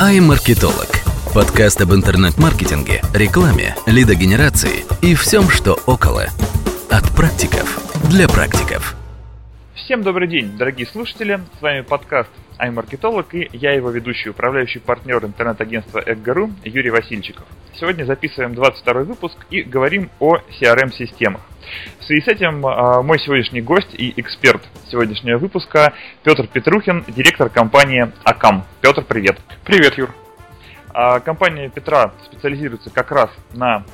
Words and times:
iMarketolog. 0.00 0.88
Подкаст 1.32 1.80
об 1.80 1.94
интернет-маркетинге, 1.94 3.02
рекламе, 3.14 3.74
лидогенерации 3.86 4.84
и 5.00 5.14
всем, 5.14 5.48
что 5.48 5.78
около. 5.86 6.26
От 6.90 7.10
практиков 7.16 7.78
для 8.10 8.28
практиков. 8.28 8.95
Всем 9.86 10.02
добрый 10.02 10.26
день, 10.26 10.58
дорогие 10.58 10.84
слушатели. 10.84 11.38
С 11.60 11.62
вами 11.62 11.82
подкаст 11.82 12.28
iMarketolog 12.58 13.28
и 13.30 13.56
я 13.56 13.70
его 13.70 13.88
ведущий, 13.90 14.30
управляющий 14.30 14.80
партнер 14.80 15.24
интернет-агентства 15.24 16.02
Экгару 16.04 16.50
Юрий 16.64 16.90
Васильчиков. 16.90 17.44
Сегодня 17.78 18.02
записываем 18.04 18.52
22 18.56 19.04
выпуск 19.04 19.46
и 19.48 19.62
говорим 19.62 20.10
о 20.18 20.38
CRM-системах. 20.60 21.40
В 22.00 22.04
связи 22.04 22.20
с 22.20 22.26
этим 22.26 22.66
а, 22.66 23.00
мой 23.02 23.20
сегодняшний 23.20 23.60
гость 23.60 23.94
и 23.94 24.12
эксперт 24.16 24.60
сегодняшнего 24.90 25.38
выпуска 25.38 25.92
Петр 26.24 26.48
Петрухин, 26.48 27.04
директор 27.06 27.48
компании 27.48 28.10
Акам. 28.24 28.64
Петр, 28.80 29.04
привет. 29.04 29.38
Привет, 29.64 29.96
Юр. 29.96 30.12
А, 30.92 31.20
компания 31.20 31.70
Петра 31.70 32.12
специализируется 32.24 32.90
как 32.90 33.12
раз 33.12 33.30
на 33.54 33.84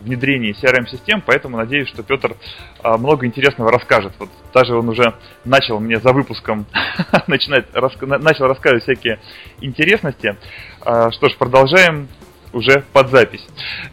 внедрении 0.00 0.54
CRM-систем, 0.54 1.22
поэтому 1.24 1.56
надеюсь, 1.56 1.88
что 1.88 2.02
Петр 2.02 2.36
много 2.82 3.26
интересного 3.26 3.70
расскажет. 3.70 4.12
Вот 4.18 4.28
даже 4.52 4.76
он 4.76 4.88
уже 4.88 5.14
начал 5.44 5.80
мне 5.80 5.98
за 5.98 6.12
выпуском 6.12 6.66
начинать, 7.26 7.66
начал 7.74 8.46
рассказывать 8.46 8.84
всякие 8.84 9.18
интересности. 9.60 10.36
Что 10.80 11.28
ж, 11.28 11.36
продолжаем 11.36 12.08
уже 12.54 12.84
под 12.92 13.10
запись. 13.10 13.44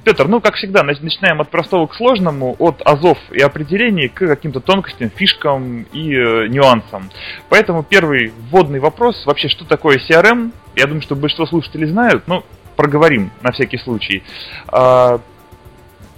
Петр, 0.03 0.27
ну, 0.27 0.39
как 0.39 0.55
всегда, 0.55 0.83
начинаем 0.83 1.41
от 1.41 1.49
простого 1.49 1.87
к 1.87 1.95
сложному, 1.95 2.55
от 2.59 2.81
азов 2.85 3.17
и 3.31 3.41
определений 3.41 4.07
к 4.07 4.19
каким-то 4.19 4.59
тонкостям, 4.59 5.09
фишкам 5.09 5.83
и 5.91 6.13
э, 6.13 6.47
нюансам. 6.47 7.09
Поэтому 7.49 7.83
первый 7.83 8.31
вводный 8.49 8.79
вопрос, 8.79 9.25
вообще, 9.25 9.49
что 9.49 9.65
такое 9.65 9.97
CRM? 9.97 10.51
Я 10.75 10.85
думаю, 10.85 11.01
что 11.01 11.15
большинство 11.15 11.45
слушателей 11.47 11.87
знают, 11.87 12.27
но 12.27 12.45
проговорим 12.75 13.31
на 13.41 13.51
всякий 13.51 13.77
случай. 13.77 14.23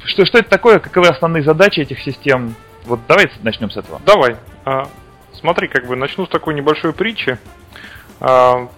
А, 0.03 0.07
что, 0.07 0.25
что 0.25 0.39
это 0.39 0.49
такое, 0.49 0.79
каковы 0.79 1.07
основные 1.07 1.43
задачи 1.43 1.79
этих 1.79 1.99
систем? 2.01 2.55
Вот 2.85 2.99
давайте 3.07 3.33
начнем 3.43 3.69
с 3.69 3.77
этого. 3.77 4.01
Давай. 4.05 4.37
А, 4.65 4.87
смотри, 5.33 5.67
как 5.67 5.87
бы 5.87 5.95
начну 5.95 6.25
с 6.25 6.29
такой 6.29 6.53
небольшой 6.53 6.93
притчи. 6.93 7.37
А, 8.19 8.69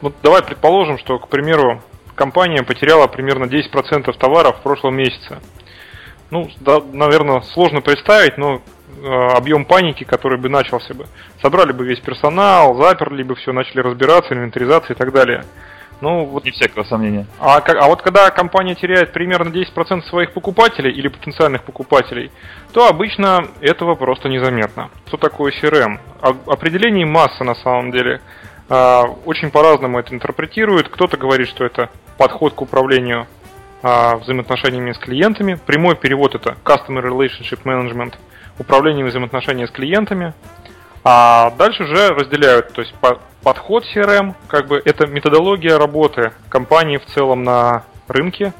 вот 0.00 0.14
давай 0.22 0.42
предположим, 0.42 0.98
что, 0.98 1.18
к 1.18 1.28
примеру, 1.28 1.82
компания 2.14 2.62
потеряла 2.62 3.06
примерно 3.06 3.44
10% 3.44 4.12
товаров 4.18 4.58
в 4.58 4.62
прошлом 4.62 4.96
месяце. 4.96 5.40
Ну, 6.30 6.50
да, 6.60 6.80
наверное, 6.92 7.42
сложно 7.42 7.82
представить, 7.82 8.38
но 8.38 8.62
э, 9.02 9.06
объем 9.36 9.66
паники, 9.66 10.04
который 10.04 10.38
бы 10.38 10.48
начался 10.48 10.94
бы. 10.94 11.06
Собрали 11.42 11.72
бы 11.72 11.84
весь 11.84 12.00
персонал, 12.00 12.74
заперли 12.76 13.22
бы 13.22 13.34
все, 13.34 13.52
начали 13.52 13.80
разбираться, 13.80 14.32
инвентаризация 14.32 14.94
и 14.94 14.98
так 14.98 15.12
далее. 15.12 15.44
Ну, 16.02 16.24
вот... 16.24 16.44
Не 16.44 16.50
всякого 16.50 16.82
сомнения. 16.82 17.26
А, 17.38 17.58
а 17.58 17.86
вот 17.86 18.02
когда 18.02 18.28
компания 18.30 18.74
теряет 18.74 19.12
примерно 19.12 19.50
10% 19.50 20.02
своих 20.02 20.32
покупателей 20.32 20.90
или 20.90 21.06
потенциальных 21.06 21.62
покупателей, 21.62 22.32
то 22.72 22.88
обычно 22.88 23.46
этого 23.60 23.94
просто 23.94 24.28
незаметно. 24.28 24.90
Что 25.06 25.16
такое 25.16 25.52
CRM? 25.52 26.00
Определений 26.20 27.04
масса 27.04 27.44
на 27.44 27.54
самом 27.54 27.92
деле. 27.92 28.20
А, 28.68 29.04
очень 29.24 29.52
по-разному 29.52 30.00
это 30.00 30.12
интерпретируют. 30.12 30.88
Кто-то 30.88 31.16
говорит, 31.16 31.46
что 31.46 31.64
это 31.64 31.88
подход 32.18 32.54
к 32.54 32.60
управлению 32.62 33.28
а, 33.84 34.16
взаимоотношениями 34.16 34.90
с 34.90 34.98
клиентами. 34.98 35.54
Прямой 35.54 35.94
перевод 35.94 36.34
это 36.34 36.56
Customer 36.64 37.00
Relationship 37.00 37.62
Management, 37.64 38.14
управление 38.58 39.04
взаимоотношениями 39.04 39.68
с 39.68 39.70
клиентами. 39.70 40.34
А 41.04 41.50
дальше 41.58 41.82
уже 41.82 42.10
разделяют, 42.10 42.72
то 42.72 42.82
есть 42.82 42.94
подход 43.42 43.84
CRM, 43.84 44.34
как 44.46 44.68
бы 44.68 44.80
это 44.84 45.06
методология 45.06 45.76
работы 45.76 46.32
компании 46.48 46.98
в 46.98 47.06
целом 47.06 47.42
на 47.42 47.84
рынке, 48.06 48.52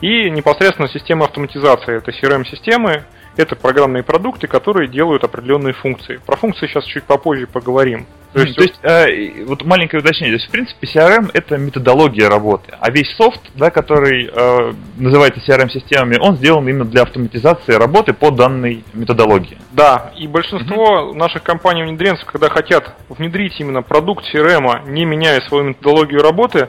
и 0.00 0.28
непосредственно 0.28 0.88
система 0.88 1.26
автоматизации. 1.26 1.96
Это 1.96 2.10
CRM-системы, 2.10 3.04
это 3.36 3.54
программные 3.54 4.02
продукты, 4.02 4.48
которые 4.48 4.88
делают 4.88 5.24
определенные 5.24 5.72
функции. 5.72 6.20
Про 6.24 6.36
функции 6.36 6.66
сейчас 6.66 6.84
чуть 6.84 7.04
попозже 7.04 7.46
поговорим. 7.46 8.06
То 8.34 8.40
есть, 8.40 8.56
то 8.56 8.62
есть 8.62 8.74
э, 8.82 9.44
вот 9.44 9.64
маленькое 9.64 10.02
уточнение. 10.02 10.36
То 10.36 10.40
есть, 10.40 10.48
в 10.48 10.50
принципе, 10.50 10.88
CRM 10.88 11.30
это 11.32 11.56
методология 11.56 12.28
работы, 12.28 12.74
а 12.80 12.90
весь 12.90 13.14
софт, 13.16 13.40
да, 13.54 13.70
который 13.70 14.28
э, 14.32 14.72
называется 14.96 15.40
CRM-системами, 15.46 16.18
он 16.20 16.36
сделан 16.36 16.68
именно 16.68 16.84
для 16.84 17.02
автоматизации 17.02 17.74
работы 17.74 18.12
по 18.12 18.32
данной 18.32 18.82
методологии. 18.92 19.58
Да, 19.70 20.12
и 20.18 20.26
большинство 20.26 21.12
mm-hmm. 21.12 21.14
наших 21.14 21.44
компаний-внедренцев, 21.44 22.26
когда 22.26 22.48
хотят 22.48 22.96
внедрить 23.08 23.58
именно 23.60 23.82
продукт 23.82 24.24
CRM, 24.34 24.90
не 24.90 25.04
меняя 25.04 25.40
свою 25.42 25.64
методологию 25.64 26.20
работы, 26.20 26.68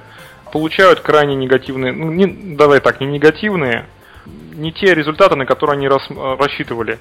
получают 0.53 0.99
крайне 0.99 1.35
негативные, 1.35 1.91
ну, 1.91 2.11
не, 2.11 2.27
давай 2.55 2.79
так, 2.79 3.01
не 3.01 3.07
негативные, 3.07 3.87
не 4.53 4.71
те 4.71 4.93
результаты, 4.93 5.35
на 5.35 5.45
которые 5.47 5.77
они 5.77 5.87
рас, 5.87 6.07
рассчитывали. 6.39 6.99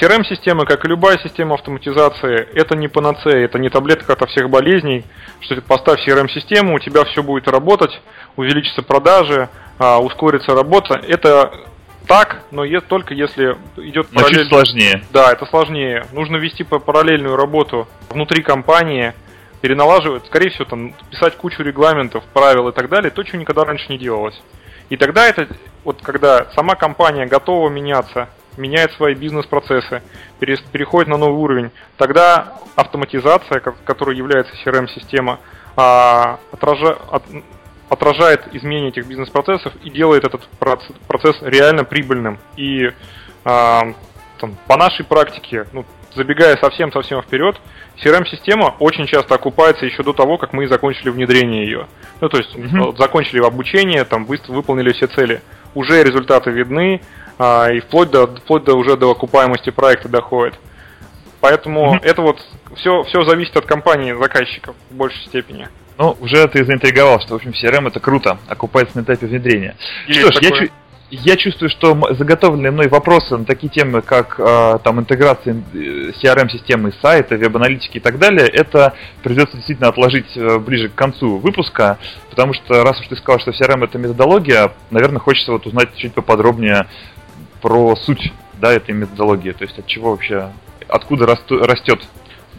CRM-система, 0.00 0.64
как 0.64 0.84
и 0.84 0.88
любая 0.88 1.18
система 1.18 1.54
автоматизации, 1.54 2.48
это 2.54 2.76
не 2.76 2.88
панацея, 2.88 3.44
это 3.44 3.58
не 3.58 3.68
таблетка 3.68 4.14
от 4.14 4.30
всех 4.30 4.48
болезней, 4.48 5.04
что 5.40 5.54
ты 5.54 5.60
поставь 5.60 6.06
CRM-систему, 6.06 6.74
у 6.74 6.78
тебя 6.78 7.04
все 7.04 7.22
будет 7.22 7.46
работать, 7.48 8.00
увеличатся 8.36 8.82
продажи, 8.82 9.50
а, 9.78 9.98
ускорится 10.00 10.54
работа. 10.54 10.94
Это 10.94 11.52
так, 12.08 12.42
но 12.50 12.64
есть 12.64 12.86
только 12.86 13.14
если 13.14 13.56
идет 13.76 14.08
но 14.12 14.20
параллель... 14.20 14.40
чуть 14.40 14.48
сложнее. 14.48 15.02
Да, 15.12 15.30
это 15.32 15.44
сложнее. 15.46 16.06
Нужно 16.12 16.36
вести 16.36 16.64
параллельную 16.64 17.36
работу 17.36 17.86
внутри 18.08 18.42
компании, 18.42 19.12
переналаживать, 19.60 20.26
скорее 20.26 20.50
всего, 20.50 20.64
там, 20.64 20.94
писать 21.10 21.36
кучу 21.36 21.62
регламентов, 21.62 22.24
правил 22.32 22.68
и 22.68 22.72
так 22.72 22.88
далее, 22.88 23.10
то, 23.10 23.22
чего 23.22 23.38
никогда 23.38 23.64
раньше 23.64 23.86
не 23.90 23.98
делалось. 23.98 24.40
И 24.88 24.96
тогда 24.96 25.28
это, 25.28 25.46
вот 25.84 26.00
когда 26.02 26.50
сама 26.54 26.74
компания 26.74 27.26
готова 27.26 27.68
меняться, 27.68 28.28
меняет 28.56 28.92
свои 28.92 29.14
бизнес-процессы, 29.14 30.02
переходит 30.38 31.08
на 31.08 31.16
новый 31.16 31.38
уровень, 31.38 31.70
тогда 31.96 32.54
автоматизация, 32.76 33.60
которая 33.60 34.16
является 34.16 34.52
CRM-система, 34.64 35.40
а, 35.76 36.38
отражает 37.88 38.48
изменение 38.52 38.88
этих 38.88 39.06
бизнес-процессов 39.06 39.72
и 39.82 39.90
делает 39.90 40.24
этот 40.24 40.48
процесс 41.06 41.36
реально 41.42 41.84
прибыльным. 41.84 42.38
И 42.56 42.90
а, 43.44 43.92
там, 44.38 44.56
по 44.66 44.76
нашей 44.76 45.04
практике, 45.04 45.66
ну, 45.72 45.84
забегая 46.14 46.56
совсем-совсем 46.56 47.22
вперед, 47.22 47.60
CRM-система 48.02 48.74
очень 48.78 49.06
часто 49.06 49.34
окупается 49.34 49.86
еще 49.86 50.02
до 50.02 50.12
того, 50.12 50.38
как 50.38 50.52
мы 50.52 50.66
закончили 50.66 51.10
внедрение 51.10 51.64
ее. 51.64 51.86
Ну, 52.20 52.28
то 52.28 52.38
есть 52.38 52.54
mm-hmm. 52.54 52.96
закончили 52.96 53.44
обучение, 53.44 54.04
там, 54.04 54.24
выполнили 54.24 54.92
все 54.92 55.06
цели. 55.06 55.42
Уже 55.74 56.02
результаты 56.02 56.50
видны, 56.50 57.00
и 57.72 57.80
вплоть 57.80 58.10
до, 58.10 58.26
вплоть 58.26 58.64
до 58.64 58.74
уже 58.74 58.96
до 58.96 59.10
окупаемости 59.10 59.70
проекта 59.70 60.08
доходит. 60.08 60.54
Поэтому 61.40 61.94
mm-hmm. 61.94 62.04
это 62.04 62.22
вот 62.22 62.38
все, 62.76 63.02
все 63.04 63.22
зависит 63.22 63.56
от 63.56 63.66
компании 63.66 64.12
заказчиков 64.12 64.76
в 64.90 64.94
большей 64.94 65.24
степени. 65.26 65.68
Ну, 65.98 66.16
уже 66.20 66.46
ты 66.48 66.64
заинтриговал, 66.64 67.20
что, 67.20 67.34
в 67.34 67.36
общем, 67.36 67.50
CRM 67.50 67.88
это 67.88 68.00
круто, 68.00 68.38
окупается 68.48 68.98
на 68.98 69.02
этапе 69.02 69.26
внедрения. 69.26 69.76
Есть 70.06 70.20
что 70.20 70.32
ж, 70.32 70.34
такое. 70.36 70.70
я, 71.10 71.32
я 71.32 71.36
чувствую, 71.36 71.68
что 71.68 71.98
заготовленные 72.14 72.70
мной 72.70 72.88
вопросы 72.88 73.36
на 73.36 73.44
такие 73.44 73.68
темы, 73.68 74.02
как 74.02 74.36
э, 74.38 74.78
там 74.82 75.00
интеграция 75.00 75.54
э, 75.74 76.12
CRM-системы 76.22 76.92
сайта, 77.02 77.36
веб-аналитики 77.36 77.98
и 77.98 78.00
так 78.00 78.18
далее, 78.18 78.48
это 78.48 78.94
придется 79.22 79.56
действительно 79.56 79.88
отложить 79.88 80.36
э, 80.36 80.58
ближе 80.58 80.88
к 80.88 80.94
концу 80.94 81.38
выпуска, 81.38 81.98
потому 82.30 82.54
что 82.54 82.82
раз 82.82 82.98
уж 83.00 83.08
ты 83.08 83.16
сказал, 83.16 83.40
что 83.40 83.50
CRM 83.50 83.84
это 83.84 83.98
методология, 83.98 84.72
наверное, 84.90 85.20
хочется 85.20 85.52
вот 85.52 85.66
узнать 85.66 85.94
чуть 85.96 86.14
поподробнее 86.14 86.86
про 87.62 87.96
суть 87.96 88.32
да, 88.60 88.72
этой 88.72 88.94
методологии, 88.94 89.52
то 89.52 89.64
есть 89.64 89.78
от 89.78 89.86
чего 89.86 90.10
вообще, 90.10 90.50
откуда 90.88 91.26
растет 91.26 92.02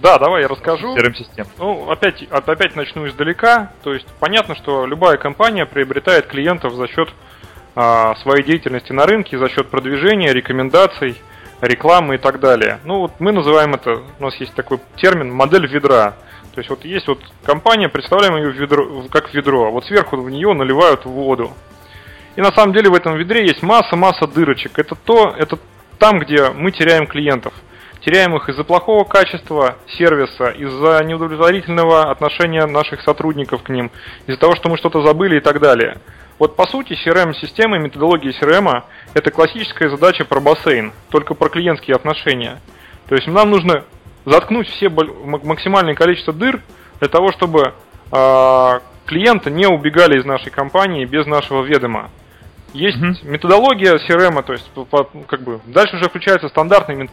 да, 0.03 0.19
давай 0.19 0.41
я 0.41 0.49
расскажу. 0.49 0.97
CRM-систем. 0.97 1.47
Ну, 1.57 1.89
опять, 1.89 2.23
опять 2.23 2.75
начну 2.75 3.07
издалека. 3.07 3.71
То 3.83 3.93
есть 3.93 4.05
понятно, 4.19 4.53
что 4.53 4.85
любая 4.85 5.15
компания 5.15 5.65
приобретает 5.65 6.27
клиентов 6.27 6.73
за 6.73 6.89
счет 6.89 7.07
а, 7.73 8.13
своей 8.15 8.43
деятельности 8.43 8.91
на 8.91 9.05
рынке 9.05 9.37
за 9.37 9.47
счет 9.47 9.69
продвижения, 9.69 10.33
рекомендаций, 10.33 11.15
рекламы 11.61 12.15
и 12.15 12.17
так 12.17 12.41
далее. 12.41 12.79
Ну 12.83 12.99
вот 12.99 13.13
мы 13.19 13.31
называем 13.31 13.75
это, 13.75 14.01
у 14.19 14.23
нас 14.23 14.35
есть 14.41 14.53
такой 14.55 14.79
термин 14.97 15.31
модель 15.31 15.67
ведра. 15.67 16.15
То 16.53 16.59
есть 16.59 16.69
вот 16.69 16.83
есть 16.83 17.07
вот 17.07 17.19
компания, 17.45 17.87
представляем 17.87 18.35
ее 18.35 18.51
ведро, 18.51 19.05
как 19.09 19.33
ведро, 19.33 19.67
а 19.67 19.71
вот 19.71 19.85
сверху 19.85 20.17
в 20.17 20.29
нее 20.29 20.53
наливают 20.53 21.05
воду. 21.05 21.53
И 22.35 22.41
на 22.41 22.51
самом 22.51 22.73
деле 22.73 22.89
в 22.89 22.95
этом 22.95 23.15
ведре 23.15 23.45
есть 23.45 23.61
масса-масса 23.61 24.27
дырочек. 24.27 24.79
Это 24.79 24.95
то, 24.95 25.33
это 25.37 25.59
там, 25.99 26.19
где 26.19 26.49
мы 26.49 26.71
теряем 26.71 27.07
клиентов. 27.07 27.53
Теряем 28.01 28.35
их 28.35 28.49
из-за 28.49 28.63
плохого 28.63 29.05
качества 29.05 29.77
сервиса, 29.87 30.49
из-за 30.49 31.01
неудовлетворительного 31.05 32.11
отношения 32.11 32.65
наших 32.65 33.01
сотрудников 33.01 33.63
к 33.63 33.69
ним, 33.69 33.91
из-за 34.27 34.39
того, 34.39 34.55
что 34.55 34.67
мы 34.69 34.77
что-то 34.77 35.01
забыли 35.03 35.37
и 35.37 35.39
так 35.39 35.61
далее. 35.61 35.99
Вот 36.39 36.55
по 36.57 36.65
сути 36.65 36.93
CRM-система 36.93 37.77
методология 37.77 38.33
CRM 38.33 38.83
это 39.13 39.31
классическая 39.31 39.89
задача 39.89 40.25
про 40.25 40.41
бассейн, 40.41 40.91
только 41.09 41.35
про 41.35 41.47
клиентские 41.47 41.95
отношения. 41.95 42.59
То 43.07 43.15
есть 43.15 43.27
нам 43.27 43.49
нужно 43.51 43.85
заткнуть 44.25 44.67
все 44.67 44.89
максимальное 44.89 45.93
количество 45.95 46.33
дыр 46.33 46.61
для 46.99 47.07
того, 47.07 47.31
чтобы 47.31 47.73
э, 48.11 48.79
клиенты 49.05 49.51
не 49.51 49.67
убегали 49.67 50.19
из 50.19 50.25
нашей 50.25 50.51
компании 50.51 51.05
без 51.05 51.25
нашего 51.25 51.63
ведома. 51.63 52.09
Есть 52.73 52.97
Мгм. 52.97 53.15
методология 53.23 53.97
CRM, 53.99 54.41
то 54.43 54.53
есть 54.53 54.67
по- 54.71 55.07
как 55.27 55.41
бы 55.41 55.59
дальше 55.65 55.95
уже 55.95 56.09
включаются 56.09 56.49
стандартные, 56.49 57.07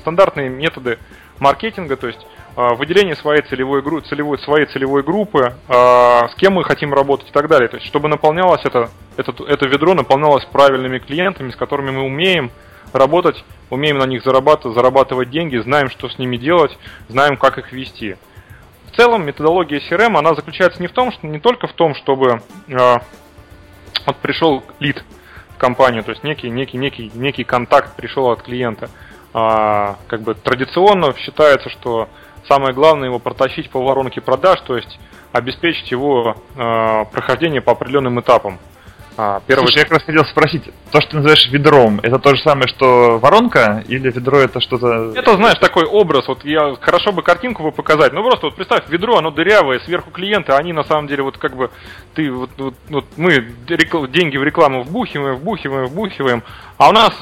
стандартные 0.00 0.50
методы 0.50 0.98
маркетинга, 1.38 1.96
то 1.96 2.06
есть 2.06 2.26
а, 2.54 2.74
выделение 2.74 3.16
своей 3.16 3.42
целевой, 3.42 3.82
целевой, 4.02 4.38
своей 4.38 4.66
целевой 4.66 5.02
группы, 5.02 5.54
а, 5.68 6.28
с 6.28 6.34
кем 6.36 6.54
мы 6.54 6.64
хотим 6.64 6.92
работать 6.94 7.28
и 7.28 7.32
так 7.32 7.48
далее. 7.48 7.68
То 7.68 7.76
есть 7.76 7.86
чтобы 7.86 8.08
наполнялось 8.08 8.62
это, 8.64 8.90
это, 9.16 9.32
это 9.44 9.66
ведро 9.68 9.94
наполнялось 9.94 10.44
правильными 10.46 10.98
клиентами, 10.98 11.50
с 11.50 11.56
которыми 11.56 11.90
мы 11.90 12.02
умеем 12.02 12.50
работать, 12.92 13.42
умеем 13.68 13.98
на 13.98 14.04
них 14.04 14.22
зарабатывать, 14.22 14.74
зарабатывать 14.76 15.30
деньги, 15.30 15.56
знаем, 15.58 15.90
что 15.90 16.08
с 16.08 16.18
ними 16.18 16.36
делать, 16.38 16.76
знаем, 17.08 17.36
как 17.36 17.58
их 17.58 17.72
вести. 17.72 18.16
В 18.90 18.96
целом 18.96 19.26
методология 19.26 19.80
CRM, 19.80 20.16
она 20.16 20.34
заключается 20.34 20.80
не 20.80 20.88
в 20.88 20.92
том, 20.92 21.12
что 21.12 21.26
не 21.26 21.40
только 21.40 21.66
в 21.66 21.72
том, 21.74 21.94
чтобы 21.94 22.40
а, 22.72 23.02
вот 24.04 24.16
пришел 24.16 24.62
лид 24.80 25.04
в 25.50 25.58
компанию, 25.58 26.04
то 26.04 26.10
есть 26.10 26.24
некий, 26.24 26.50
некий, 26.50 26.76
некий, 26.76 27.10
некий 27.14 27.44
контакт 27.44 27.96
пришел 27.96 28.30
от 28.30 28.42
клиента. 28.42 28.90
А, 29.32 29.96
как 30.06 30.22
бы 30.22 30.34
традиционно 30.34 31.14
считается, 31.16 31.68
что 31.70 32.08
самое 32.48 32.74
главное 32.74 33.08
его 33.08 33.18
протащить 33.18 33.70
по 33.70 33.82
воронке 33.82 34.20
продаж, 34.20 34.60
то 34.60 34.76
есть 34.76 34.98
обеспечить 35.32 35.90
его 35.90 36.36
а, 36.56 37.04
прохождение 37.04 37.60
по 37.60 37.72
определенным 37.72 38.20
этапам. 38.20 38.58
А, 39.18 39.40
первый 39.46 39.68
Слушай, 39.68 39.78
я 39.78 39.82
как 39.84 39.92
раз 39.92 40.02
хотел 40.02 40.24
спросить, 40.26 40.64
то, 40.90 41.00
что 41.00 41.10
ты 41.10 41.16
называешь 41.16 41.48
ведром, 41.50 42.00
это 42.02 42.18
то 42.18 42.34
же 42.34 42.42
самое, 42.42 42.68
что 42.68 43.18
воронка, 43.18 43.82
или 43.88 44.10
ведро 44.10 44.38
это 44.38 44.60
что-то... 44.60 45.12
Это, 45.16 45.36
знаешь, 45.36 45.58
такой 45.58 45.84
образ, 45.84 46.28
вот 46.28 46.44
я 46.44 46.74
хорошо 46.78 47.12
бы 47.12 47.22
картинку 47.22 47.62
бы 47.62 47.72
показать, 47.72 48.12
ну 48.12 48.22
просто 48.22 48.46
вот 48.46 48.56
представь, 48.56 48.88
ведро, 48.88 49.16
оно 49.16 49.30
дырявое, 49.30 49.78
сверху 49.80 50.10
клиенты, 50.10 50.52
они 50.52 50.74
на 50.74 50.84
самом 50.84 51.06
деле 51.06 51.22
вот 51.22 51.38
как 51.38 51.56
бы, 51.56 51.70
ты 52.14 52.30
вот, 52.30 52.50
вот, 52.58 52.74
вот 52.90 53.06
мы 53.16 53.36
рекл- 53.68 54.06
деньги 54.06 54.36
в 54.36 54.42
рекламу 54.42 54.82
вбухиваем, 54.82 55.36
вбухиваем, 55.36 55.86
вбухиваем, 55.86 56.42
а 56.76 56.90
у 56.90 56.92
нас 56.92 57.18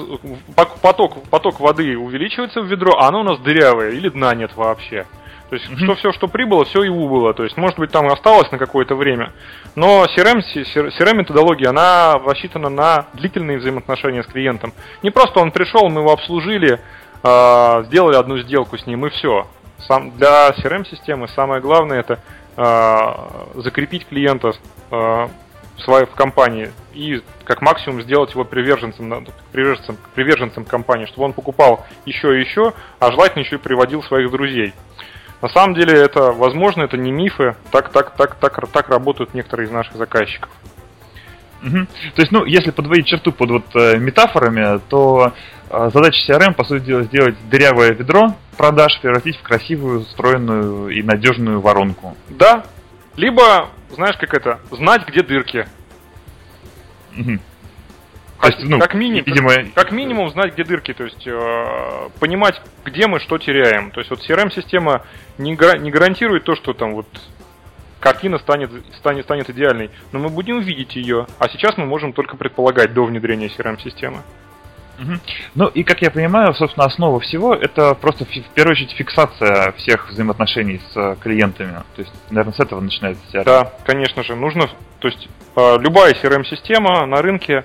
поток, 0.82 1.22
поток 1.30 1.60
воды 1.60 1.96
увеличивается 1.96 2.60
в 2.60 2.66
ведро, 2.66 2.98
а 2.98 3.06
оно 3.06 3.20
у 3.20 3.24
нас 3.24 3.38
дырявое, 3.38 3.90
или 3.90 4.08
дна 4.08 4.34
нет 4.34 4.50
вообще. 4.56 5.06
То 5.50 5.56
есть, 5.56 5.66
что 5.78 5.94
все, 5.94 6.12
что 6.12 6.26
прибыло, 6.26 6.64
все 6.64 6.82
и 6.82 6.88
убыло. 6.88 7.34
То 7.34 7.44
есть, 7.44 7.56
может 7.56 7.78
быть, 7.78 7.90
там 7.90 8.06
осталось 8.06 8.50
на 8.50 8.58
какое-то 8.58 8.94
время. 8.94 9.32
Но 9.74 10.04
CRM, 10.04 10.40
CRM 10.64 11.16
методология, 11.16 11.68
она 11.68 12.18
рассчитана 12.24 12.68
на 12.68 13.06
длительные 13.14 13.58
взаимоотношения 13.58 14.22
с 14.22 14.26
клиентом. 14.26 14.72
Не 15.02 15.10
просто 15.10 15.40
он 15.40 15.52
пришел, 15.52 15.88
мы 15.88 16.00
его 16.00 16.12
обслужили, 16.12 16.80
э, 17.22 17.84
сделали 17.86 18.16
одну 18.16 18.38
сделку 18.38 18.78
с 18.78 18.86
ним 18.86 19.06
и 19.06 19.10
все. 19.10 19.46
Сам, 19.86 20.16
для 20.16 20.50
CRM-системы 20.50 21.28
самое 21.28 21.60
главное 21.60 22.00
это 22.00 22.20
э, 22.56 23.60
закрепить 23.60 24.06
клиента 24.06 24.52
э, 24.90 25.28
в 25.76 25.82
своей 25.82 26.06
в 26.06 26.14
компании 26.14 26.70
и 26.94 27.20
как 27.44 27.60
максимум 27.60 28.00
сделать 28.02 28.30
его 28.32 28.44
приверженцем, 28.44 29.26
приверженцем, 29.52 29.98
приверженцем 30.14 30.64
компании, 30.64 31.06
чтобы 31.06 31.24
он 31.24 31.32
покупал 31.32 31.84
еще 32.06 32.36
и 32.36 32.40
еще, 32.40 32.72
а 33.00 33.10
желательно 33.10 33.42
еще 33.42 33.56
и 33.56 33.58
приводил 33.58 34.02
своих 34.04 34.30
друзей. 34.30 34.72
На 35.44 35.50
самом 35.50 35.74
деле 35.74 36.00
это 36.00 36.32
возможно, 36.32 36.84
это 36.84 36.96
не 36.96 37.12
мифы, 37.12 37.54
так, 37.70 37.90
так, 37.90 38.16
так, 38.16 38.36
так, 38.36 38.66
так 38.66 38.88
работают 38.88 39.34
некоторые 39.34 39.66
из 39.66 39.70
наших 39.70 39.94
заказчиков. 39.96 40.50
Мгм. 41.60 41.86
То 42.14 42.22
есть, 42.22 42.32
ну, 42.32 42.46
если 42.46 42.70
подводить 42.70 43.08
черту 43.08 43.30
под 43.30 43.50
вот 43.50 43.64
э, 43.74 43.98
метафорами, 43.98 44.80
то 44.88 45.34
э, 45.68 45.90
задача 45.92 46.16
CRM, 46.26 46.54
по 46.54 46.64
сути 46.64 46.84
дела, 46.84 47.02
сделать 47.02 47.34
дырявое 47.50 47.90
ведро 47.90 48.34
продаж, 48.56 48.98
превратить 49.02 49.36
в 49.36 49.42
красивую, 49.42 50.04
стройную 50.04 50.88
и 50.88 51.02
надежную 51.02 51.60
воронку. 51.60 52.16
Да, 52.30 52.64
либо, 53.14 53.68
знаешь, 53.90 54.16
как 54.16 54.32
это, 54.32 54.60
знать, 54.70 55.06
где 55.06 55.22
дырки. 55.22 55.68
Мгм. 57.12 57.38
То 58.40 58.48
есть, 58.48 58.58
ну, 58.64 58.78
как, 58.78 58.94
мини- 58.94 59.22
видимо- 59.24 59.54
как, 59.54 59.74
как 59.74 59.92
минимум 59.92 60.28
знать, 60.30 60.52
где 60.52 60.64
дырки, 60.64 60.92
то 60.92 61.04
есть 61.04 61.26
э, 61.26 62.08
понимать, 62.20 62.60
где 62.84 63.06
мы 63.06 63.20
что 63.20 63.38
теряем. 63.38 63.90
То 63.90 64.00
есть 64.00 64.10
вот 64.10 64.20
CRM-система 64.28 65.02
не, 65.38 65.54
гара- 65.54 65.78
не 65.78 65.90
гарантирует 65.90 66.44
то, 66.44 66.54
что 66.54 66.72
там 66.74 66.94
вот 66.94 67.06
картина 68.00 68.38
станет, 68.38 68.70
станет, 68.98 69.24
станет 69.24 69.48
идеальной, 69.48 69.90
но 70.12 70.18
мы 70.18 70.28
будем 70.28 70.60
видеть 70.60 70.94
ее, 70.94 71.26
а 71.38 71.48
сейчас 71.48 71.78
мы 71.78 71.86
можем 71.86 72.12
только 72.12 72.36
предполагать 72.36 72.92
до 72.92 73.04
внедрения 73.04 73.46
CRM-системы. 73.48 74.18
Мгм. 74.98 75.20
Ну 75.54 75.66
и 75.68 75.82
как 75.82 76.02
я 76.02 76.10
понимаю, 76.10 76.54
собственно, 76.54 76.86
основа 76.86 77.18
всего 77.20 77.54
это 77.54 77.94
просто 77.94 78.24
в 78.24 78.28
первую 78.54 78.72
очередь 78.72 78.92
фиксация 78.92 79.72
всех 79.72 80.08
взаимоотношений 80.10 80.80
с 80.92 80.96
э, 80.96 81.16
клиентами. 81.20 81.82
То 81.96 82.02
есть, 82.02 82.12
наверное, 82.30 82.52
с 82.54 82.60
этого 82.60 82.80
начинается 82.80 83.22
CRM. 83.32 83.44
Да, 83.44 83.72
конечно 83.84 84.22
же, 84.22 84.36
нужно, 84.36 84.68
то 85.00 85.08
есть 85.08 85.28
э, 85.56 85.76
любая 85.80 86.12
CRM-система 86.14 87.06
на 87.06 87.22
рынке 87.22 87.64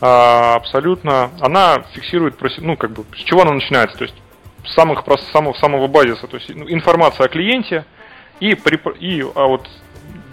абсолютно, 0.00 1.30
она 1.40 1.84
фиксирует, 1.92 2.36
ну 2.58 2.76
как 2.76 2.90
бы, 2.90 3.04
с 3.16 3.22
чего 3.22 3.42
она 3.42 3.52
начинается, 3.52 3.96
то 3.96 4.04
есть 4.04 4.14
с 4.64 4.74
самых 4.74 5.04
прос- 5.04 5.30
самого 5.32 5.54
самого 5.54 5.86
базиса, 5.86 6.26
то 6.26 6.36
есть 6.36 6.54
ну, 6.54 6.68
информация 6.68 7.26
о 7.26 7.28
клиенте 7.28 7.84
и 8.40 8.54
при, 8.54 8.78
и 8.98 9.20
а 9.34 9.46
вот 9.46 9.68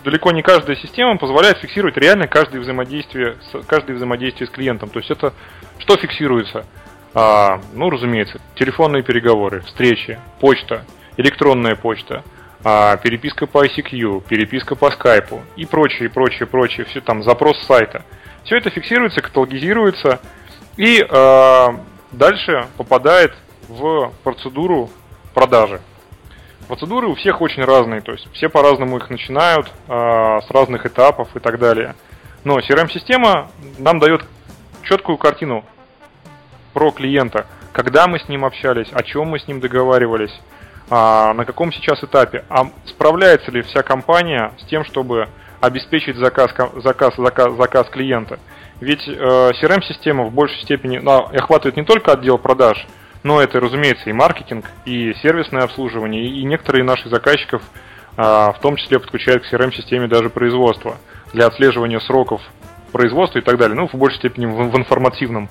далеко 0.03 0.31
не 0.31 0.41
каждая 0.41 0.75
система 0.75 1.17
позволяет 1.17 1.59
фиксировать 1.59 1.97
реально 1.97 2.27
каждое 2.27 2.59
взаимодействие 2.59 3.37
с 3.51 3.65
каждое 3.65 3.95
взаимодействие 3.95 4.47
с 4.47 4.51
клиентом, 4.51 4.89
то 4.89 4.99
есть 4.99 5.11
это 5.11 5.33
что 5.79 5.97
фиксируется? 5.97 6.65
А, 7.13 7.59
ну, 7.73 7.89
разумеется, 7.89 8.39
телефонные 8.55 9.03
переговоры, 9.03 9.61
встречи, 9.61 10.17
почта, 10.39 10.85
электронная 11.17 11.75
почта, 11.75 12.23
а, 12.63 12.95
переписка 12.97 13.47
по 13.47 13.65
ICQ, 13.65 14.23
переписка 14.27 14.75
по 14.75 14.91
скайпу 14.91 15.41
и 15.57 15.65
прочее, 15.65 16.09
прочее, 16.09 16.47
прочее, 16.47 16.85
все 16.85 17.01
там, 17.01 17.23
запрос 17.23 17.57
с 17.59 17.65
сайта. 17.65 18.05
Все 18.43 18.57
это 18.57 18.69
фиксируется, 18.69 19.21
каталогизируется 19.21 20.19
и 20.77 21.05
а, 21.09 21.79
дальше 22.11 22.67
попадает 22.77 23.33
в 23.67 24.11
процедуру 24.23 24.89
продажи. 25.33 25.81
Процедуры 26.67 27.07
у 27.07 27.15
всех 27.15 27.41
очень 27.41 27.63
разные, 27.63 28.01
то 28.01 28.11
есть 28.11 28.27
все 28.33 28.49
по-разному 28.49 28.97
их 28.97 29.09
начинают, 29.09 29.71
а, 29.87 30.41
с 30.41 30.49
разных 30.49 30.85
этапов 30.85 31.35
и 31.35 31.39
так 31.39 31.59
далее. 31.59 31.95
Но 32.43 32.59
CRM-система 32.59 33.51
нам 33.77 33.99
дает 33.99 34.23
четкую 34.83 35.17
картину 35.17 35.63
про 36.73 36.91
клиента, 36.91 37.45
когда 37.71 38.07
мы 38.07 38.19
с 38.19 38.27
ним 38.27 38.45
общались, 38.45 38.87
о 38.91 39.03
чем 39.03 39.27
мы 39.27 39.39
с 39.39 39.47
ним 39.47 39.59
договаривались, 39.59 40.33
а, 40.89 41.33
на 41.33 41.45
каком 41.45 41.71
сейчас 41.71 42.03
этапе, 42.03 42.43
а 42.49 42.69
справляется 42.85 43.51
ли 43.51 43.61
вся 43.61 43.83
компания 43.83 44.51
с 44.59 44.65
тем, 44.65 44.83
чтобы 44.83 45.29
обеспечить 45.61 46.17
заказ, 46.17 46.51
заказ, 46.83 47.13
заказ, 47.15 47.53
заказ 47.55 47.87
клиента. 47.89 48.39
Ведь 48.81 49.07
э, 49.07 49.11
CRM-система 49.11 50.25
в 50.25 50.33
большей 50.33 50.61
степени 50.63 50.97
ну, 50.97 51.19
охватывает 51.19 51.77
не 51.77 51.83
только 51.83 52.13
отдел 52.13 52.37
продаж, 52.39 52.85
но 53.23 53.41
это, 53.41 53.59
разумеется, 53.59 54.09
и 54.09 54.13
маркетинг, 54.13 54.65
и 54.85 55.13
сервисное 55.21 55.63
обслуживание, 55.63 56.25
и, 56.25 56.43
некоторые 56.43 56.83
наших 56.83 57.07
заказчиков 57.07 57.61
а, 58.17 58.51
в 58.51 58.59
том 58.59 58.75
числе 58.75 58.99
подключают 58.99 59.43
к 59.43 59.53
CRM-системе 59.53 60.07
даже 60.07 60.29
производство 60.29 60.97
для 61.33 61.45
отслеживания 61.45 61.99
сроков 61.99 62.41
производства 62.91 63.39
и 63.39 63.41
так 63.41 63.57
далее. 63.57 63.77
Ну, 63.77 63.87
в 63.87 63.93
большей 63.93 64.17
степени 64.17 64.47
в, 64.47 64.71
в 64.71 64.77
информативном. 64.77 65.49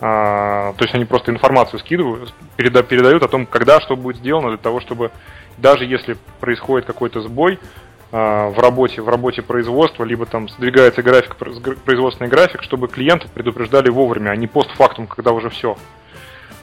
а, 0.00 0.72
то 0.72 0.82
есть 0.82 0.94
они 0.94 1.04
просто 1.04 1.30
информацию 1.30 1.78
скидывают, 1.78 2.34
переда- 2.56 2.82
передают 2.82 3.22
о 3.22 3.28
том, 3.28 3.46
когда 3.46 3.80
что 3.80 3.96
будет 3.96 4.16
сделано, 4.16 4.48
для 4.48 4.58
того, 4.58 4.80
чтобы 4.80 5.12
даже 5.58 5.84
если 5.84 6.16
происходит 6.40 6.86
какой-то 6.86 7.20
сбой 7.20 7.60
а, 7.60 7.91
в 8.12 8.54
работе, 8.58 9.00
в 9.00 9.08
работе 9.08 9.40
производства, 9.40 10.04
либо 10.04 10.26
там 10.26 10.48
сдвигается 10.50 11.02
график, 11.02 11.34
производственный 11.36 12.28
график, 12.28 12.62
чтобы 12.62 12.88
клиентов 12.88 13.30
предупреждали 13.30 13.88
вовремя, 13.88 14.30
а 14.30 14.36
не 14.36 14.46
постфактум, 14.46 15.06
когда 15.06 15.32
уже 15.32 15.48
все. 15.48 15.76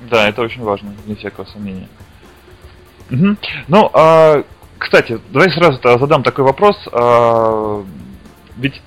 Да, 0.01 0.29
это 0.29 0.43
очень 0.43 0.61
важно, 0.61 0.93
не 1.07 1.15
всякого 1.15 1.45
сомнения. 1.45 1.87
Мгм. 3.09 3.37
Ну, 3.67 3.89
а, 3.93 4.43
кстати, 4.77 5.19
давай 5.31 5.49
сразу 5.49 5.79
задам 5.81 6.21
такой 6.21 6.45
вопрос. 6.45 6.77
А, 6.91 7.83
ведь 8.55 8.79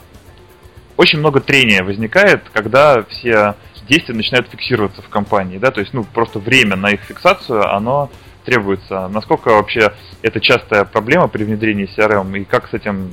очень 0.97 1.19
много 1.19 1.41
трения 1.41 1.83
возникает, 1.83 2.49
когда 2.53 3.03
все 3.03 3.57
действия 3.89 4.15
начинают 4.15 4.49
фиксироваться 4.49 5.03
в 5.03 5.09
компании, 5.09 5.59
да, 5.59 5.73
то 5.73 5.81
есть, 5.81 5.93
ну, 5.93 6.05
просто 6.05 6.39
время 6.39 6.77
на 6.77 6.91
их 6.91 7.01
фиксацию, 7.01 7.69
оно 7.75 8.09
требуется. 8.45 9.09
Насколько 9.09 9.49
вообще 9.51 9.93
это 10.23 10.41
частая 10.41 10.85
проблема 10.85 11.29
при 11.29 11.45
внедрении 11.45 11.89
CRM 11.97 12.39
и 12.41 12.45
как 12.45 12.69
с 12.69 12.75
этим 12.75 13.13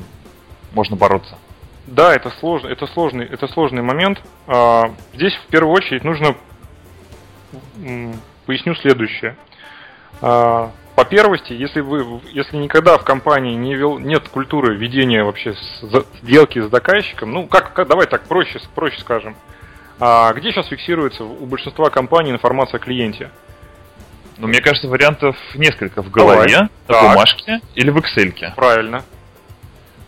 можно 0.73 0.95
бороться? 0.95 1.37
Да, 1.87 2.13
это 2.13 2.29
сложно, 2.29 2.67
это 2.67 2.85
сложный, 2.87 3.25
это 3.25 3.47
сложный 3.47 3.81
момент. 3.81 4.19
А, 4.47 4.91
Здесь 5.13 5.33
в 5.35 5.47
первую 5.47 5.73
очередь 5.73 6.03
нужно 6.03 6.35
поясню 8.45 8.75
следующее. 8.75 9.35
А, 10.21 10.71
По 10.95 11.05
первости, 11.05 11.53
если 11.53 11.79
вы, 11.81 12.19
если 12.31 12.57
никогда 12.57 12.97
в 12.97 13.03
компании 13.05 13.55
не 13.55 13.73
вел, 13.75 13.97
нет 13.99 14.27
культуры 14.27 14.75
ведения 14.75 15.23
вообще 15.23 15.55
сделки 16.21 16.59
с 16.61 16.69
заказчиком, 16.69 17.31
ну 17.31 17.47
как, 17.47 17.73
как- 17.73 17.87
давай 17.87 18.05
так 18.05 18.23
проще, 18.27 18.59
проще 18.75 18.99
скажем. 18.99 19.35
А 20.01 20.33
где 20.33 20.51
сейчас 20.51 20.67
фиксируется 20.67 21.23
у 21.23 21.45
большинства 21.45 21.89
компаний 21.89 22.31
информация 22.31 22.77
о 22.79 22.81
клиенте? 22.81 23.31
Ну, 24.39 24.47
мне 24.47 24.61
кажется, 24.61 24.87
вариантов 24.87 25.35
несколько 25.53 26.01
в 26.01 26.09
голове, 26.09 26.47
Давай. 26.47 26.69
на 26.87 26.93
Так. 26.93 27.03
бумажке 27.03 27.61
или 27.75 27.89
в 27.89 27.97
Excel. 27.97 28.55
Правильно. 28.55 29.03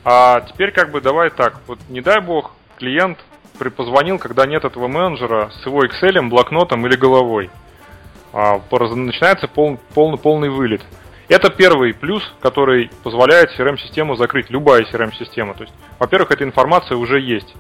А 0.03 0.41
теперь 0.41 0.71
как 0.71 0.89
бы 0.91 1.01
давай 1.01 1.29
так, 1.29 1.59
вот 1.67 1.79
не 1.89 2.01
дай 2.01 2.21
бог, 2.21 2.53
клиент 2.77 3.19
позвонил, 3.69 4.17
когда 4.17 4.47
нет 4.47 4.65
этого 4.65 4.87
менеджера 4.87 5.51
с 5.51 5.65
его 5.65 5.85
Excel, 5.85 6.19
блокнотом 6.29 6.87
или 6.87 6.95
головой. 6.95 7.51
А, 8.33 8.59
начинается 8.71 9.47
пол, 9.47 9.77
пол, 9.93 10.17
полный 10.17 10.49
вылет. 10.49 10.81
Это 11.27 11.49
первый 11.49 11.93
плюс, 11.93 12.23
который 12.41 12.89
позволяет 13.03 13.51
CRM-систему 13.57 14.15
закрыть, 14.15 14.49
любая 14.49 14.83
CRM-система. 14.83 15.53
То 15.53 15.63
есть, 15.63 15.73
во-первых, 15.99 16.31
эта 16.31 16.43
информация 16.43 16.97
уже 16.97 17.19
есть. 17.19 17.53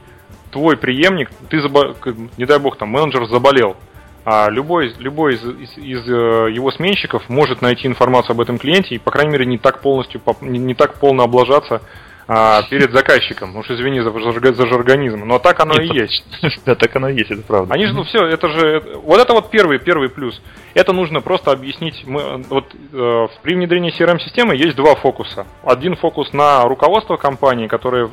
Твой 0.51 0.75
преемник, 0.75 1.29
ты 1.49 1.61
забо... 1.61 1.95
не 2.37 2.45
дай 2.45 2.59
бог, 2.59 2.77
там 2.77 2.89
менеджер 2.89 3.27
заболел, 3.27 3.77
а 4.23 4.49
любой, 4.49 4.93
любой 4.99 5.33
из, 5.33 5.43
из, 5.43 5.77
из 5.77 6.07
э, 6.07 6.51
его 6.51 6.71
сменщиков 6.71 7.27
может 7.27 7.61
найти 7.61 7.87
информацию 7.87 8.33
об 8.33 8.41
этом 8.41 8.59
клиенте 8.59 8.95
и, 8.95 8.99
по 8.99 9.09
крайней 9.09 9.31
мере, 9.31 9.45
не 9.45 9.57
так 9.57 9.81
полностью, 9.81 10.21
не, 10.41 10.59
не 10.59 10.75
так 10.75 10.99
полно 10.99 11.23
облажаться 11.23 11.81
а, 12.27 12.61
перед 12.69 12.91
заказчиком. 12.91 13.55
Уж 13.57 13.71
извини 13.71 13.99
за, 14.01 14.11
за 14.11 14.67
жаргонизм. 14.67 15.25
Но 15.25 15.39
так 15.39 15.59
оно 15.59 15.81
и 15.81 15.87
есть. 15.87 16.23
Да, 16.65 16.75
так 16.75 16.95
оно 16.95 17.09
и 17.09 17.17
есть, 17.17 17.31
это 17.31 17.41
правда. 17.41 17.73
Они 17.73 17.87
же, 17.87 17.93
ну 17.93 18.03
все, 18.03 18.23
это 18.25 18.47
же... 18.47 18.83
Вот 19.03 19.19
это 19.19 19.33
вот 19.33 19.49
первый, 19.49 19.79
первый 19.79 20.09
плюс. 20.09 20.39
Это 20.75 20.93
нужно 20.93 21.21
просто 21.21 21.51
объяснить. 21.51 22.03
Мы, 22.05 22.43
вот 22.49 22.65
э, 22.93 23.27
при 23.41 23.55
внедрении 23.55 23.91
CRM-системы 23.91 24.55
есть 24.55 24.75
два 24.75 24.95
фокуса. 24.95 25.47
Один 25.63 25.95
фокус 25.95 26.31
на 26.31 26.63
руководство 26.65 27.17
компании, 27.17 27.67
которое 27.67 28.09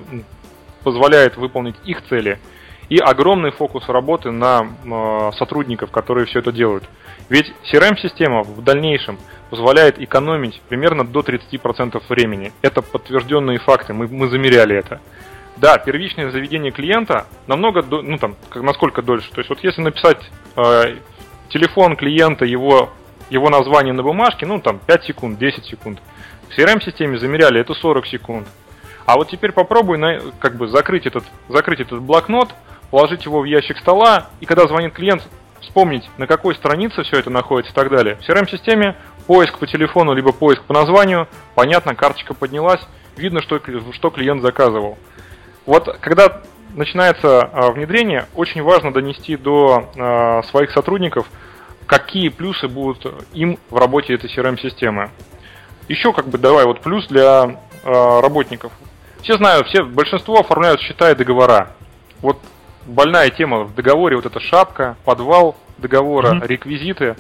позволяет 0.83 1.37
выполнить 1.37 1.77
их 1.85 2.03
цели– 2.09 2.39
и 2.89 2.99
огромный 2.99 3.51
фокус 3.51 3.89
работы 3.89 4.31
на 4.31 4.63
э, 4.63 5.31
сотрудников, 5.37 5.91
которые 5.91 6.27
все 6.27 6.39
это 6.39 6.53
делают. 6.53 6.85
Ведь 7.29 7.53
CRM-система 7.71 8.43
в 8.43 8.63
дальнейшем 8.63 9.19
позволяет 9.51 10.01
экономить 10.01 10.61
примерно 10.69 11.07
до 11.07 11.21
30% 11.21 12.03
времени. 12.09 12.53
Это 12.63 12.81
подтвержденные 12.81 13.59
факты, 13.59 13.93
мы, 13.93 14.09
мы 14.09 14.29
замеряли 14.29 14.77
это. 14.77 15.01
Да, 15.57 15.77
первичное 15.79 16.31
заведение 16.31 16.71
клиента 16.71 17.27
намного, 17.47 17.83
ну 17.83 18.17
там, 18.17 18.37
как, 18.49 18.63
насколько 18.63 19.03
дольше. 19.03 19.31
То 19.33 19.41
есть 19.41 19.51
вот 19.51 19.59
если 19.63 19.83
написать 19.83 20.19
э, 20.57 20.97
телефон 21.49 21.97
клиента, 21.97 22.45
его, 22.45 22.91
его 23.29 23.51
название 23.51 23.93
на 23.93 24.03
бумажке, 24.03 24.47
ну 24.47 24.61
там 24.61 24.79
5 24.79 25.05
секунд, 25.05 25.39
10 25.39 25.65
секунд. 25.67 25.99
В 26.49 26.59
CRM-системе 26.59 27.19
замеряли 27.19 27.61
это 27.61 27.75
40 27.75 28.07
секунд. 28.07 28.49
А 29.05 29.17
вот 29.17 29.29
теперь 29.29 29.53
попробуй 29.53 29.99
на, 29.99 30.21
как 30.39 30.57
бы 30.57 30.69
закрыть 30.69 31.07
этот, 31.07 31.25
закрыть 31.49 31.81
этот 31.81 32.03
блокнот, 32.03 32.55
положить 32.91 33.25
его 33.25 33.41
в 33.41 33.45
ящик 33.45 33.79
стола, 33.79 34.29
и 34.41 34.47
когда 34.47 34.67
звонит 34.67 34.95
клиент, 34.95 35.23
вспомнить, 35.61 36.09
на 36.19 36.27
какой 36.27 36.55
странице 36.55 37.03
все 37.03 37.19
это 37.19 37.31
находится 37.31 37.73
и 37.73 37.75
так 37.75 37.91
далее. 37.91 38.17
В 38.17 38.29
CRM-системе 38.29 38.97
поиск 39.27 39.59
по 39.59 39.67
телефону, 39.67 40.15
либо 40.15 40.33
поиск 40.33 40.63
по 40.63 40.75
названию, 40.75 41.29
понятно, 41.55 41.95
карточка 41.95 42.35
поднялась, 42.35 42.81
видно, 43.17 43.43
что, 43.43 43.61
что 43.93 44.11
клиент 44.11 44.43
заказывал. 44.43 44.99
Вот 45.67 45.99
когда 46.01 46.43
начинается 46.75 47.41
а, 47.41 47.71
внедрение, 47.73 48.27
очень 48.35 48.63
важно 48.63 48.93
донести 48.93 49.37
до 49.37 49.91
а, 49.97 50.43
своих 50.45 50.71
сотрудников, 50.71 51.27
какие 51.87 52.29
плюсы 52.29 52.69
будут 52.69 53.07
им 53.33 53.59
в 53.71 53.77
работе 53.77 54.15
этой 54.15 54.31
CRM-системы. 54.31 55.11
Еще 55.89 56.13
как 56.13 56.29
бы 56.29 56.39
давай 56.39 56.65
вот 56.65 56.81
плюс 56.81 57.07
для 57.09 57.61
а, 57.85 58.21
работников. 58.21 58.73
Все 59.23 59.35
знают, 59.35 59.67
все, 59.67 59.85
большинство 59.85 60.41
оформляют 60.41 60.81
счета 60.81 61.11
и 61.11 61.15
договора. 61.15 61.73
Вот 62.21 62.39
больная 62.89 63.31
тема 63.31 63.65
в 63.65 63.75
договоре, 63.75 64.17
вот 64.17 64.27
эта 64.27 64.41
шапка, 64.41 64.97
подвал 65.05 65.57
договора, 65.79 66.35
mm-hmm. 66.35 66.47
реквизиты. 66.47 67.17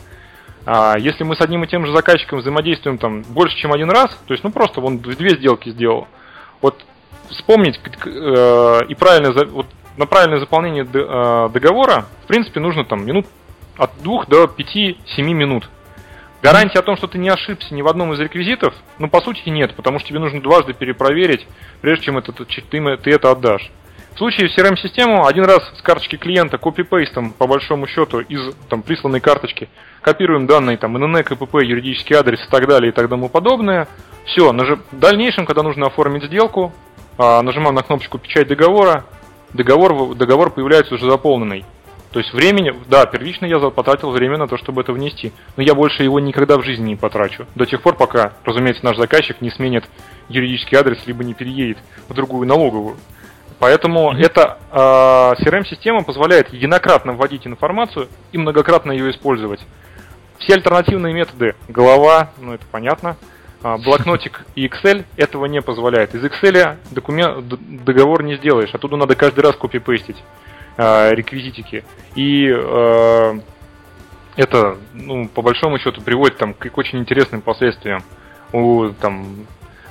А, 0.66 0.96
если 0.98 1.24
мы 1.24 1.36
с 1.36 1.40
одним 1.40 1.64
и 1.64 1.68
тем 1.68 1.86
же 1.86 1.92
заказчиком 1.92 2.40
взаимодействуем 2.40 2.98
там 2.98 3.22
больше, 3.22 3.56
чем 3.56 3.72
один 3.72 3.90
раз, 3.90 4.10
то 4.26 4.34
есть, 4.34 4.44
ну 4.44 4.50
просто 4.50 4.80
он 4.80 4.98
две 4.98 5.30
сделки 5.30 5.70
сделал, 5.70 6.08
вот 6.60 6.84
вспомнить 7.30 7.78
э, 8.04 8.80
и 8.88 8.94
правильно, 8.94 9.32
вот, 9.50 9.66
на 9.96 10.06
правильное 10.06 10.40
заполнение 10.40 10.84
э, 10.84 11.48
договора, 11.52 12.06
в 12.24 12.26
принципе, 12.26 12.60
нужно 12.60 12.84
там 12.84 13.04
минут 13.04 13.26
от 13.76 13.90
двух 14.02 14.26
до 14.26 14.46
пяти-семи 14.46 15.34
минут. 15.34 15.68
Гарантии 16.40 16.78
о 16.78 16.82
том, 16.82 16.96
что 16.96 17.08
ты 17.08 17.18
не 17.18 17.28
ошибся 17.28 17.74
ни 17.74 17.82
в 17.82 17.88
одном 17.88 18.12
из 18.12 18.20
реквизитов, 18.20 18.72
ну, 18.98 19.08
по 19.08 19.20
сути, 19.20 19.48
нет, 19.48 19.74
потому 19.74 19.98
что 19.98 20.08
тебе 20.08 20.20
нужно 20.20 20.40
дважды 20.40 20.72
перепроверить, 20.72 21.46
прежде 21.80 22.06
чем 22.06 22.18
это, 22.18 22.32
ты, 22.32 22.44
ты 22.44 23.10
это 23.10 23.30
отдашь. 23.30 23.72
В 24.18 24.20
случае 24.20 24.48
в 24.48 24.58
CRM-систему 24.58 25.26
один 25.28 25.44
раз 25.44 25.60
с 25.78 25.80
карточки 25.80 26.16
клиента 26.16 26.58
копипейстом, 26.58 27.30
по 27.30 27.46
большому 27.46 27.86
счету, 27.86 28.18
из 28.18 28.52
там, 28.68 28.82
присланной 28.82 29.20
карточки, 29.20 29.68
копируем 30.00 30.48
данные, 30.48 30.76
там, 30.76 30.94
НН, 30.94 31.22
КПП, 31.22 31.62
юридический 31.62 32.16
адрес 32.16 32.40
и 32.44 32.50
так 32.50 32.66
далее 32.66 32.90
и 32.90 32.92
так 32.92 33.08
тому 33.08 33.28
подобное. 33.28 33.86
Все, 34.24 34.50
нажим... 34.50 34.82
в 34.90 34.98
дальнейшем, 34.98 35.46
когда 35.46 35.62
нужно 35.62 35.86
оформить 35.86 36.24
сделку, 36.24 36.72
а, 37.16 37.42
нажимаем 37.42 37.76
на 37.76 37.84
кнопочку 37.84 38.18
«Печать 38.18 38.48
договора», 38.48 39.04
договор, 39.54 40.16
договор 40.16 40.50
появляется 40.50 40.96
уже 40.96 41.08
заполненный. 41.08 41.64
То 42.10 42.18
есть 42.18 42.32
времени, 42.32 42.74
да, 42.88 43.06
первично 43.06 43.46
я 43.46 43.60
потратил 43.70 44.10
время 44.10 44.36
на 44.36 44.48
то, 44.48 44.56
чтобы 44.56 44.80
это 44.80 44.92
внести, 44.92 45.32
но 45.56 45.62
я 45.62 45.76
больше 45.76 46.02
его 46.02 46.18
никогда 46.18 46.58
в 46.58 46.64
жизни 46.64 46.88
не 46.88 46.96
потрачу. 46.96 47.46
До 47.54 47.66
тех 47.66 47.82
пор, 47.82 47.94
пока, 47.94 48.32
разумеется, 48.44 48.84
наш 48.84 48.96
заказчик 48.96 49.40
не 49.40 49.50
сменит 49.50 49.84
юридический 50.28 50.76
адрес, 50.76 50.98
либо 51.06 51.22
не 51.22 51.34
переедет 51.34 51.78
в 52.08 52.14
другую 52.14 52.48
налоговую. 52.48 52.96
Поэтому 53.58 54.12
mm-hmm. 54.12 54.24
эта 54.24 54.58
э, 54.70 55.42
CRM-система 55.42 56.04
позволяет 56.04 56.52
единократно 56.52 57.12
вводить 57.12 57.46
информацию 57.46 58.08
и 58.32 58.38
многократно 58.38 58.92
ее 58.92 59.10
использовать. 59.10 59.60
Все 60.38 60.54
альтернативные 60.54 61.12
методы, 61.12 61.56
голова, 61.66 62.30
ну 62.38 62.54
это 62.54 62.64
понятно, 62.70 63.16
э, 63.64 63.76
блокнотик 63.78 64.44
и 64.54 64.66
Excel 64.66 65.04
этого 65.16 65.46
не 65.46 65.60
позволяет. 65.60 66.14
Из 66.14 66.24
Excel 66.24 66.76
документ, 66.92 67.48
договор 67.84 68.22
не 68.22 68.36
сделаешь, 68.36 68.72
оттуда 68.72 68.96
надо 68.96 69.16
каждый 69.16 69.40
раз 69.40 69.56
копипейстить 69.56 70.22
э, 70.76 71.14
реквизитики. 71.14 71.84
И 72.14 72.48
э, 72.48 73.40
это, 74.36 74.78
ну, 74.94 75.26
по 75.26 75.42
большому 75.42 75.78
счету, 75.80 76.00
приводит 76.00 76.38
там, 76.38 76.54
к 76.54 76.78
очень 76.78 77.00
интересным 77.00 77.42
последствиям. 77.42 78.04
У 78.52 78.90
там, 79.00 79.46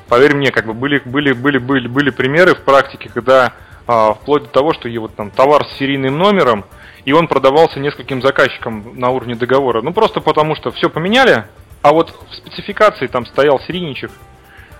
поверь 0.07 0.35
мне, 0.35 0.51
как 0.51 0.65
бы 0.65 0.73
были, 0.73 1.01
были, 1.05 1.33
были, 1.33 1.57
были, 1.57 1.87
были 1.87 2.09
примеры 2.09 2.55
в 2.55 2.61
практике, 2.61 3.09
когда 3.13 3.53
а, 3.87 4.13
вплоть 4.13 4.43
до 4.43 4.49
того, 4.49 4.73
что 4.73 4.89
его 4.89 5.07
там 5.07 5.31
товар 5.31 5.65
с 5.65 5.77
серийным 5.77 6.17
номером, 6.17 6.65
и 7.05 7.13
он 7.13 7.27
продавался 7.27 7.79
нескольким 7.79 8.21
заказчикам 8.21 8.99
на 8.99 9.09
уровне 9.09 9.35
договора. 9.35 9.81
Ну 9.81 9.93
просто 9.93 10.19
потому 10.19 10.55
что 10.55 10.71
все 10.71 10.89
поменяли, 10.89 11.45
а 11.81 11.93
вот 11.93 12.13
в 12.29 12.35
спецификации 12.35 13.07
там 13.07 13.25
стоял 13.25 13.59
серийничек, 13.61 14.11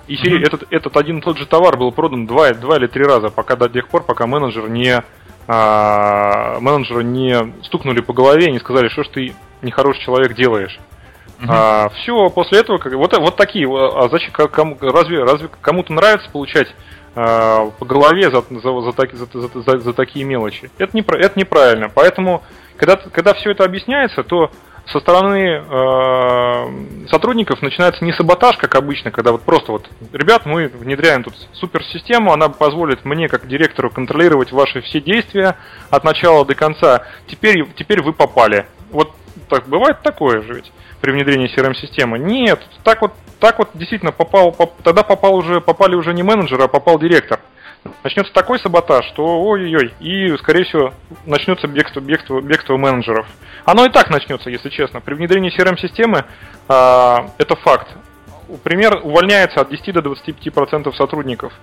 и 0.08 0.16
mm-hmm. 0.16 0.46
этот, 0.46 0.64
этот 0.72 0.98
один 0.98 1.20
и 1.20 1.22
тот 1.22 1.38
же 1.38 1.46
товар 1.46 1.78
был 1.78 1.92
продан 1.92 2.28
два, 2.28 2.54
два 2.54 2.78
или 2.78 2.88
три 2.88 3.04
раза, 3.04 3.30
пока 3.30 3.56
до 3.56 3.70
тех 3.70 3.88
пор, 3.90 4.04
пока 4.04 4.26
менеджер 4.26 4.70
не 4.70 5.02
а, 5.48 6.60
не 6.60 7.64
стукнули 7.64 8.02
по 8.02 8.14
голове 8.14 8.48
и 8.48 8.52
не 8.52 8.60
сказали, 8.60 8.90
что 8.90 9.04
ж 9.04 9.08
ты 9.08 9.34
нехороший 9.62 10.04
человек 10.04 10.34
делаешь. 10.34 10.78
Uh-huh. 11.40 11.46
А, 11.50 11.90
все, 11.90 12.30
после 12.30 12.60
этого, 12.60 12.78
как, 12.78 12.94
вот, 12.94 13.16
вот 13.16 13.36
такие, 13.36 13.68
а 13.68 14.10
зачем, 14.10 14.32
кому, 14.32 14.78
разве, 14.82 15.24
разве 15.24 15.50
кому-то 15.62 15.94
нравится 15.94 16.30
получать 16.32 16.68
а, 17.16 17.70
по 17.78 17.86
голове 17.86 18.32
за, 18.32 18.44
за, 18.50 18.82
за, 18.82 19.28
за, 19.34 19.62
за, 19.62 19.80
за 19.80 19.94
такие 19.94 20.26
мелочи? 20.26 20.72
Это, 20.80 20.98
не, 20.98 21.02
это 21.02 21.40
неправильно. 21.40 21.90
Поэтому, 21.94 22.44
когда, 22.76 22.96
когда 22.96 23.36
все 23.36 23.52
это 23.52 23.66
объясняется, 23.66 24.24
то 24.24 24.50
со 24.92 25.00
стороны 25.00 25.64
э, 25.68 27.08
сотрудников 27.10 27.62
начинается 27.62 28.06
не 28.06 28.14
саботаж, 28.14 28.56
как 28.56 28.74
обычно, 28.76 29.12
когда 29.12 29.34
вот 29.34 29.44
просто 29.44 29.74
вот, 29.74 29.86
ребят, 30.14 30.46
мы 30.46 30.68
внедряем 30.68 31.24
тут 31.24 31.34
суперсистему, 31.54 32.32
она 32.32 32.48
позволит 32.50 33.04
мне, 33.04 33.28
как 33.28 33.48
директору, 33.48 33.90
контролировать 33.90 34.52
ваши 34.52 34.82
все 34.82 35.02
действия 35.02 35.58
от 35.90 36.04
начала 36.06 36.46
до 36.46 36.56
конца. 36.56 37.04
Теперь, 37.28 37.66
теперь 37.76 38.02
вы 38.02 38.14
попали. 38.14 38.66
Вот 38.92 39.12
так 39.50 39.68
бывает 39.68 40.02
такое 40.02 40.42
же 40.42 40.56
ведь 40.56 40.72
при 41.02 41.12
внедрении 41.12 41.54
CRM-системы. 41.54 42.20
Нет, 42.20 42.62
так 42.84 43.02
вот, 43.02 43.14
так 43.40 43.60
вот 43.60 43.70
действительно 43.74 44.12
попал, 44.12 44.52
поп, 44.52 44.74
тогда 44.84 45.04
попал 45.04 45.36
уже, 45.36 45.62
попали 45.62 45.96
уже 45.96 46.14
не 46.14 46.24
менеджеры, 46.24 46.64
а 46.64 46.68
попал 46.68 47.00
директор. 47.00 47.40
Начнется 48.04 48.34
такой 48.34 48.60
саботаж, 48.60 49.06
что 49.08 49.24
ой-ой-ой, 49.24 49.94
и, 50.00 50.36
скорее 50.38 50.66
всего, 50.66 50.94
начнется 51.26 51.68
бегство, 51.68 52.00
бегство, 52.00 52.42
бегство 52.42 52.78
менеджеров. 52.78 53.28
Оно 53.66 53.86
и 53.86 53.90
так 53.90 54.10
начнется, 54.10 54.50
если 54.50 54.70
честно. 54.70 55.00
При 55.00 55.14
внедрении 55.14 55.56
CRM-системы 55.56 56.26
э, 56.68 57.16
это 57.38 57.56
факт. 57.58 57.88
Пример, 58.64 59.00
увольняется 59.04 59.62
от 59.62 59.70
10 59.70 59.94
до 59.94 60.00
25% 60.00 60.94
сотрудников, 60.96 61.54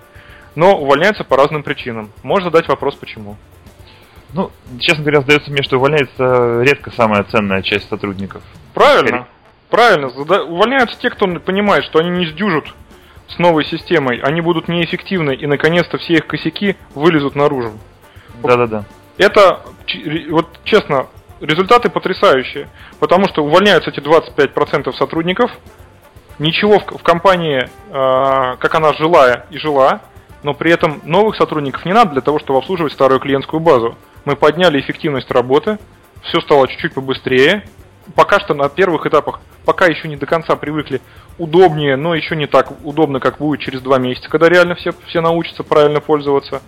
но 0.55 0.77
увольняется 0.77 1.23
по 1.23 1.35
разным 1.35 1.63
причинам. 1.63 2.11
Можно 2.23 2.51
задать 2.51 2.67
вопрос, 2.67 2.95
почему. 2.95 3.37
Ну, 4.35 4.51
честно 4.81 5.01
говоря, 5.01 5.21
сдается 5.21 5.49
мне, 5.49 5.63
что 5.63 5.77
увольняется 5.77 6.61
редко 6.61 6.91
самая 6.91 7.23
ценная 7.23 7.61
часть 7.61 7.87
сотрудников. 7.87 8.43
Правильно. 8.73 9.27
Правильно. 9.69 10.07
Увольняются 10.07 10.99
те, 10.99 11.09
кто 11.09 11.25
понимает, 11.39 11.85
что 11.85 11.99
они 11.99 12.09
не 12.09 12.25
сдюжат 12.27 12.65
с 13.29 13.39
новой 13.39 13.63
системой, 13.63 14.19
они 14.19 14.41
будут 14.41 14.67
неэффективны, 14.67 15.33
и 15.35 15.47
наконец-то 15.47 15.97
все 15.97 16.15
их 16.15 16.27
косяки 16.27 16.75
вылезут 16.93 17.35
наружу. 17.35 17.79
Да-да-да. 18.43 18.83
Это, 19.17 19.61
вот 20.29 20.59
честно, 20.65 21.07
результаты 21.39 21.89
потрясающие, 21.89 22.67
потому 22.99 23.29
что 23.29 23.41
увольняются 23.41 23.89
эти 23.89 24.01
25% 24.01 24.91
сотрудников, 24.97 25.49
ничего 26.39 26.79
в, 26.79 26.85
в 26.85 27.03
компании, 27.03 27.63
э, 27.63 28.57
как 28.57 28.75
она 28.75 28.91
жила 28.93 29.45
и 29.49 29.57
жила, 29.57 30.01
но 30.43 30.53
при 30.53 30.71
этом 30.71 30.99
новых 31.05 31.37
сотрудников 31.37 31.85
не 31.85 31.93
надо 31.93 32.11
для 32.11 32.21
того, 32.21 32.39
чтобы 32.39 32.59
обслуживать 32.59 32.91
старую 32.91 33.21
клиентскую 33.21 33.61
базу. 33.61 33.95
Мы 34.25 34.35
подняли 34.35 34.79
эффективность 34.79 35.31
работы, 35.31 35.77
все 36.23 36.41
стало 36.41 36.67
чуть-чуть 36.67 36.93
побыстрее. 36.93 37.63
Пока 38.13 38.39
что 38.39 38.53
на 38.53 38.69
первых 38.69 39.07
этапах, 39.07 39.39
пока 39.65 39.87
еще 39.87 40.07
не 40.07 40.15
до 40.15 40.27
конца 40.27 40.55
привыкли, 40.55 41.01
удобнее, 41.39 41.95
но 41.95 42.13
еще 42.13 42.35
не 42.35 42.45
так 42.45 42.71
удобно, 42.83 43.19
как 43.19 43.39
будет 43.39 43.61
через 43.61 43.81
два 43.81 43.97
месяца, 43.97 44.29
когда 44.29 44.47
реально 44.47 44.75
все, 44.75 44.91
все 45.07 45.21
научатся 45.21 45.63
правильно 45.63 46.01
пользоваться. 46.01 46.61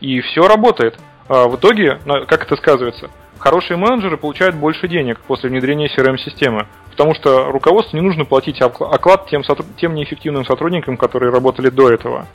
И 0.00 0.20
все 0.20 0.48
работает. 0.48 0.98
А 1.28 1.46
в 1.46 1.56
итоге, 1.56 1.98
как 2.26 2.42
это 2.42 2.56
сказывается? 2.56 3.10
Хорошие 3.38 3.76
менеджеры 3.76 4.16
получают 4.16 4.56
больше 4.56 4.88
денег 4.88 5.20
после 5.20 5.48
внедрения 5.48 5.88
CRM-системы, 5.88 6.66
потому 6.90 7.14
что 7.14 7.50
руководству 7.50 7.96
не 7.96 8.02
нужно 8.02 8.24
платить 8.24 8.60
оклад 8.60 9.28
тем, 9.28 9.42
тем 9.76 9.94
неэффективным 9.94 10.44
сотрудникам, 10.44 10.96
которые 10.96 11.32
работали 11.32 11.70
до 11.70 11.90
этого. 11.90 12.26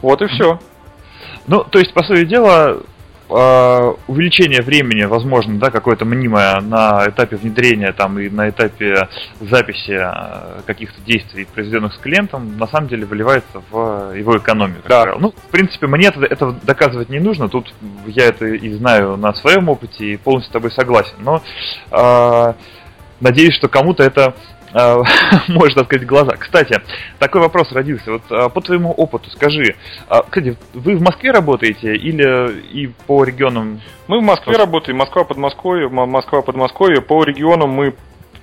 Вот 0.00 0.22
и 0.22 0.26
все. 0.28 0.58
Ну, 1.46 1.64
то 1.64 1.78
есть, 1.78 1.92
по 1.92 2.04
сути 2.04 2.24
дела, 2.24 2.78
увеличение 4.06 4.62
времени, 4.62 5.04
возможно, 5.04 5.58
да, 5.58 5.70
какое-то 5.70 6.04
мнимое 6.04 6.60
на 6.60 7.08
этапе 7.08 7.36
внедрения 7.36 7.92
там 7.92 8.18
и 8.18 8.28
на 8.28 8.48
этапе 8.48 9.08
записи 9.40 9.92
а, 9.92 10.60
каких-то 10.66 11.00
действий, 11.02 11.46
произведенных 11.52 11.94
с 11.94 11.98
клиентом, 11.98 12.56
на 12.58 12.66
самом 12.66 12.88
деле 12.88 13.06
выливается 13.06 13.62
в 13.70 14.14
его 14.14 14.36
экономику. 14.36 14.88
Да. 14.88 15.14
Ну, 15.18 15.32
в 15.32 15.50
принципе, 15.50 15.86
мне 15.86 16.08
это, 16.08 16.24
это 16.24 16.52
доказывать 16.62 17.08
не 17.08 17.18
нужно. 17.18 17.48
Тут 17.48 17.74
я 18.06 18.26
это 18.26 18.46
и 18.46 18.72
знаю 18.74 19.16
на 19.16 19.34
своем 19.34 19.68
опыте 19.68 20.12
и 20.12 20.16
полностью 20.16 20.50
с 20.50 20.52
тобой 20.52 20.70
согласен. 20.70 21.16
Но 21.18 21.42
э, 21.90 22.54
надеюсь, 23.20 23.54
что 23.54 23.68
кому-то 23.68 24.02
это 24.02 24.34
а, 24.74 25.02
может 25.48 25.78
открыть 25.78 26.04
глаза. 26.04 26.32
Кстати, 26.36 26.80
такой 27.18 27.40
вопрос 27.40 27.72
родился. 27.72 28.12
Вот 28.12 28.22
а, 28.30 28.48
по 28.48 28.60
твоему 28.60 28.90
опыту 28.90 29.30
скажи, 29.30 29.76
а, 30.08 30.22
кстати, 30.22 30.56
вы 30.74 30.96
в 30.96 31.02
Москве 31.02 31.30
работаете 31.30 31.94
или 31.94 32.60
и 32.72 32.88
по 33.06 33.24
регионам? 33.24 33.80
Мы 34.08 34.18
в 34.18 34.22
Москве 34.22 34.56
работаем, 34.56 34.98
Москва, 34.98 35.24
Подмосковье, 35.24 35.88
Москва, 35.88 36.42
Подмосковье. 36.42 37.00
По 37.00 37.22
регионам 37.24 37.70
мы 37.70 37.94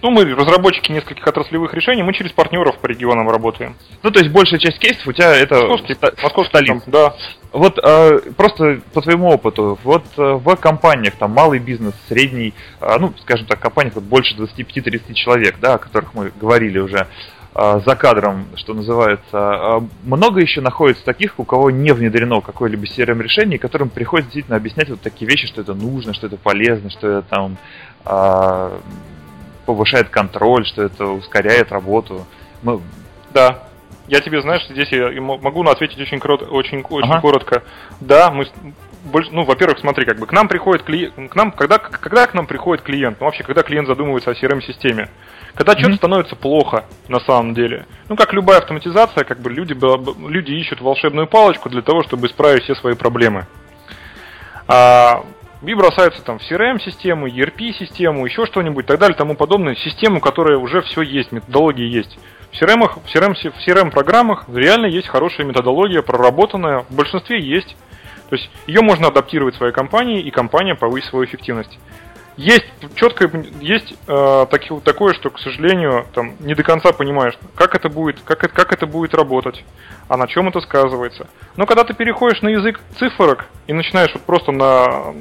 ну, 0.02 0.10
мы 0.10 0.26
разработчики 0.36 0.92
нескольких 0.92 1.26
отраслевых 1.28 1.74
решений, 1.74 2.04
мы 2.04 2.14
через 2.14 2.32
партнеров 2.32 2.78
по 2.80 2.88
регионам 2.88 3.30
работаем. 3.30 3.76
Ну, 4.02 4.12
то 4.12 4.20
есть 4.20 4.32
большая 4.32 4.60
часть 4.60 4.80
кейсов 4.80 5.08
у 5.08 5.14
тебя 5.14 5.36
это 5.36 5.56
Московский, 5.68 5.96
Московский 6.24 6.50
столица. 6.50 6.84
Да. 6.88 7.16
Вот 7.52 7.78
э, 7.84 8.20
просто 8.38 8.82
по 8.94 9.02
твоему 9.02 9.30
опыту, 9.30 9.78
вот 9.84 10.06
э, 10.18 10.22
в 10.22 10.56
компаниях, 10.56 11.16
там 11.16 11.32
малый 11.32 11.60
бизнес, 11.60 11.94
средний, 12.08 12.54
э, 12.80 12.98
ну, 12.98 13.14
скажем 13.22 13.46
так, 13.46 13.60
компаниях 13.60 13.96
вот 13.96 14.06
больше 14.06 14.36
25-30 14.36 15.14
человек, 15.14 15.58
да, 15.60 15.76
о 15.76 15.78
которых 15.78 16.14
мы 16.14 16.32
говорили 16.40 16.80
уже, 16.80 17.08
э, 17.54 17.82
за 17.86 17.96
кадром, 17.98 18.48
что 18.56 18.74
называется, 18.74 19.22
э, 19.34 19.80
много 20.04 20.40
еще 20.40 20.62
находится 20.62 21.04
таких, 21.04 21.40
у 21.40 21.44
кого 21.44 21.70
не 21.70 21.92
внедрено 21.92 22.40
какое-либо 22.40 22.86
CRM-решение, 22.86 23.60
которым 23.60 23.90
приходится 23.90 24.30
действительно 24.30 24.56
объяснять 24.56 24.90
вот 24.90 25.02
такие 25.02 25.30
вещи, 25.30 25.48
что 25.48 25.62
это 25.62 25.74
нужно, 25.74 26.14
что 26.14 26.28
это 26.28 26.38
полезно, 26.38 26.90
что 26.90 27.08
это 27.08 27.22
там 27.24 27.58
э, 28.06 28.80
повышает 29.74 30.10
контроль, 30.10 30.66
что 30.66 30.84
это 30.84 31.06
ускоряет 31.06 31.72
работу. 31.72 32.26
Мы... 32.62 32.82
Да. 33.34 33.64
Я 34.08 34.20
тебе, 34.20 34.42
знаешь, 34.42 34.68
здесь 34.68 34.90
я 34.92 35.10
могу 35.22 35.64
ответить 35.64 35.98
очень, 35.98 36.20
корот, 36.20 36.42
очень, 36.50 36.82
очень 36.82 37.10
ага. 37.10 37.22
коротко. 37.22 37.64
Да, 38.02 38.30
мы 38.32 38.46
больше, 39.06 39.32
ну, 39.32 39.44
во-первых, 39.46 39.80
смотри, 39.80 40.06
как 40.06 40.20
бы 40.20 40.28
к 40.28 40.34
нам 40.34 40.50
приходит 40.50 40.84
клиент, 40.84 41.32
к 41.32 41.36
нам, 41.36 41.54
когда, 41.54 41.78
когда 41.78 42.28
к 42.28 42.34
нам 42.34 42.46
приходит 42.46 42.84
клиент, 42.84 43.22
ну, 43.22 43.28
вообще, 43.28 43.44
когда 43.44 43.64
клиент 43.64 43.88
задумывается 43.88 44.32
о 44.32 44.34
CRM-системе, 44.34 45.10
когда 45.56 45.74
mm-hmm. 45.74 45.80
что-то 45.80 45.96
становится 45.96 46.36
плохо 46.36 46.84
на 47.08 47.22
самом 47.22 47.54
деле. 47.54 47.86
Ну, 48.10 48.18
как 48.18 48.34
любая 48.34 48.58
автоматизация, 48.58 49.24
как 49.24 49.40
бы 49.40 49.50
люди, 49.50 49.74
люди 50.30 50.52
ищут 50.52 50.82
волшебную 50.82 51.28
палочку 51.28 51.70
для 51.70 51.82
того, 51.82 52.04
чтобы 52.04 52.28
исправить 52.28 52.64
все 52.64 52.76
свои 52.76 52.96
проблемы. 52.96 53.48
А, 54.68 55.24
и 55.70 55.74
бросаются 55.74 56.24
там 56.24 56.40
в 56.40 56.42
CRM-систему, 56.42 57.28
ERP-систему, 57.28 58.26
еще 58.26 58.46
что-нибудь, 58.46 58.86
так 58.86 59.00
далее, 59.00 59.16
тому 59.16 59.36
подобное, 59.36 59.76
систему, 59.76 60.20
которая 60.20 60.58
уже 60.58 60.82
все 60.82 61.02
есть, 61.02 61.32
методологии 61.32 61.88
есть. 61.88 62.18
В 62.52 62.62
CRM, 62.62 62.88
в 62.88 63.16
CRM, 63.16 63.34
в 63.34 63.68
CRM-программах 63.68 64.46
реально 64.50 64.88
есть 64.88 65.08
хорошая 65.08 65.46
методология, 65.46 66.02
проработанная, 66.02 66.86
в 66.90 66.94
большинстве 66.94 67.42
есть. 67.42 67.76
То 68.30 68.36
есть 68.36 68.50
ее 68.66 68.82
можно 68.82 69.08
адаптировать 69.08 69.56
своей 69.56 69.74
компании, 69.74 70.22
и 70.22 70.32
компания 70.32 70.76
повысит 70.76 71.10
свою 71.10 71.26
эффективность. 71.26 71.78
Есть 72.38 72.66
четко, 72.96 73.30
есть 73.60 73.94
э, 74.08 74.46
таки, 74.50 74.74
такое, 74.84 75.14
что, 75.14 75.30
к 75.30 75.40
сожалению, 75.40 76.08
там 76.14 76.36
не 76.40 76.56
до 76.56 76.64
конца 76.64 76.94
понимаешь, 76.94 77.38
как 77.56 77.76
это 77.76 77.90
будет, 77.90 78.22
как 78.22 78.46
это, 78.46 78.54
как 78.54 78.72
это 78.72 78.88
будет 78.88 79.14
работать, 79.14 79.64
а 80.08 80.16
на 80.16 80.28
чем 80.28 80.48
это 80.48 80.62
сказывается. 80.62 81.28
Но 81.58 81.66
когда 81.66 81.84
ты 81.84 81.94
переходишь 81.94 82.42
на 82.42 82.48
язык 82.48 82.80
цифрок 82.98 83.46
и 83.68 83.74
начинаешь 83.74 84.14
вот 84.14 84.24
просто 84.24 84.54
на 84.54 85.14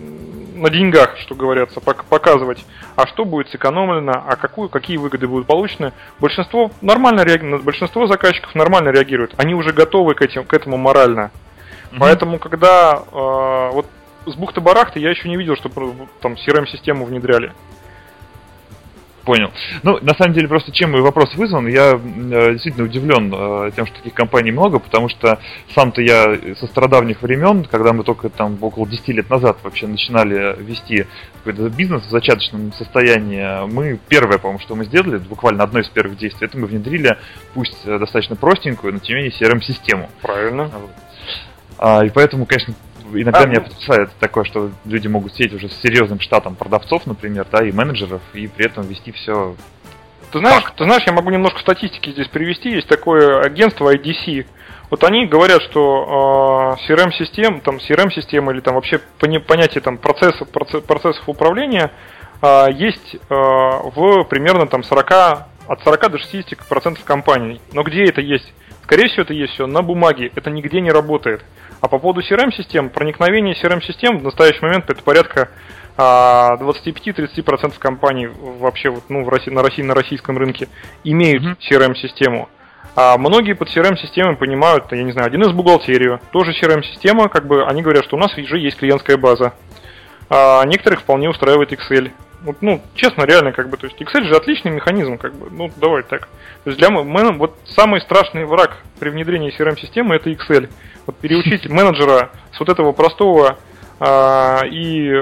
на 0.61 0.71
деньгах, 0.71 1.17
что 1.19 1.35
говорится, 1.35 1.81
показывать, 1.81 2.65
а 2.97 3.07
что 3.07 3.25
будет 3.25 3.49
сэкономлено, 3.49 4.13
а 4.27 4.37
какую, 4.37 4.69
какие 4.69 4.97
выгоды 4.97 5.27
будут 5.27 5.47
получены. 5.47 5.93
Большинство 6.19 6.71
нормально 6.81 7.23
реагирует, 7.23 7.65
большинство 7.65 8.07
заказчиков 8.07 8.55
нормально 8.55 8.91
реагируют, 8.91 9.35
они 9.37 9.55
уже 9.55 9.73
готовы 9.73 10.15
к, 10.15 10.23
этим, 10.23 10.45
к 10.45 10.55
этому 10.55 10.77
морально. 10.77 11.31
Mm-hmm. 11.91 11.97
Поэтому, 11.99 12.39
когда 12.39 13.03
э, 13.11 13.71
вот 13.73 13.87
с 14.27 14.35
бухты-барахты 14.35 15.01
я 15.01 15.11
еще 15.11 15.29
не 15.29 15.37
видел, 15.37 15.57
что 15.57 15.71
там 16.21 16.35
CRM-систему 16.35 17.05
внедряли. 17.05 17.53
Понял. 19.25 19.51
Ну, 19.83 19.99
на 20.01 20.15
самом 20.15 20.33
деле, 20.33 20.49
просто 20.49 20.73
чем 20.73 20.93
мой 20.93 21.03
вопрос 21.03 21.35
вызван, 21.35 21.67
я 21.67 21.93
э, 21.93 22.53
действительно 22.53 22.85
удивлен 22.85 23.33
э, 23.35 23.71
тем, 23.77 23.87
что 23.87 23.97
таких 23.97 24.15
компаний 24.15 24.51
много, 24.51 24.79
потому 24.79 25.09
что 25.09 25.39
сам-то 25.75 26.01
я 26.01 26.39
со 26.59 26.67
страдавних 26.67 27.21
времен, 27.21 27.65
когда 27.65 27.93
мы 27.93 28.03
только 28.03 28.31
там 28.31 28.57
около 28.61 28.87
10 28.87 29.09
лет 29.09 29.29
назад 29.29 29.59
вообще 29.63 29.87
начинали 29.87 30.57
вести 30.63 31.07
какой-то 31.45 31.69
бизнес 31.69 32.05
в 32.05 32.11
зачаточном 32.11 32.73
состоянии, 32.73 33.67
мы 33.71 33.99
первое, 34.09 34.39
по-моему, 34.39 34.61
что 34.61 34.75
мы 34.75 34.85
сделали, 34.85 35.19
буквально 35.19 35.65
одно 35.65 35.81
из 35.81 35.89
первых 35.89 36.17
действий, 36.17 36.47
это 36.47 36.59
мы 36.59 36.67
внедрили, 36.67 37.19
пусть 37.55 37.85
достаточно 37.85 38.37
простенькую, 38.37 38.95
но 38.95 38.99
тем 39.01 39.17
не 39.17 39.25
менее 39.25 39.39
CRM-систему. 39.39 40.09
Правильно. 40.23 40.71
А, 41.79 42.05
и 42.05 42.11
поэтому, 42.11 42.45
конечно, 42.47 42.75
иногда 43.15 43.41
а, 43.41 43.47
меня 43.47 43.61
потрясает 43.61 44.11
такое, 44.19 44.45
что 44.45 44.71
люди 44.85 45.09
могут 45.09 45.35
сидеть 45.35 45.55
уже 45.55 45.69
с 45.69 45.81
серьезным 45.81 46.21
штатом 46.21 46.55
продавцов, 46.55 47.07
например, 47.07 47.47
да, 47.51 47.65
и 47.67 47.73
менеджеров, 47.73 48.23
и 48.33 48.47
при 48.47 48.67
этом 48.67 48.87
вести 48.87 49.13
все. 49.13 49.55
Ты 50.33 50.39
знаешь, 50.39 50.65
ты 50.77 50.85
знаешь, 50.85 51.03
я 51.07 51.13
могу 51.13 51.31
немножко 51.31 51.61
статистики 51.61 52.11
здесь 52.11 52.29
привести. 52.29 52.71
Есть 52.71 52.89
такое 52.89 53.41
агентство 53.41 53.93
IDC. 53.93 54.47
Вот 54.91 55.05
они 55.05 55.27
говорят, 55.27 55.63
что 55.63 56.77
э, 56.79 56.93
CRM-систем, 56.93 57.61
там 57.61 57.77
CRM-система 57.77 58.53
или 58.53 58.61
там 58.61 58.75
вообще 58.75 59.01
понятие 59.47 59.81
там 59.83 59.99
процессов, 59.99 60.49
процессов 60.51 61.29
управления 61.29 61.93
э, 62.43 62.67
есть 62.73 63.15
э, 63.15 63.19
в 63.29 64.25
примерно 64.25 64.67
там 64.67 64.83
40, 64.83 65.13
от 65.69 65.83
40 65.85 66.11
до 66.11 66.19
60 66.19 66.59
процентов 66.69 67.05
компаний. 67.05 67.61
Но 67.73 67.83
где 67.83 68.05
это 68.05 68.21
есть? 68.21 68.53
Скорее 68.83 69.07
всего, 69.07 69.23
это 69.23 69.35
есть 69.35 69.53
все 69.55 69.69
на 69.69 69.83
бумаге. 69.83 70.33
Это 70.35 70.51
нигде 70.51 70.81
не 70.81 70.91
работает. 70.91 71.45
А 71.81 71.89
по 71.89 71.99
поводу 71.99 72.21
CRM-систем, 72.21 72.91
проникновение 72.91 73.55
CRM-систем 73.55 74.19
в 74.19 74.23
настоящий 74.23 74.61
момент 74.61 74.91
это 74.91 75.03
порядка 75.03 75.49
25-30% 75.97 77.73
а, 77.77 77.81
компаний 77.81 78.27
вообще 78.27 78.91
вот, 78.91 79.05
ну, 79.09 79.25
в 79.25 79.29
России, 79.29 79.51
на, 79.51 79.63
России, 79.63 79.83
на 79.83 79.95
российском 79.95 80.37
рынке 80.37 80.69
имеют 81.05 81.43
mm-hmm. 81.43 81.57
CRM-систему. 81.71 82.49
А 82.97 83.17
многие 83.19 83.55
под 83.55 83.69
CRM-системой 83.69 84.37
понимают, 84.37 84.91
я 84.91 85.03
не 85.03 85.13
знаю, 85.13 85.29
один 85.29 85.43
из 85.43 85.53
бухгалтерию, 85.53 86.21
тоже 86.33 86.53
CRM-система, 86.53 87.29
как 87.29 87.47
бы 87.47 87.65
они 87.65 87.83
говорят, 87.83 88.05
что 88.05 88.17
у 88.17 88.19
нас 88.19 88.37
уже 88.37 88.59
есть 88.59 88.79
клиентская 88.79 89.17
база. 89.17 89.55
А 90.29 90.65
некоторых 90.65 91.01
вполне 91.01 91.29
устраивает 91.29 91.73
Excel. 91.73 92.11
Вот, 92.43 92.57
ну, 92.63 92.81
честно, 92.95 93.25
реально, 93.25 93.53
как 93.53 93.69
бы, 93.69 93.77
то 93.77 93.87
есть 93.87 94.01
Excel 94.01 94.23
же 94.23 94.35
отличный 94.35 94.71
механизм, 94.71 95.19
как 95.19 95.35
бы, 95.35 95.51
ну, 95.51 95.71
давай 95.77 96.03
так. 96.03 96.29
То 96.65 96.71
есть 96.71 96.79
для 96.79 96.91
менеджера, 96.91 97.37
вот 97.37 97.59
самый 97.67 98.01
страшный 98.01 98.47
враг 98.47 98.79
при 98.99 99.11
внедрении 99.11 99.55
CRM-системы 99.57 100.15
это 100.15 100.31
Excel. 100.31 100.71
Вот 101.07 101.17
переучить 101.17 101.69
менеджера 101.69 102.31
с 102.53 102.61
вот 102.61 102.69
этого 102.71 102.93
простого 102.93 103.59
а, 103.99 104.63
и 104.65 105.13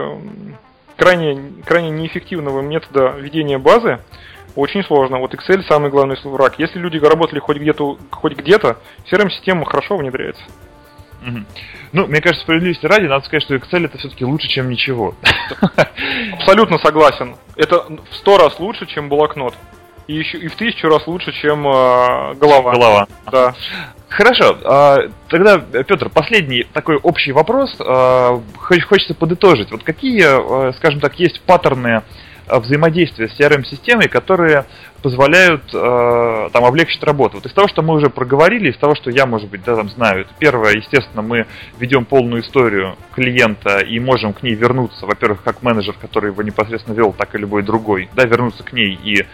крайне, 0.96 1.62
крайне 1.64 1.90
неэффективного 1.90 2.60
метода 2.60 3.16
ведения 3.18 3.58
базы 3.58 3.98
очень 4.54 4.84
сложно. 4.84 5.18
Вот 5.18 5.34
Excel 5.34 5.62
самый 5.62 5.90
главный 5.90 6.16
враг. 6.22 6.58
Если 6.58 6.78
люди 6.78 6.98
работали 6.98 7.38
хоть 7.38 7.58
где-то, 7.58 7.98
хоть 8.10 8.36
где-то, 8.36 8.78
CRM-система 9.10 9.64
хорошо 9.64 9.96
внедряется. 9.96 10.42
Угу. 11.22 11.38
Ну, 11.92 12.06
мне 12.06 12.20
кажется, 12.20 12.42
справедливости 12.42 12.86
ради, 12.86 13.06
надо 13.06 13.24
сказать, 13.24 13.42
что 13.42 13.54
Excel 13.54 13.86
это 13.86 13.98
все-таки 13.98 14.24
лучше, 14.24 14.48
чем 14.48 14.68
ничего. 14.68 15.14
Абсолютно 16.32 16.78
согласен. 16.78 17.36
Это 17.56 17.84
в 18.10 18.14
сто 18.14 18.38
раз 18.38 18.58
лучше, 18.58 18.86
чем 18.86 19.08
блокнот. 19.08 19.54
И 20.06 20.14
еще 20.14 20.38
и 20.38 20.48
в 20.48 20.56
тысячу 20.56 20.88
раз 20.88 21.06
лучше, 21.06 21.32
чем 21.32 21.66
э, 21.66 22.34
голова. 22.34 22.72
Голова. 22.72 23.06
Да. 23.30 23.54
Хорошо. 24.08 24.58
Э, 24.64 25.08
тогда, 25.28 25.58
Петр, 25.58 26.08
последний 26.08 26.64
такой 26.72 26.96
общий 26.96 27.32
вопрос. 27.32 27.76
Э, 27.78 28.40
хочется 28.56 29.14
подытожить. 29.14 29.70
Вот 29.70 29.82
какие, 29.82 30.68
э, 30.68 30.72
скажем 30.78 31.00
так, 31.00 31.18
есть 31.18 31.42
паттерны 31.42 32.02
взаимодействия 32.48 33.28
с 33.28 33.38
CRM-системой, 33.38 34.08
которые 34.08 34.64
позволяют 35.02 35.62
э, 35.72 36.48
там 36.52 36.64
облегчить 36.64 37.02
работу. 37.04 37.36
Вот 37.36 37.46
из 37.46 37.52
того, 37.52 37.68
что 37.68 37.82
мы 37.82 37.94
уже 37.94 38.10
проговорили, 38.10 38.70
из 38.70 38.76
того, 38.78 38.94
что 38.94 39.10
я, 39.10 39.26
может 39.26 39.48
быть, 39.48 39.62
да, 39.64 39.76
там 39.76 39.88
знаю, 39.90 40.22
это 40.22 40.30
первое, 40.38 40.74
естественно, 40.74 41.22
мы 41.22 41.46
ведем 41.78 42.04
полную 42.04 42.42
историю 42.42 42.96
клиента 43.14 43.78
и 43.78 44.00
можем 44.00 44.32
к 44.32 44.42
ней 44.42 44.54
вернуться, 44.54 45.06
во-первых, 45.06 45.42
как 45.42 45.62
менеджер, 45.62 45.94
который 46.00 46.32
его 46.32 46.42
непосредственно 46.42 46.94
вел, 46.94 47.12
так 47.12 47.34
и 47.34 47.38
любой 47.38 47.62
другой, 47.62 48.08
да, 48.14 48.24
вернуться 48.24 48.64
к 48.64 48.72
ней 48.72 48.98
и 49.02 49.24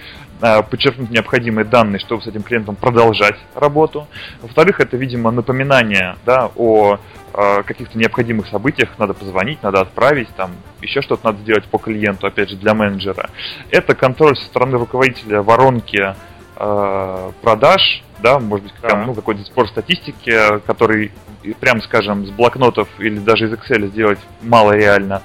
э, 0.43 0.63
подчеркнуть 0.63 1.11
необходимые 1.11 1.65
данные, 1.65 1.99
чтобы 1.99 2.23
с 2.23 2.27
этим 2.27 2.43
клиентом 2.43 2.77
продолжать 2.77 3.37
работу. 3.55 4.07
Во-вторых, 4.43 4.81
это, 4.81 4.99
видимо, 4.99 5.31
напоминание, 5.31 6.17
да, 6.27 6.51
о 6.57 6.99
э, 7.33 7.63
каких-то 7.63 7.97
необходимых 7.97 8.49
событиях, 8.49 8.91
надо 8.99 9.15
позвонить, 9.15 9.63
надо 9.63 9.81
отправить, 9.81 10.29
там, 10.37 10.51
еще 10.85 11.03
что-то 11.03 11.27
надо 11.27 11.41
сделать 11.43 11.65
по 11.65 11.79
клиенту, 11.79 12.27
опять 12.27 12.51
же, 12.51 12.57
для 12.57 12.75
менеджера. 12.75 13.31
Это 13.71 13.95
контроль 13.95 14.37
со 14.37 14.45
стороны 14.45 14.79
руководителя 14.79 15.43
воронки 15.43 16.15
э, 16.57 17.33
продаж, 17.43 18.03
да, 18.21 18.39
может 18.39 18.65
быть, 18.65 18.75
да. 18.83 19.05
ну, 19.05 19.15
какой-то 19.15 19.43
сбор 19.43 19.69
статистики, 19.69 20.61
который, 20.67 21.13
прям 21.61 21.83
скажем, 21.83 22.27
с 22.27 22.31
блокнотов 22.31 22.89
или 22.99 23.19
даже 23.19 23.47
из 23.47 23.53
Excel 23.53 23.89
сделать 23.89 24.21
мало 24.43 24.73
реально. 24.73 25.23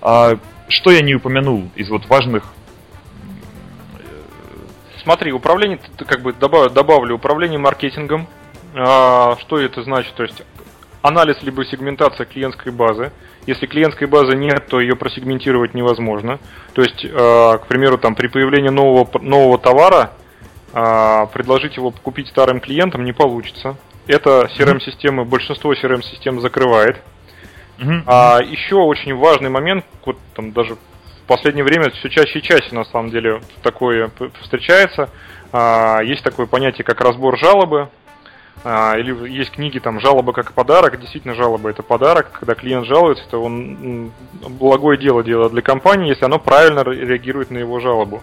А, 0.00 0.36
что 0.68 0.90
я 0.90 1.02
не 1.02 1.14
упомянул 1.14 1.70
из 1.76 1.88
вот 1.88 2.06
важных 2.08 2.44
Смотри, 5.02 5.32
управление, 5.32 5.80
как 6.06 6.22
бы 6.22 6.32
добавлю, 6.32 6.70
добавлю 6.70 7.16
управление 7.16 7.58
маркетингом. 7.58 8.28
А, 8.74 9.36
что 9.40 9.58
это 9.58 9.82
значит? 9.82 10.14
То 10.14 10.22
есть 10.22 10.42
анализ 11.02 11.42
либо 11.42 11.64
сегментация 11.64 12.24
клиентской 12.24 12.70
базы. 12.70 13.10
Если 13.46 13.66
клиентской 13.66 14.06
базы 14.06 14.36
нет, 14.36 14.66
то 14.68 14.80
ее 14.80 14.94
просегментировать 14.94 15.74
невозможно. 15.74 16.38
То 16.74 16.82
есть, 16.82 17.04
э, 17.04 17.08
к 17.08 17.66
примеру, 17.66 17.98
там 17.98 18.14
при 18.14 18.28
появлении 18.28 18.68
нового, 18.68 19.08
нового 19.20 19.58
товара 19.58 20.12
э, 20.72 21.26
предложить 21.32 21.76
его 21.76 21.90
купить 21.90 22.28
старым 22.28 22.60
клиентам 22.60 23.04
не 23.04 23.12
получится. 23.12 23.76
Это 24.06 24.48
CRM-системы, 24.56 25.24
большинство 25.24 25.72
CRM-систем 25.72 26.40
закрывает. 26.40 27.02
Mm-hmm. 27.78 28.02
А 28.06 28.40
еще 28.42 28.76
очень 28.76 29.14
важный 29.14 29.50
момент, 29.50 29.84
вот 30.04 30.18
там 30.34 30.52
даже 30.52 30.74
в 30.74 31.26
последнее 31.26 31.64
время 31.64 31.90
все 31.90 32.08
чаще 32.08 32.38
и 32.38 32.42
чаще 32.42 32.74
на 32.74 32.84
самом 32.84 33.10
деле 33.10 33.40
такое 33.62 34.10
встречается. 34.40 35.08
А, 35.52 36.00
есть 36.02 36.22
такое 36.22 36.46
понятие, 36.46 36.84
как 36.84 37.00
разбор 37.00 37.38
жалобы. 37.38 37.88
А, 38.64 38.96
или 38.96 39.28
есть 39.28 39.50
книги 39.50 39.78
там 39.78 40.00
жалоба 40.00 40.32
как 40.32 40.52
подарок. 40.52 41.00
Действительно, 41.00 41.34
жалоба 41.34 41.70
это 41.70 41.82
подарок. 41.82 42.30
Когда 42.32 42.54
клиент 42.54 42.86
жалуется, 42.86 43.24
то 43.30 43.42
он 43.42 44.12
благое 44.48 44.98
дело 44.98 45.24
делает 45.24 45.52
для 45.52 45.62
компании, 45.62 46.10
если 46.10 46.24
оно 46.24 46.38
правильно 46.38 46.80
реагирует 46.80 47.50
на 47.50 47.58
его 47.58 47.80
жалобу. 47.80 48.22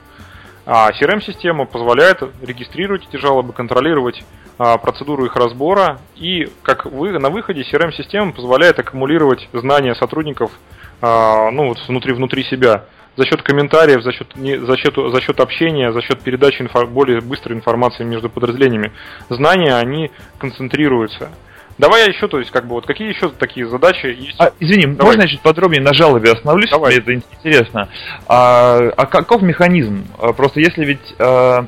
А 0.66 0.92
CRM-система 0.92 1.66
позволяет 1.66 2.22
регистрировать 2.42 3.08
эти 3.08 3.18
жалобы, 3.18 3.54
контролировать 3.54 4.24
а, 4.58 4.78
процедуру 4.78 5.26
их 5.26 5.36
разбора. 5.36 6.00
И 6.16 6.50
как 6.62 6.86
вы, 6.86 7.18
на 7.18 7.30
выходе 7.30 7.62
CRM-система 7.62 8.32
позволяет 8.32 8.80
аккумулировать 8.80 9.50
знания 9.52 9.96
сотрудников 9.96 10.52
а, 11.02 11.50
ну, 11.52 11.70
вот 11.70 11.80
внутри, 11.88 12.14
внутри 12.14 12.44
себя 12.44 12.86
за 13.20 13.26
счет 13.26 13.44
комментариев, 13.44 14.02
за 14.02 14.14
счет, 14.14 14.34
не, 14.38 14.58
за 14.58 14.78
счет, 14.78 14.96
за 14.96 15.22
счет 15.22 15.42
общения, 15.42 15.92
за 15.92 16.02
счет 16.02 16.22
передачи 16.22 16.62
инфо, 16.62 16.86
более 16.88 17.20
быстрой 17.20 17.58
информации 17.58 18.06
между 18.06 18.30
подразделениями. 18.30 18.94
Знания, 19.30 19.76
они 19.76 20.10
концентрируются. 20.38 21.30
Давай 21.78 22.04
я 22.04 22.08
еще, 22.08 22.30
то 22.30 22.40
есть, 22.40 22.50
как 22.52 22.66
бы, 22.66 22.76
вот 22.76 22.86
какие 22.86 23.10
еще 23.10 23.28
такие 23.30 23.68
задачи 23.68 24.06
есть? 24.06 24.40
А, 24.40 24.52
извини, 24.62 24.86
Давай. 24.86 25.08
можно 25.08 25.22
я 25.24 25.28
чуть 25.28 25.42
подробнее 25.42 25.82
на 25.82 25.94
жалобе 25.94 26.32
остановлюсь? 26.32 26.72
Давай. 26.72 26.94
Мне 26.94 27.02
это 27.02 27.14
интересно. 27.14 27.90
А, 28.26 28.78
а 28.96 29.06
каков 29.06 29.42
механизм? 29.42 30.06
А, 30.18 30.32
просто 30.32 30.62
если 30.62 30.86
ведь 30.86 31.16
а, 31.20 31.66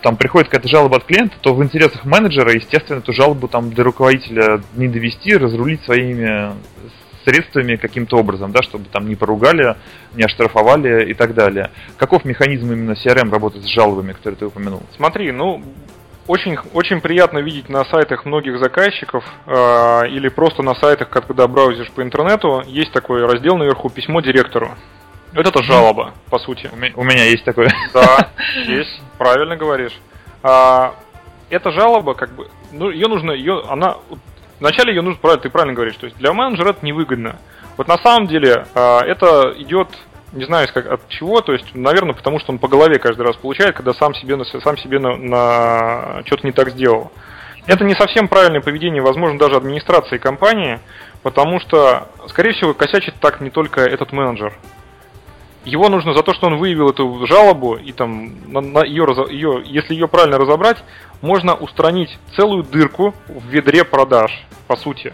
там 0.00 0.16
приходит 0.16 0.48
какая-то 0.48 0.68
жалоба 0.68 0.98
от 0.98 1.04
клиента, 1.04 1.34
то 1.40 1.54
в 1.54 1.62
интересах 1.62 2.04
менеджера, 2.04 2.52
естественно, 2.52 2.98
эту 2.98 3.12
жалобу 3.12 3.48
там 3.48 3.72
до 3.72 3.82
руководителя 3.82 4.60
не 4.76 4.86
довести, 4.86 5.36
разрулить 5.36 5.82
своими 5.84 6.52
средствами 7.24 7.76
каким-то 7.76 8.16
образом, 8.16 8.52
да, 8.52 8.62
чтобы 8.62 8.86
там 8.86 9.08
не 9.08 9.14
поругали, 9.14 9.76
не 10.14 10.24
оштрафовали 10.24 11.10
и 11.10 11.14
так 11.14 11.34
далее. 11.34 11.70
Каков 11.96 12.24
механизм 12.24 12.72
именно 12.72 12.92
CRM 12.92 13.30
работы 13.30 13.60
с 13.60 13.66
жалобами, 13.66 14.12
которые 14.12 14.38
ты 14.38 14.46
упомянул? 14.46 14.82
Смотри, 14.96 15.32
ну, 15.32 15.62
очень, 16.26 16.56
очень 16.72 17.00
приятно 17.00 17.38
видеть 17.38 17.68
на 17.68 17.84
сайтах 17.84 18.24
многих 18.24 18.58
заказчиков 18.58 19.24
э, 19.46 20.08
или 20.08 20.28
просто 20.28 20.62
на 20.62 20.74
сайтах, 20.74 21.08
когда 21.08 21.48
браузишь 21.48 21.90
по 21.90 22.02
интернету, 22.02 22.62
есть 22.66 22.92
такой 22.92 23.24
раздел 23.26 23.56
наверху 23.56 23.90
«Письмо 23.90 24.20
директору». 24.20 24.70
Это 25.34 25.50
то 25.50 25.62
жалоба, 25.62 26.12
по 26.30 26.38
сути. 26.38 26.70
У 26.94 27.04
меня 27.04 27.24
есть 27.24 27.44
такое. 27.44 27.72
Да, 27.94 28.30
есть, 28.66 29.00
правильно 29.16 29.56
говоришь. 29.56 29.98
А, 30.42 30.94
эта 31.48 31.70
жалоба, 31.72 32.14
как 32.14 32.34
бы, 32.34 32.48
ну, 32.70 32.90
ее 32.90 33.08
нужно, 33.08 33.32
ее, 33.32 33.62
она 33.68 33.96
Вначале 34.62 34.94
ее 34.94 35.02
нужно, 35.02 35.20
правильно, 35.20 35.42
ты 35.42 35.50
правильно 35.50 35.74
говоришь, 35.74 35.96
то 35.96 36.06
есть 36.06 36.16
для 36.18 36.32
менеджера 36.32 36.70
это 36.70 36.86
невыгодно. 36.86 37.34
Вот 37.76 37.88
на 37.88 37.98
самом 37.98 38.28
деле 38.28 38.64
а, 38.76 39.00
это 39.00 39.52
идет, 39.58 39.88
не 40.32 40.44
знаю 40.44 40.68
как, 40.72 40.86
от 40.86 41.08
чего, 41.08 41.40
то 41.40 41.52
есть, 41.52 41.74
наверное, 41.74 42.14
потому 42.14 42.38
что 42.38 42.52
он 42.52 42.60
по 42.60 42.68
голове 42.68 43.00
каждый 43.00 43.26
раз 43.26 43.34
получает, 43.34 43.74
когда 43.74 43.92
сам 43.92 44.14
себе, 44.14 44.38
сам 44.44 44.78
себе 44.78 45.00
на, 45.00 45.16
на 45.16 46.22
что-то 46.26 46.46
не 46.46 46.52
так 46.52 46.70
сделал. 46.70 47.10
Это 47.66 47.82
не 47.82 47.96
совсем 47.96 48.28
правильное 48.28 48.60
поведение, 48.60 49.02
возможно, 49.02 49.36
даже 49.36 49.56
администрации 49.56 50.18
компании, 50.18 50.78
потому 51.24 51.58
что, 51.58 52.06
скорее 52.28 52.52
всего, 52.52 52.72
косячит 52.72 53.16
так 53.18 53.40
не 53.40 53.50
только 53.50 53.80
этот 53.80 54.12
менеджер. 54.12 54.56
Его 55.64 55.88
нужно 55.88 56.14
за 56.14 56.22
то, 56.22 56.34
что 56.34 56.46
он 56.46 56.58
выявил 56.58 56.90
эту 56.90 57.26
жалобу, 57.26 57.74
и 57.74 57.90
там 57.90 58.32
на, 58.52 58.60
на 58.60 58.84
ее, 58.84 59.06
ее, 59.28 59.62
если 59.64 59.94
ее 59.94 60.06
правильно 60.06 60.38
разобрать, 60.38 60.78
можно 61.20 61.54
устранить 61.54 62.16
целую 62.36 62.62
дырку 62.62 63.12
в 63.26 63.46
ведре 63.48 63.84
продаж, 63.84 64.30
по 64.72 64.76
сути. 64.76 65.12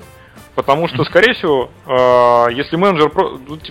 Потому 0.54 0.86
что, 0.86 1.04
скорее 1.04 1.34
всего, 1.34 1.70
э, 1.86 2.52
если 2.52 2.76
менеджер... 2.76 3.10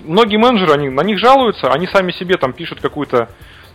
Многие 0.04 0.38
менеджеры, 0.38 0.74
они, 0.74 0.90
на 0.90 1.02
них 1.02 1.18
жалуются, 1.18 1.72
они 1.72 1.88
сами 1.88 2.12
себе 2.12 2.36
там 2.36 2.52
пишут 2.52 2.82
какую-то 2.82 3.30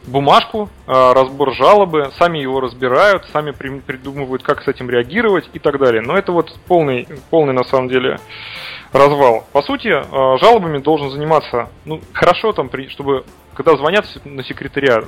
бумажку, 0.06 0.68
э, 0.86 1.12
разбор 1.14 1.54
жалобы, 1.54 2.10
сами 2.18 2.38
его 2.38 2.60
разбирают, 2.60 3.24
сами 3.32 3.52
при, 3.52 3.80
придумывают, 3.80 4.42
как 4.42 4.62
с 4.62 4.68
этим 4.68 4.90
реагировать 4.90 5.48
и 5.54 5.58
так 5.58 5.78
далее. 5.78 6.02
Но 6.02 6.14
это 6.18 6.32
вот 6.32 6.54
полный, 6.66 7.08
полный 7.30 7.54
на 7.54 7.64
самом 7.64 7.88
деле 7.88 8.18
развал. 8.92 9.46
По 9.52 9.62
сути, 9.62 9.88
э, 9.88 10.38
жалобами 10.38 10.78
должен 10.78 11.08
заниматься, 11.10 11.70
ну, 11.86 12.00
хорошо 12.12 12.52
там, 12.52 12.70
чтобы, 12.90 13.24
когда 13.54 13.74
звонят 13.76 14.04
на 14.26 14.44
секретаря, 14.44 15.00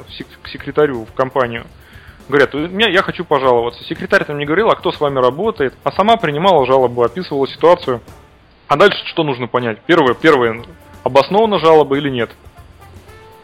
к 0.42 0.48
секретарю 0.48 1.04
в 1.04 1.12
компанию, 1.12 1.66
говорят, 2.28 2.54
у 2.54 2.58
меня, 2.58 2.88
я 2.88 3.02
хочу 3.02 3.24
пожаловаться. 3.24 3.84
Секретарь 3.84 4.24
там 4.24 4.38
не 4.38 4.46
говорил, 4.46 4.68
а 4.68 4.76
кто 4.76 4.92
с 4.92 5.00
вами 5.00 5.18
работает, 5.18 5.74
а 5.84 5.92
сама 5.92 6.16
принимала 6.16 6.66
жалобу, 6.66 7.02
описывала 7.02 7.46
ситуацию. 7.46 8.00
А 8.68 8.76
дальше 8.76 9.04
что 9.06 9.24
нужно 9.24 9.46
понять? 9.46 9.78
Первое, 9.86 10.14
первое, 10.14 10.62
обоснована 11.02 11.58
жалоба 11.58 11.96
или 11.98 12.08
нет? 12.08 12.30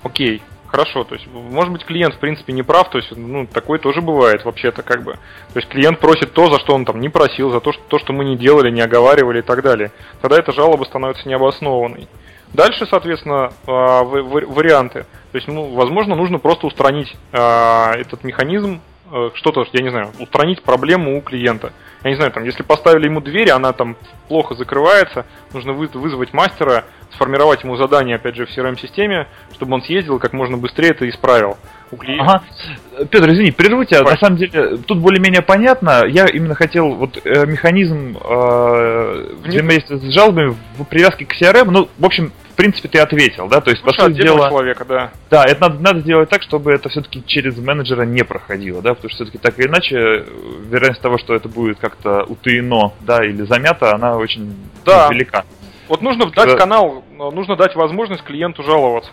Окей, 0.02 0.42
хорошо, 0.66 1.04
то 1.04 1.14
есть, 1.14 1.26
может 1.32 1.72
быть, 1.72 1.84
клиент, 1.84 2.14
в 2.14 2.18
принципе, 2.18 2.52
не 2.52 2.62
прав, 2.62 2.88
то 2.90 2.98
есть, 2.98 3.14
ну, 3.14 3.46
такое 3.46 3.78
тоже 3.78 4.00
бывает, 4.00 4.44
вообще-то, 4.44 4.82
как 4.82 5.02
бы. 5.02 5.12
То 5.12 5.56
есть, 5.56 5.68
клиент 5.68 5.98
просит 5.98 6.32
то, 6.32 6.50
за 6.50 6.58
что 6.58 6.74
он 6.74 6.86
там 6.86 7.00
не 7.00 7.10
просил, 7.10 7.50
за 7.50 7.60
то, 7.60 7.72
что, 7.72 7.82
то, 7.88 7.98
что 7.98 8.12
мы 8.12 8.24
не 8.24 8.36
делали, 8.36 8.70
не 8.70 8.80
оговаривали 8.80 9.40
и 9.40 9.42
так 9.42 9.62
далее. 9.62 9.92
Тогда 10.22 10.38
эта 10.38 10.52
жалоба 10.52 10.84
становится 10.84 11.28
необоснованной. 11.28 12.08
Дальше, 12.52 12.86
соответственно, 12.86 13.52
а, 13.66 14.02
варианты. 14.02 15.06
То 15.32 15.36
есть, 15.36 15.46
ну, 15.46 15.74
возможно, 15.74 16.16
нужно 16.16 16.38
просто 16.38 16.66
устранить 16.66 17.16
а, 17.32 17.92
этот 17.94 18.24
механизм, 18.24 18.80
э, 19.12 19.30
что-то, 19.34 19.64
я 19.72 19.82
не 19.82 19.90
знаю, 19.90 20.10
устранить 20.18 20.62
проблему 20.62 21.16
у 21.16 21.20
клиента. 21.20 21.72
Я 22.02 22.10
не 22.10 22.16
знаю, 22.16 22.32
там, 22.32 22.44
если 22.44 22.62
поставили 22.62 23.06
ему 23.06 23.20
дверь, 23.20 23.50
она 23.50 23.72
там 23.72 23.96
плохо 24.28 24.54
закрывается, 24.54 25.26
нужно 25.52 25.72
вызвать 25.72 26.32
мастера, 26.32 26.86
сформировать 27.14 27.62
ему 27.62 27.76
задание, 27.76 28.16
опять 28.16 28.36
же, 28.36 28.46
в 28.46 28.56
CRM-системе, 28.56 29.26
чтобы 29.54 29.74
он 29.74 29.82
съездил 29.82 30.18
как 30.18 30.32
можно 30.32 30.56
быстрее 30.56 30.90
это 30.90 31.08
исправил. 31.08 31.56
У 31.90 31.96
клиента. 31.96 32.24
Ага. 32.24 32.42
Петр, 33.10 33.30
извини, 33.30 33.50
прерву 33.50 33.84
тебя. 33.84 34.02
На 34.02 34.16
самом 34.16 34.36
деле, 34.36 34.76
тут 34.78 34.98
более-менее 34.98 35.42
понятно. 35.42 36.04
Я 36.06 36.26
именно 36.26 36.54
хотел 36.54 36.94
вот 36.94 37.18
э, 37.24 37.46
механизм 37.46 38.16
э, 38.16 39.34
взаимодействия 39.44 39.98
с 39.98 40.14
жалобами 40.14 40.56
в 40.78 40.84
привязке 40.84 41.26
к 41.26 41.32
CRM. 41.32 41.70
Ну, 41.70 41.88
в 41.98 42.04
общем, 42.04 42.32
в 42.52 42.54
принципе, 42.54 42.88
ты 42.88 42.98
ответил, 42.98 43.48
да? 43.48 43.60
То 43.60 43.70
есть, 43.70 43.82
Слушай, 43.82 43.96
по 43.96 44.04
сути 44.04 44.22
дела... 44.22 44.48
человека, 44.50 44.84
да. 44.84 45.10
Да, 45.30 45.44
это 45.44 45.62
надо, 45.62 45.80
надо 45.80 46.00
сделать 46.00 46.28
так, 46.28 46.42
чтобы 46.42 46.72
это 46.72 46.88
все-таки 46.90 47.24
через 47.26 47.56
менеджера 47.58 48.02
не 48.02 48.22
проходило, 48.22 48.82
да? 48.82 48.94
Потому 48.94 49.08
что 49.10 49.24
все-таки 49.24 49.38
так 49.38 49.58
или 49.58 49.66
иначе, 49.66 50.26
вероятность 50.68 51.02
того, 51.02 51.18
что 51.18 51.34
это 51.34 51.48
будет 51.48 51.78
как-то 51.78 52.24
утаено, 52.24 52.94
да, 53.00 53.24
или 53.24 53.42
замято, 53.42 53.94
она 53.94 54.16
очень 54.16 54.54
да. 54.84 55.08
велика. 55.10 55.44
Вот 55.90 56.02
нужно 56.02 56.30
дать 56.30 56.56
канал, 56.56 57.04
нужно 57.10 57.56
дать 57.56 57.74
возможность 57.74 58.22
клиенту 58.22 58.62
жаловаться. 58.62 59.10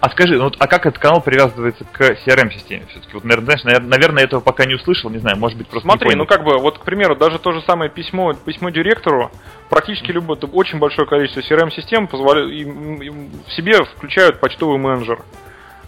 А 0.00 0.10
скажи, 0.10 0.36
ну, 0.36 0.50
а 0.58 0.66
как 0.66 0.84
этот 0.84 1.00
канал 1.00 1.22
привязывается 1.22 1.84
к 1.90 1.98
CRM-системе 2.02 2.84
все-таки? 2.90 3.14
Вот, 3.14 3.24
наверное, 3.24 3.56
знаешь, 3.56 3.80
наверное, 3.82 4.24
этого 4.24 4.40
пока 4.40 4.66
не 4.66 4.74
услышал, 4.74 5.08
не 5.08 5.16
знаю, 5.16 5.38
может 5.38 5.56
быть, 5.56 5.68
просто 5.68 5.88
Смотри, 5.88 6.14
ну 6.14 6.26
как 6.26 6.44
бы, 6.44 6.58
вот, 6.58 6.78
к 6.78 6.82
примеру, 6.82 7.16
даже 7.16 7.38
то 7.38 7.52
же 7.52 7.62
самое 7.62 7.90
письмо, 7.90 8.34
письмо 8.34 8.68
директору, 8.68 9.30
практически 9.70 10.10
любое, 10.10 10.36
очень 10.52 10.78
большое 10.78 11.08
количество 11.08 11.40
CRM-систем 11.40 12.06
позволяют, 12.06 12.50
в 12.50 13.52
себе 13.52 13.82
включают 13.96 14.40
почтовый 14.40 14.78
менеджер. 14.78 15.20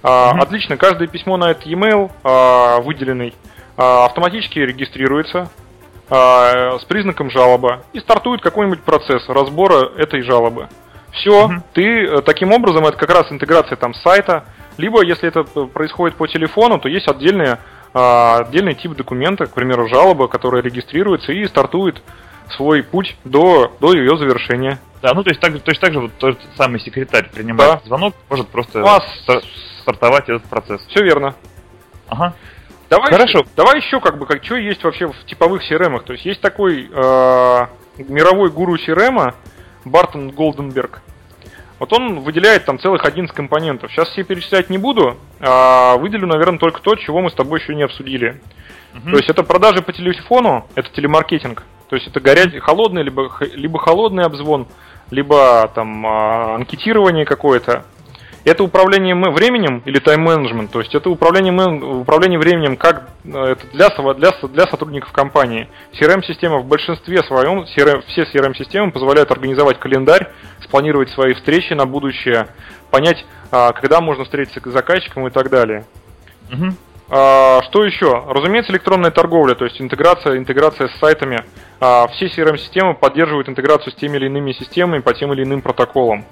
Mm-hmm. 0.03 0.39
Отлично, 0.41 0.77
каждое 0.79 1.09
письмо 1.09 1.37
на 1.37 1.51
этот 1.51 1.67
e-mail 1.67 2.11
а, 2.23 2.81
выделенный 2.81 3.35
а, 3.77 4.07
автоматически 4.07 4.61
регистрируется 4.61 5.51
а, 6.11 6.79
с 6.79 6.85
признаком 6.85 7.31
жалоба 7.31 7.83
и 7.93 8.01
стартует 8.01 8.41
какой-нибудь 8.41 8.83
процесс 8.83 9.29
разбора 9.29 9.89
этой 9.97 10.23
жалобы. 10.23 10.69
Все, 11.13 11.47
mm-hmm. 11.47 11.63
ты 11.73 12.05
э, 12.07 12.23
таким 12.23 12.53
образом, 12.53 12.85
это 12.87 12.97
как 12.97 13.11
раз 13.11 13.31
интеграция 13.31 13.77
там 13.77 13.95
сайта, 13.95 14.45
либо 14.77 15.05
если 15.05 15.29
это 15.29 15.45
происходит 15.45 16.17
по 16.17 16.27
телефону, 16.27 16.81
то 16.81 16.89
есть 16.89 17.07
отдельные, 17.09 17.61
отдельный 17.93 18.75
тип 18.75 18.97
документа, 18.97 19.47
к 19.47 19.55
примеру, 19.55 19.89
жалоба, 19.89 20.27
которая 20.27 20.61
регистрируется 20.61 21.33
и 21.33 21.47
стартует 21.47 22.03
свой 22.57 22.83
путь 22.83 23.17
до, 23.25 23.73
до 23.81 23.95
ее 23.95 24.17
завершения. 24.19 24.81
Да, 25.01 25.13
ну 25.15 25.23
то 25.23 25.31
есть 25.31 25.41
так, 25.41 25.53
то 25.61 25.71
есть 25.71 25.81
так 25.81 25.93
же 25.93 26.01
вот 26.01 26.13
тот 26.19 26.39
самый 26.57 26.81
секретарь 26.81 27.31
принимает 27.31 27.75
да. 27.75 27.81
звонок, 27.87 28.15
может 28.29 28.49
просто 28.49 28.81
Вас... 28.81 29.03
стартовать 29.83 30.29
этот 30.29 30.45
процесс. 30.45 30.85
Все 30.89 31.05
верно. 31.05 31.35
Ага. 32.09 32.35
Давай 32.91 33.11
Хорошо. 33.11 33.39
Еще, 33.39 33.49
давай 33.57 33.77
еще 33.79 34.01
как 34.01 34.19
бы, 34.19 34.27
как 34.27 34.45
что 34.45 34.57
есть 34.57 34.85
вообще 34.85 35.07
в 35.07 35.25
типовых 35.27 35.63
CRM. 35.69 36.01
То 36.03 36.13
есть 36.13 36.25
есть 36.25 36.41
такой 36.41 36.89
э, 36.91 37.67
мировой 37.99 38.51
гуру 38.51 38.77
CRM 38.77 39.35
Бартон 39.85 40.31
Голденберг. 40.31 41.03
Вот 41.79 41.93
он 41.93 42.21
выделяет 42.21 42.65
там 42.65 42.79
целых 42.79 43.05
11 43.05 43.35
компонентов. 43.35 43.91
Сейчас 43.91 44.09
все 44.09 44.23
перечислять 44.23 44.71
не 44.71 44.79
буду, 44.79 45.17
а 45.41 45.97
выделю, 45.97 46.27
наверное, 46.27 46.59
только 46.59 46.81
то, 46.81 46.95
чего 46.95 47.21
мы 47.21 47.31
с 47.31 47.35
тобой 47.35 47.61
еще 47.61 47.75
не 47.75 47.83
обсудили. 47.83 48.41
Угу. 48.95 49.11
То 49.11 49.17
есть 49.17 49.29
это 49.29 49.43
продажи 49.43 49.83
по 49.83 49.93
телефону, 49.93 50.69
это 50.77 50.89
телемаркетинг. 50.91 51.65
То 51.89 51.97
есть 51.97 52.09
это 52.09 52.21
горячий, 52.21 52.61
холодный, 52.61 53.03
либо, 53.03 53.31
либо 53.55 53.79
холодный 53.79 54.25
обзвон, 54.25 54.67
либо 55.11 55.71
там 55.75 56.07
а, 56.07 56.55
анкетирование 56.55 57.25
какое-то. 57.25 57.85
Это 58.45 58.63
управление 58.63 59.15
временем 59.15 59.83
или 59.87 59.99
тайм-менеджмент, 59.99 60.71
то 60.71 60.81
есть 60.81 60.95
это 60.95 61.09
управление, 61.09 61.53
управление 61.53 62.39
временем 62.39 62.77
как 62.77 63.09
э, 63.25 63.31
это 63.53 63.67
для, 63.73 63.89
для, 64.15 64.33
для 64.49 64.67
сотрудников 64.67 65.13
компании. 65.13 65.69
CRM-система 65.93 66.59
в 66.59 66.67
большинстве 66.67 67.23
своем, 67.23 67.65
CRM, 67.65 68.03
все 68.09 68.25
CRM-системы 68.25 68.93
позволяют 68.93 69.31
организовать 69.31 69.79
календарь, 69.79 70.29
спланировать 70.63 71.09
свои 71.11 71.33
встречи 71.33 71.73
на 71.73 71.87
будущее, 71.87 72.49
понять, 72.91 73.25
а, 73.51 73.73
когда 73.73 74.03
можно 74.03 74.25
встретиться 74.25 74.61
с 74.61 74.73
заказчиком 74.73 75.27
и 75.27 75.31
так 75.31 75.49
далее. 75.49 75.87
Угу. 76.53 76.73
Что 77.07 77.85
еще? 77.85 78.25
Разумеется, 78.29 78.73
электронная 78.73 79.11
торговля, 79.11 79.55
то 79.55 79.65
есть 79.65 79.81
интеграция, 79.81 80.39
интеграция 80.39 80.89
с 80.89 80.99
сайтами. 80.99 81.45
А, 81.81 82.09
все 82.09 82.27
CRM-системы 82.27 82.95
поддерживают 82.95 83.49
интеграцию 83.49 83.93
с 83.93 83.97
теми 83.97 84.17
или 84.17 84.27
иными 84.27 84.53
системами 84.53 85.01
по 85.01 85.13
тем 85.15 85.33
или 85.33 85.45
иным 85.45 85.61
протоколам. 85.61 86.25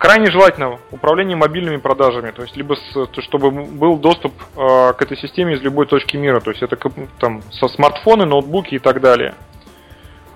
Крайне 0.00 0.30
желательно 0.30 0.78
управление 0.92 1.36
мобильными 1.36 1.76
продажами, 1.76 2.30
то 2.30 2.40
есть 2.40 2.56
либо 2.56 2.74
с, 2.74 3.22
чтобы 3.22 3.50
был 3.50 3.98
доступ 3.98 4.32
э, 4.56 4.94
к 4.94 5.02
этой 5.02 5.18
системе 5.18 5.56
из 5.56 5.60
любой 5.60 5.84
точки 5.84 6.16
мира, 6.16 6.40
то 6.40 6.48
есть 6.48 6.62
это 6.62 6.78
там 7.18 7.42
со 7.50 7.68
смартфоны, 7.68 8.24
ноутбуки 8.24 8.76
и 8.76 8.78
так 8.78 9.02
далее. 9.02 9.34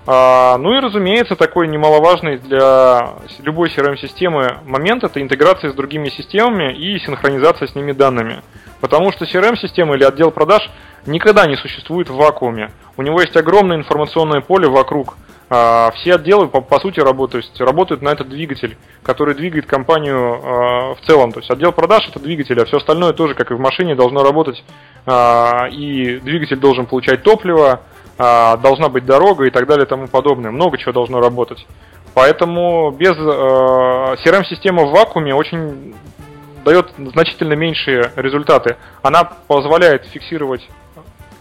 А, 0.05 0.59
ну 0.59 0.77
и 0.77 0.79
разумеется, 0.79 1.35
такой 1.35 1.67
немаловажный 1.67 2.37
для 2.37 3.15
любой 3.39 3.69
CRM-системы 3.69 4.59
момент 4.65 5.03
это 5.03 5.19
интеграция 5.19 5.71
с 5.71 5.73
другими 5.73 6.09
системами 6.09 6.71
и 6.71 6.99
синхронизация 6.99 7.67
с 7.67 7.73
ними 7.73 7.91
данными. 7.91 8.43
Потому 8.81 9.11
что 9.11 9.25
CRM-система 9.25 9.95
или 9.95 10.03
отдел 10.03 10.29
продаж 10.29 10.69
никогда 11.07 11.47
не 11.47 11.55
существует 11.55 12.07
в 12.11 12.15
вакууме. 12.15 12.69
У 12.97 13.01
него 13.01 13.19
есть 13.19 13.35
огромное 13.35 13.77
информационное 13.77 14.41
поле 14.41 14.67
вокруг, 14.67 15.17
все 15.47 16.15
отделы, 16.15 16.47
по, 16.47 16.61
по 16.61 16.79
сути, 16.79 16.99
работают, 16.99 17.45
работают 17.59 18.01
на 18.01 18.09
этот 18.09 18.29
двигатель, 18.29 18.77
который 19.03 19.35
двигает 19.35 19.67
компанию 19.67 20.41
а, 20.43 20.95
в 20.95 21.01
целом. 21.05 21.31
То 21.31 21.39
есть 21.39 21.51
отдел 21.51 21.71
продаж 21.71 22.07
это 22.09 22.19
двигатель, 22.19 22.59
а 22.59 22.65
все 22.65 22.77
остальное 22.77 23.13
тоже, 23.13 23.35
как 23.35 23.51
и 23.51 23.53
в 23.53 23.59
машине, 23.59 23.95
должно 23.95 24.23
работать. 24.23 24.63
А, 25.05 25.67
и 25.69 26.19
двигатель 26.19 26.57
должен 26.57 26.87
получать 26.87 27.21
топливо, 27.21 27.81
должна 28.17 28.87
быть 28.87 29.05
дорога 29.05 29.45
и 29.45 29.51
так 29.51 29.67
далее 29.67 29.85
и 29.85 29.89
тому 29.89 30.07
подобное. 30.07 30.49
Много 30.49 30.77
чего 30.77 30.93
должно 30.93 31.19
работать. 31.19 31.67
Поэтому 32.13 32.91
без 32.91 33.11
CRM-система 33.11 34.85
в 34.85 34.91
вакууме 34.91 35.35
очень 35.35 35.93
дает 36.63 36.91
значительно 36.97 37.53
меньшие 37.53 38.11
результаты. 38.15 38.77
Она 39.03 39.23
позволяет 39.23 40.05
фиксировать 40.07 40.67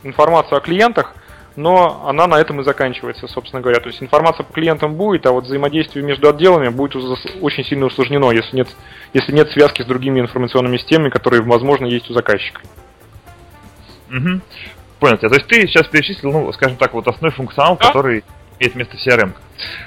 информацию 0.03 0.59
о 0.59 0.61
клиентах, 0.61 1.15
но 1.57 2.07
она 2.07 2.27
на 2.27 2.41
этом 2.41 2.61
и 2.61 2.65
заканчивается, 2.65 3.29
собственно 3.29 3.63
говоря. 3.63 3.81
То 3.81 3.89
есть 3.89 4.03
информация 4.03 4.45
по 4.45 4.53
клиентам 4.53 4.95
будет, 4.95 5.27
а 5.27 5.33
вот 5.33 5.45
взаимодействие 5.45 6.05
между 6.05 6.29
отделами 6.29 6.69
будет 6.69 6.97
очень 7.41 7.65
сильно 7.65 7.87
усложнено, 7.87 8.31
если 8.31 8.57
нет, 8.57 8.69
если 9.13 9.33
нет 9.33 9.51
связки 9.51 9.83
с 9.83 9.87
другими 9.87 10.21
информационными 10.21 10.77
системами, 10.77 11.11
которые, 11.11 11.43
возможно, 11.43 11.87
есть 11.87 12.11
у 12.11 12.15
заказчика. 12.15 12.61
Угу. 14.09 14.41
Понял 15.01 15.19
тебя. 15.19 15.29
То 15.29 15.37
есть 15.37 15.47
ты 15.47 15.61
сейчас 15.67 15.87
перечислил, 15.89 16.33
ну, 16.33 16.53
скажем 16.53 16.77
так, 16.77 16.95
вот 16.95 17.07
основной 17.07 17.33
функционал, 17.33 17.77
да? 17.77 17.87
который 17.87 18.25
имеет 18.59 18.75
место 18.75 18.97
в 18.97 19.07
CRM. 19.07 19.33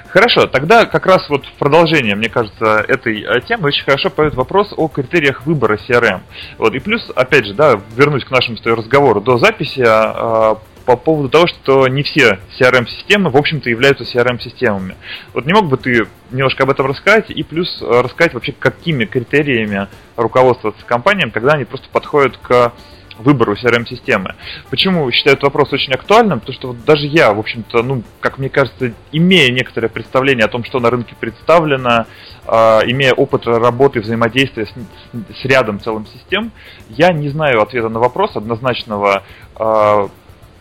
Хорошо, 0.08 0.46
тогда 0.46 0.86
как 0.86 1.06
раз 1.06 1.28
вот 1.28 1.44
в 1.46 1.52
продолжение, 1.52 2.14
мне 2.14 2.28
кажется, 2.28 2.84
этой 2.86 3.22
э, 3.22 3.40
темы 3.42 3.68
очень 3.68 3.84
хорошо 3.84 4.10
пойдет 4.10 4.34
вопрос 4.34 4.72
о 4.76 4.88
критериях 4.88 5.44
выбора 5.46 5.78
CRM. 5.88 6.20
Вот, 6.56 6.74
и 6.74 6.78
плюс, 6.78 7.10
опять 7.14 7.46
же, 7.46 7.54
да, 7.54 7.80
вернусь 7.96 8.24
к 8.24 8.30
нашему 8.30 8.56
разговору 8.64 9.20
до 9.20 9.38
записи, 9.38 9.82
а, 9.86 10.52
а 10.52 10.58
по 10.88 10.96
поводу 10.96 11.28
того, 11.28 11.46
что 11.46 11.86
не 11.86 12.02
все 12.02 12.38
CRM-системы, 12.58 13.28
в 13.28 13.36
общем-то, 13.36 13.68
являются 13.68 14.04
CRM-системами. 14.04 14.96
Вот 15.34 15.44
не 15.44 15.52
мог 15.52 15.66
бы 15.66 15.76
ты 15.76 16.06
немножко 16.30 16.62
об 16.62 16.70
этом 16.70 16.86
рассказать 16.86 17.28
и 17.28 17.42
плюс 17.42 17.82
э, 17.82 18.00
рассказать 18.00 18.32
вообще, 18.32 18.54
какими 18.58 19.04
критериями 19.04 19.86
руководствоваться 20.16 20.82
компаниям, 20.86 21.30
когда 21.30 21.52
они 21.52 21.66
просто 21.66 21.90
подходят 21.92 22.38
к 22.38 22.72
выбору 23.18 23.52
CRM-системы. 23.52 24.34
Почему 24.70 25.10
считаю 25.10 25.34
этот 25.34 25.42
вопрос 25.44 25.74
очень 25.74 25.92
актуальным? 25.92 26.40
Потому 26.40 26.56
что 26.56 26.68
вот 26.68 26.82
даже 26.86 27.06
я, 27.06 27.34
в 27.34 27.38
общем-то, 27.38 27.82
ну, 27.82 28.02
как 28.20 28.38
мне 28.38 28.48
кажется, 28.48 28.94
имея 29.12 29.52
некоторое 29.52 29.88
представление 29.88 30.46
о 30.46 30.48
том, 30.48 30.64
что 30.64 30.80
на 30.80 30.88
рынке 30.88 31.14
представлено, 31.20 32.06
э, 32.46 32.52
имея 32.86 33.12
опыт 33.12 33.46
работы, 33.46 34.00
взаимодействия 34.00 34.64
с, 34.64 34.70
с 34.70 35.44
рядом 35.44 35.80
целым 35.80 36.06
систем, 36.06 36.50
я 36.88 37.12
не 37.12 37.28
знаю 37.28 37.60
ответа 37.60 37.90
на 37.90 37.98
вопрос 37.98 38.36
однозначного, 38.36 39.22
э, 39.58 40.08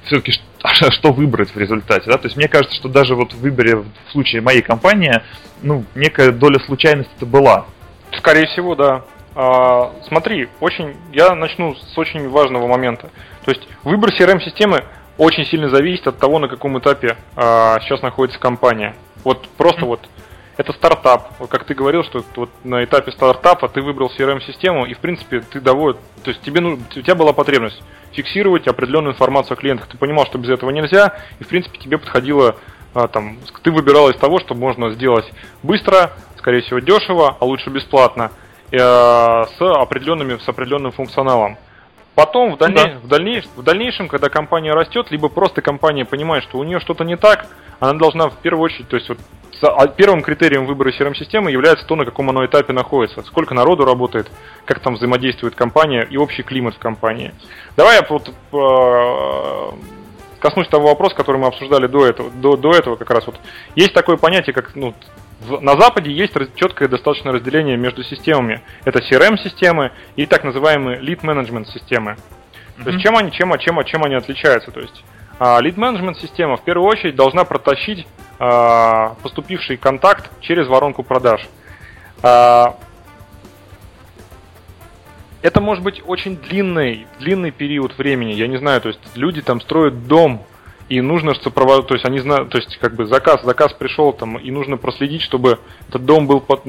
все-таки 0.08 0.34
что 0.92 1.12
выбрать 1.12 1.54
в 1.54 1.58
результате, 1.58 2.10
да, 2.10 2.18
то 2.18 2.26
есть 2.26 2.36
мне 2.38 2.48
кажется, 2.48 2.76
что 2.76 2.90
даже 2.90 3.16
вот 3.16 3.34
в 3.34 3.40
выборе 3.40 3.78
в 3.78 4.12
случае 4.12 4.42
моей 4.42 4.62
компании, 4.62 5.22
ну, 5.62 5.86
некая 5.96 6.32
доля 6.32 6.60
случайности 6.60 7.12
это 7.18 7.26
была. 7.26 7.66
Скорее 8.18 8.48
всего, 8.48 8.76
да. 8.76 9.04
А, 9.36 9.94
смотри, 10.08 10.50
очень, 10.60 10.96
я 11.14 11.36
начну 11.36 11.76
с 11.76 11.98
очень 11.98 12.28
важного 12.30 12.68
момента. 12.68 13.10
То 13.46 13.52
есть 13.52 13.68
выбор 13.84 14.10
CRM-системы 14.10 14.84
очень 15.18 15.46
сильно 15.46 15.70
зависит 15.70 16.08
от 16.08 16.18
того, 16.18 16.40
на 16.40 16.48
каком 16.48 16.78
этапе 16.80 17.18
а, 17.36 17.80
сейчас 17.82 18.02
находится 18.02 18.40
компания. 18.40 18.96
Вот 19.24 19.48
просто 19.50 19.82
mm-hmm. 19.82 19.86
вот 19.86 20.10
это 20.58 20.74
стартап. 20.74 21.34
Вот 21.40 21.50
как 21.50 21.66
ты 21.66 21.74
говорил, 21.74 22.04
что 22.04 22.24
вот 22.36 22.50
на 22.64 22.84
этапе 22.84 23.12
стартапа 23.12 23.70
ты 23.70 23.82
выбрал 23.82 24.12
CRM-систему, 24.18 24.86
и 24.86 24.94
в 24.94 25.00
принципе 25.00 25.42
ты 25.42 25.62
доволен. 25.62 25.98
То 26.24 26.32
есть 26.32 26.42
тебе, 26.42 26.62
ну, 26.62 26.74
у 26.74 27.02
тебя 27.02 27.16
была 27.16 27.32
потребность 27.32 27.82
фиксировать 28.12 28.68
определенную 28.68 29.14
информацию 29.14 29.54
о 29.54 29.60
клиентах. 29.60 29.88
Ты 29.88 29.98
понимал, 29.98 30.26
что 30.26 30.38
без 30.38 30.50
этого 30.50 30.72
нельзя, 30.72 31.16
и 31.40 31.44
в 31.44 31.48
принципе 31.48 31.78
тебе 31.78 31.98
подходило 31.98 32.56
а, 32.94 33.08
там, 33.08 33.38
ты 33.62 33.72
выбирал 33.72 34.10
из 34.10 34.16
того, 34.16 34.40
что 34.40 34.56
можно 34.56 34.90
сделать 34.90 35.32
быстро, 35.62 36.14
скорее 36.38 36.62
всего 36.62 36.80
дешево, 36.80 37.38
а 37.40 37.46
лучше 37.46 37.70
бесплатно, 37.70 38.32
э, 38.72 38.78
с 38.78 39.62
определенными, 39.62 40.38
с 40.38 40.50
определенным 40.50 40.92
функционалом. 40.92 41.58
Потом 42.18 42.56
в, 42.56 42.58
дальней, 42.58 42.82
ну, 42.82 42.84
да. 42.84 43.00
в, 43.04 43.08
дальнейшем, 43.08 43.52
в 43.56 43.62
дальнейшем, 43.62 44.08
когда 44.08 44.28
компания 44.30 44.74
растет, 44.74 45.12
либо 45.12 45.30
просто 45.30 45.62
компания 45.62 46.04
понимает, 46.04 46.44
что 46.46 46.58
у 46.58 46.64
нее 46.64 46.80
что-то 46.80 47.04
не 47.04 47.16
так, 47.16 47.46
она 47.80 47.94
должна 47.94 48.30
в 48.30 48.38
первую 48.38 48.64
очередь, 48.64 48.88
то 48.88 48.96
есть 48.96 49.08
вот 49.08 49.20
а 49.62 49.86
первым 49.86 50.24
критерием 50.24 50.66
выбора 50.66 50.92
CRM-системы 50.92 51.52
является 51.52 51.86
то, 51.86 51.96
на 51.96 52.06
каком 52.06 52.28
оно 52.32 52.44
этапе 52.44 52.74
находится, 52.74 53.22
сколько 53.22 53.54
народу 53.54 53.86
работает, 53.86 54.32
как 54.66 54.80
там 54.80 54.96
взаимодействует 54.96 55.54
компания 55.54 56.08
и 56.10 56.18
общий 56.18 56.42
климат 56.42 56.74
в 56.74 56.80
компании. 56.80 57.36
Давай 57.76 57.98
я 57.98 58.08
вот 58.10 58.30
э, 58.30 59.78
коснусь 60.40 60.70
того 60.70 60.88
вопроса, 60.88 61.16
который 61.16 61.38
мы 61.38 61.48
обсуждали 61.50 61.86
до 61.86 62.08
этого, 62.08 62.32
до, 62.32 62.58
до 62.58 62.72
этого 62.72 62.96
как 62.96 63.12
раз 63.12 63.28
вот. 63.28 63.36
Есть 63.76 63.94
такое 63.94 64.18
понятие, 64.18 64.56
как 64.56 64.76
ну, 64.76 64.96
на 65.62 65.80
Западе 65.80 66.12
есть 66.12 66.34
четкое 66.56 66.88
достаточное 66.88 67.34
разделение 67.34 67.78
между 67.78 68.04
системами. 68.04 68.62
Это 68.86 69.00
CRM-системы 69.00 69.92
и 70.16 70.26
так 70.26 70.44
называемые 70.44 71.00
lead 71.00 71.22
management 71.22 71.66
системы. 71.72 72.12
Mm-hmm. 72.12 72.84
То 72.84 72.90
есть 72.90 73.04
чем 73.04 73.18
они, 73.18 73.32
чем, 73.32 73.58
чем, 73.60 73.84
чем 73.86 74.04
они 74.04 74.16
отличаются? 74.16 74.72
То 74.72 74.80
есть 74.80 75.04
lead 75.40 75.76
management 75.76 76.16
система 76.20 76.58
в 76.58 76.64
первую 76.64 76.88
очередь 76.88 77.16
должна 77.16 77.44
протащить 77.44 78.08
а, 78.40 79.16
поступивший 79.22 79.78
контакт 79.78 80.30
через 80.42 80.68
воронку 80.68 81.04
продаж. 81.04 81.48
А, 82.22 82.76
это 85.42 85.62
может 85.62 85.84
быть 85.84 86.02
очень 86.06 86.36
длинный, 86.38 87.08
длинный 87.20 87.52
период 87.52 87.98
времени. 87.98 88.34
Я 88.34 88.48
не 88.48 88.58
знаю, 88.58 88.82
то 88.82 88.90
есть 88.90 89.00
люди 89.16 89.42
там 89.42 89.62
строят 89.62 90.08
дом, 90.08 90.46
и 90.90 91.02
нужно 91.02 91.34
сопровождать, 91.36 91.88
то 91.88 91.94
есть 91.96 92.06
они 92.06 92.20
знают, 92.20 92.50
то 92.50 92.58
есть 92.58 92.78
как 92.78 92.96
бы 92.96 93.06
заказ, 93.06 93.44
заказ 93.44 93.74
пришел 93.74 94.14
там, 94.14 94.38
и 94.38 94.52
нужно 94.52 94.78
проследить, 94.78 95.22
чтобы 95.22 95.60
этот 95.90 96.06
дом 96.06 96.28
был, 96.28 96.40
под, 96.40 96.62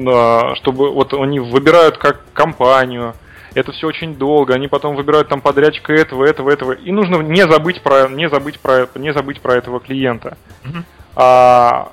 чтобы 0.57 0.91
вот 0.91 1.13
они 1.13 1.39
выбирают 1.39 1.97
как 1.97 2.25
компанию, 2.33 3.13
это 3.55 3.71
все 3.71 3.87
очень 3.87 4.15
долго, 4.15 4.53
они 4.53 4.67
потом 4.67 4.95
выбирают 4.95 5.29
там 5.29 5.41
подрядчика 5.41 5.93
этого, 5.93 6.25
этого, 6.25 6.49
этого, 6.49 6.73
и 6.73 6.91
нужно 6.91 7.17
не 7.17 7.47
забыть 7.47 7.81
про, 7.81 8.09
не 8.09 8.29
забыть 8.29 8.59
про, 8.59 8.87
не 8.95 9.13
забыть 9.13 9.41
про 9.41 9.55
этого 9.55 9.79
клиента. 9.79 10.37
Mm-hmm. 10.63 10.83
А, 11.15 11.91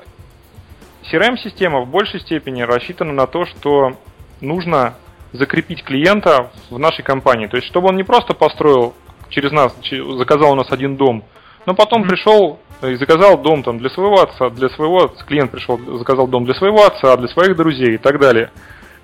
CRM-система 1.10 1.80
в 1.80 1.88
большей 1.88 2.20
степени 2.20 2.62
рассчитана 2.62 3.12
на 3.12 3.26
то, 3.26 3.46
что 3.46 3.96
нужно 4.40 4.94
закрепить 5.32 5.82
клиента 5.82 6.50
в 6.70 6.78
нашей 6.78 7.02
компании. 7.02 7.46
То 7.46 7.56
есть, 7.56 7.68
чтобы 7.68 7.88
он 7.88 7.96
не 7.96 8.04
просто 8.04 8.34
построил 8.34 8.94
через 9.28 9.52
нас, 9.52 9.74
заказал 10.18 10.52
у 10.52 10.54
нас 10.54 10.70
один 10.70 10.96
дом, 10.96 11.24
но 11.66 11.74
потом 11.74 12.02
mm-hmm. 12.02 12.09
пришел 12.09 12.59
и 12.83 12.94
заказал 12.94 13.38
дом 13.38 13.62
там 13.62 13.79
для 13.79 13.90
своего 13.90 14.22
отца, 14.22 14.50
для 14.50 14.68
своего 14.70 15.09
клиент 15.26 15.50
пришел, 15.50 15.79
заказал 15.98 16.29
дом 16.29 16.44
для 16.44 16.55
своего 16.55 16.85
отца, 16.85 17.16
для 17.16 17.29
своих 17.29 17.57
друзей 17.57 17.94
и 17.94 17.98
так 17.98 18.18
далее. 18.18 18.50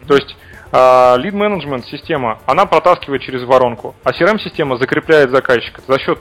То 0.06 0.14
есть 0.14 0.36
Lead 0.72 1.32
Management 1.32 1.84
система, 1.90 2.38
она 2.46 2.64
протаскивает 2.64 3.22
через 3.22 3.44
воронку, 3.44 3.94
а 4.04 4.10
CRM-система 4.10 4.78
закрепляет 4.78 5.30
заказчика 5.30 5.82
за 5.86 5.98
счет 5.98 6.18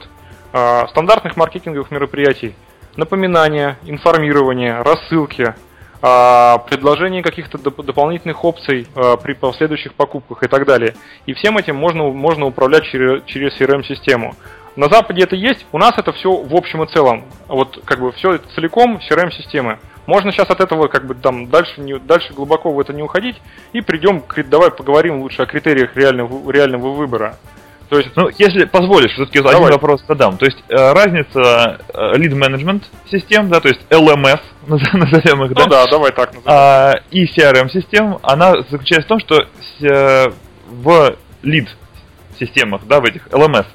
э, 0.51 0.87
стандартных 0.89 1.37
маркетинговых 1.37 1.89
мероприятий, 1.89 2.53
напоминания, 2.97 3.77
информирования, 3.85 4.83
рассылки, 4.83 5.53
э, 6.01 6.57
предложения 6.69 7.23
каких-то 7.23 7.57
доп- 7.59 7.81
дополнительных 7.81 8.43
опций 8.43 8.87
э, 8.93 9.17
при 9.23 9.33
последующих 9.33 9.93
покупках 9.93 10.43
и 10.43 10.47
так 10.47 10.65
далее. 10.65 10.95
И 11.25 11.33
всем 11.33 11.57
этим 11.57 11.77
можно, 11.77 12.09
можно 12.09 12.45
управлять 12.45 12.83
через, 12.83 13.23
через 13.25 13.57
CRM-систему. 13.57 14.35
На 14.75 14.87
Западе 14.89 15.23
это 15.23 15.35
есть, 15.35 15.65
у 15.71 15.77
нас 15.77 15.93
это 15.97 16.13
все 16.13 16.31
в 16.31 16.55
общем 16.55 16.83
и 16.83 16.87
целом. 16.87 17.25
Вот 17.47 17.81
как 17.83 17.99
бы 17.99 18.11
все 18.13 18.37
целиком 18.55 18.99
CRM-системы. 19.09 19.79
Можно 20.07 20.31
сейчас 20.31 20.49
от 20.49 20.61
этого 20.61 20.87
как 20.87 21.05
бы 21.05 21.13
там 21.13 21.49
дальше, 21.49 21.81
не, 21.81 21.99
дальше 21.99 22.33
глубоко 22.33 22.71
в 22.71 22.79
это 22.79 22.93
не 22.93 23.03
уходить 23.03 23.35
и 23.73 23.81
придем, 23.81 24.21
к, 24.21 24.41
давай 24.43 24.71
поговорим 24.71 25.21
лучше 25.21 25.41
о 25.41 25.45
критериях 25.45 25.95
реального, 25.95 26.51
реального 26.51 26.91
выбора. 26.91 27.37
То 27.91 27.97
есть, 27.97 28.11
ну, 28.15 28.29
если 28.37 28.63
позволишь, 28.63 29.11
все-таки 29.11 29.39
один 29.39 29.63
вопрос 29.63 30.01
задам. 30.07 30.37
То 30.37 30.45
есть, 30.45 30.57
э, 30.69 30.93
разница 30.93 31.81
э, 31.93 32.13
lead 32.15 32.31
management 32.31 32.83
систем, 33.11 33.49
да, 33.49 33.59
то 33.59 33.67
есть 33.67 33.81
LMS, 33.89 34.39
назовем 34.67 35.43
их, 35.43 35.49
ну, 35.49 35.55
да? 35.55 35.63
Ну 35.63 35.69
да, 35.69 35.85
давай 35.87 36.11
так 36.13 36.33
назовем. 36.33 36.45
А, 36.45 36.93
и 37.11 37.25
CRM 37.25 37.69
систем, 37.69 38.19
она 38.23 38.53
заключается 38.69 39.07
в 39.07 39.09
том, 39.09 39.19
что 39.19 39.45
э, 39.81 40.31
в 40.69 41.15
lead 41.43 41.67
системах, 42.39 42.81
да, 42.87 43.01
в 43.01 43.03
этих 43.03 43.27
LMS, 43.27 43.65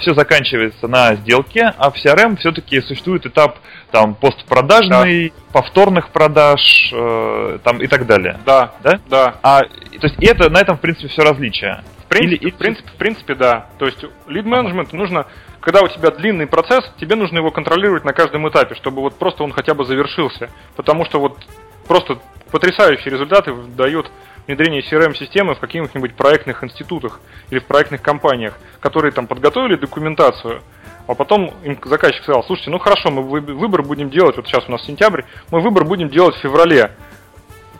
все 0.00 0.14
заканчивается 0.14 0.88
на 0.88 1.14
сделке, 1.16 1.72
а 1.76 1.90
в 1.90 1.96
CRM 1.96 2.36
все-таки 2.36 2.80
существует 2.80 3.26
этап 3.26 3.58
там 3.90 4.14
постпродажный, 4.14 5.30
да. 5.30 5.34
повторных 5.52 6.10
продаж 6.10 6.90
э, 6.92 7.58
там 7.62 7.80
и 7.80 7.86
так 7.86 8.06
далее. 8.06 8.38
Да, 8.44 8.74
да, 8.82 9.00
да. 9.08 9.34
А, 9.42 9.60
то 9.60 10.06
есть 10.06 10.16
это 10.20 10.50
на 10.50 10.60
этом 10.60 10.76
в 10.76 10.80
принципе 10.80 11.08
все 11.08 11.22
различие. 11.22 11.82
В 12.04 12.08
принципе, 12.08 12.46
Или, 12.46 12.50
в, 12.50 12.56
принципе, 12.56 12.88
в 12.90 12.94
принципе, 12.94 13.34
да. 13.34 13.66
То 13.78 13.86
есть 13.86 14.02
lead 14.26 14.44
management 14.44 14.88
ага. 14.88 14.96
нужно, 14.96 15.26
когда 15.60 15.80
у 15.80 15.88
тебя 15.88 16.10
длинный 16.10 16.46
процесс, 16.46 16.84
тебе 17.00 17.14
нужно 17.14 17.38
его 17.38 17.50
контролировать 17.50 18.04
на 18.04 18.12
каждом 18.12 18.48
этапе, 18.48 18.74
чтобы 18.74 19.00
вот 19.00 19.18
просто 19.18 19.44
он 19.44 19.52
хотя 19.52 19.74
бы 19.74 19.84
завершился. 19.84 20.50
Потому 20.76 21.04
что 21.04 21.20
вот 21.20 21.38
просто 21.86 22.18
потрясающие 22.50 23.12
результаты 23.12 23.54
дает 23.76 24.10
внедрение 24.46 24.82
CRM-системы 24.82 25.54
в 25.54 25.60
каких-нибудь 25.60 26.14
проектных 26.14 26.62
институтах 26.64 27.20
или 27.50 27.58
в 27.58 27.64
проектных 27.64 28.02
компаниях, 28.02 28.58
которые 28.80 29.12
там 29.12 29.26
подготовили 29.26 29.76
документацию, 29.76 30.62
а 31.06 31.14
потом 31.14 31.52
им 31.64 31.78
заказчик 31.84 32.22
сказал, 32.22 32.42
слушайте, 32.44 32.70
ну 32.70 32.78
хорошо, 32.78 33.10
мы 33.10 33.22
выбор 33.22 33.82
будем 33.82 34.10
делать, 34.10 34.36
вот 34.36 34.46
сейчас 34.46 34.64
у 34.68 34.72
нас 34.72 34.84
сентябрь, 34.84 35.22
мы 35.50 35.60
выбор 35.60 35.84
будем 35.84 36.08
делать 36.08 36.34
в 36.36 36.40
феврале. 36.40 36.92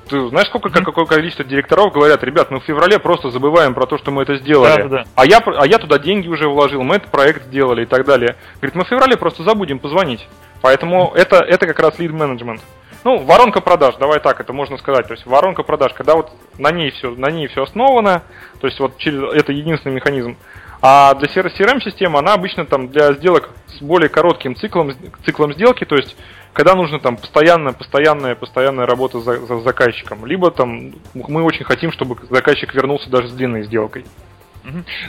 Ты 0.09 0.29
знаешь, 0.29 0.49
сколько, 0.49 0.69
mm-hmm. 0.69 0.85
какое 0.85 1.07
количество 1.07 1.47
директоров 1.47 1.91
говорят, 1.93 2.23
ребят, 2.23 2.51
мы 2.51 2.61
в 2.61 2.65
феврале 2.65 2.99
просто 2.99 3.31
забываем 3.31 3.73
про 3.73 3.87
то, 3.87 3.97
что 3.97 4.11
мы 4.11 4.23
это 4.23 4.37
сделали. 4.37 4.83
Да, 4.83 4.89
да, 4.89 4.89
да. 4.89 5.05
А, 5.15 5.25
я, 5.25 5.39
а 5.39 5.67
я 5.67 5.79
туда 5.79 5.99
деньги 5.99 6.29
уже 6.29 6.47
вложил, 6.47 6.83
мы 6.83 6.97
этот 6.97 7.11
проект 7.11 7.47
сделали 7.47 7.85
и 7.85 7.87
так 7.87 8.05
далее. 8.05 8.37
Говорит, 8.57 8.75
мы 8.75 8.85
в 8.85 8.89
феврале 8.89 9.17
просто 9.17 9.45
забудем 9.45 9.79
позвонить. 9.79 10.27
Поэтому 10.61 11.13
это, 11.15 11.39
это 11.39 11.67
как 11.67 11.81
раз 11.81 11.99
management. 11.99 12.61
Ну, 13.05 13.19
воронка 13.19 13.61
продаж, 13.61 13.97
давай 13.97 14.19
так 14.19 14.41
это 14.41 14.55
можно 14.55 14.79
сказать. 14.79 15.07
То 15.07 15.13
есть 15.13 15.27
воронка 15.27 15.63
продаж, 15.63 15.93
когда 15.93 16.15
вот 16.15 16.33
на 16.59 16.71
ней 16.71 16.91
все, 16.91 17.11
на 17.11 17.31
ней 17.31 17.49
все 17.49 17.63
основано, 17.63 18.23
то 18.61 18.67
есть 18.67 18.81
вот 18.81 18.97
через 18.97 19.35
это 19.35 19.53
единственный 19.53 19.93
механизм. 19.93 20.37
А 20.81 21.15
для 21.15 21.29
CRM-системы 21.29 22.19
она 22.19 22.35
обычно 22.35 22.65
там 22.65 22.89
для 22.89 23.13
сделок 23.13 23.51
с 23.69 23.83
более 23.83 24.09
коротким 24.09 24.57
циклом, 24.57 24.93
циклом 25.25 25.53
сделки, 25.53 25.85
то 25.85 25.97
есть 25.97 26.17
когда 26.55 26.75
нужно 26.75 26.99
там 26.99 27.17
постоянная, 27.17 27.73
постоянная, 27.73 28.35
постоянная 28.35 28.87
работа 28.87 29.21
за, 29.21 29.39
за 29.45 29.61
заказчиком, 29.61 30.25
либо 30.25 30.51
там 30.51 30.95
мы 31.13 31.43
очень 31.43 31.65
хотим, 31.65 31.93
чтобы 31.93 32.17
заказчик 32.31 32.75
вернулся 32.75 33.11
даже 33.11 33.29
с 33.29 33.33
длинной 33.33 33.65
сделкой. 33.65 34.05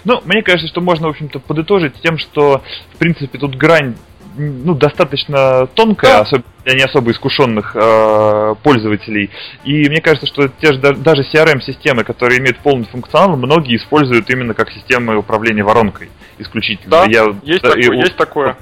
Ну, 0.03 0.21
мне 0.25 0.43
кажется, 0.43 0.67
что 0.67 0.81
можно, 0.81 1.07
в 1.07 1.11
общем-то, 1.11 1.39
подытожить 1.39 1.93
тем, 2.01 2.17
что, 2.17 2.61
в 2.93 2.97
принципе, 2.97 3.37
тут 3.37 3.55
грань 3.55 3.95
ну, 4.37 4.73
достаточно 4.73 5.67
тонкая, 5.67 6.19
особенно 6.19 6.45
для 6.65 6.73
не 6.73 6.83
особо 6.83 7.11
искушенных 7.11 7.75
э, 7.75 8.55
пользователей. 8.63 9.29
И 9.63 9.87
мне 9.87 10.01
кажется, 10.01 10.25
что 10.25 10.47
те 10.47 10.73
же, 10.73 10.79
даже 10.79 11.21
CRM-системы, 11.21 12.03
которые 12.03 12.39
имеют 12.39 12.57
полный 12.57 12.85
функционал, 12.85 13.37
многие 13.37 13.77
используют 13.77 14.29
именно 14.29 14.53
как 14.53 14.71
системы 14.71 15.15
управления 15.15 15.63
воронкой 15.63 16.09
исключительно. 16.39 16.89
Да, 16.89 17.05
Я, 17.05 17.35
есть, 17.43 17.61
да, 17.61 17.69
такое, 17.69 17.83
и, 17.83 17.97
есть 17.97 18.15
такое. 18.17 18.57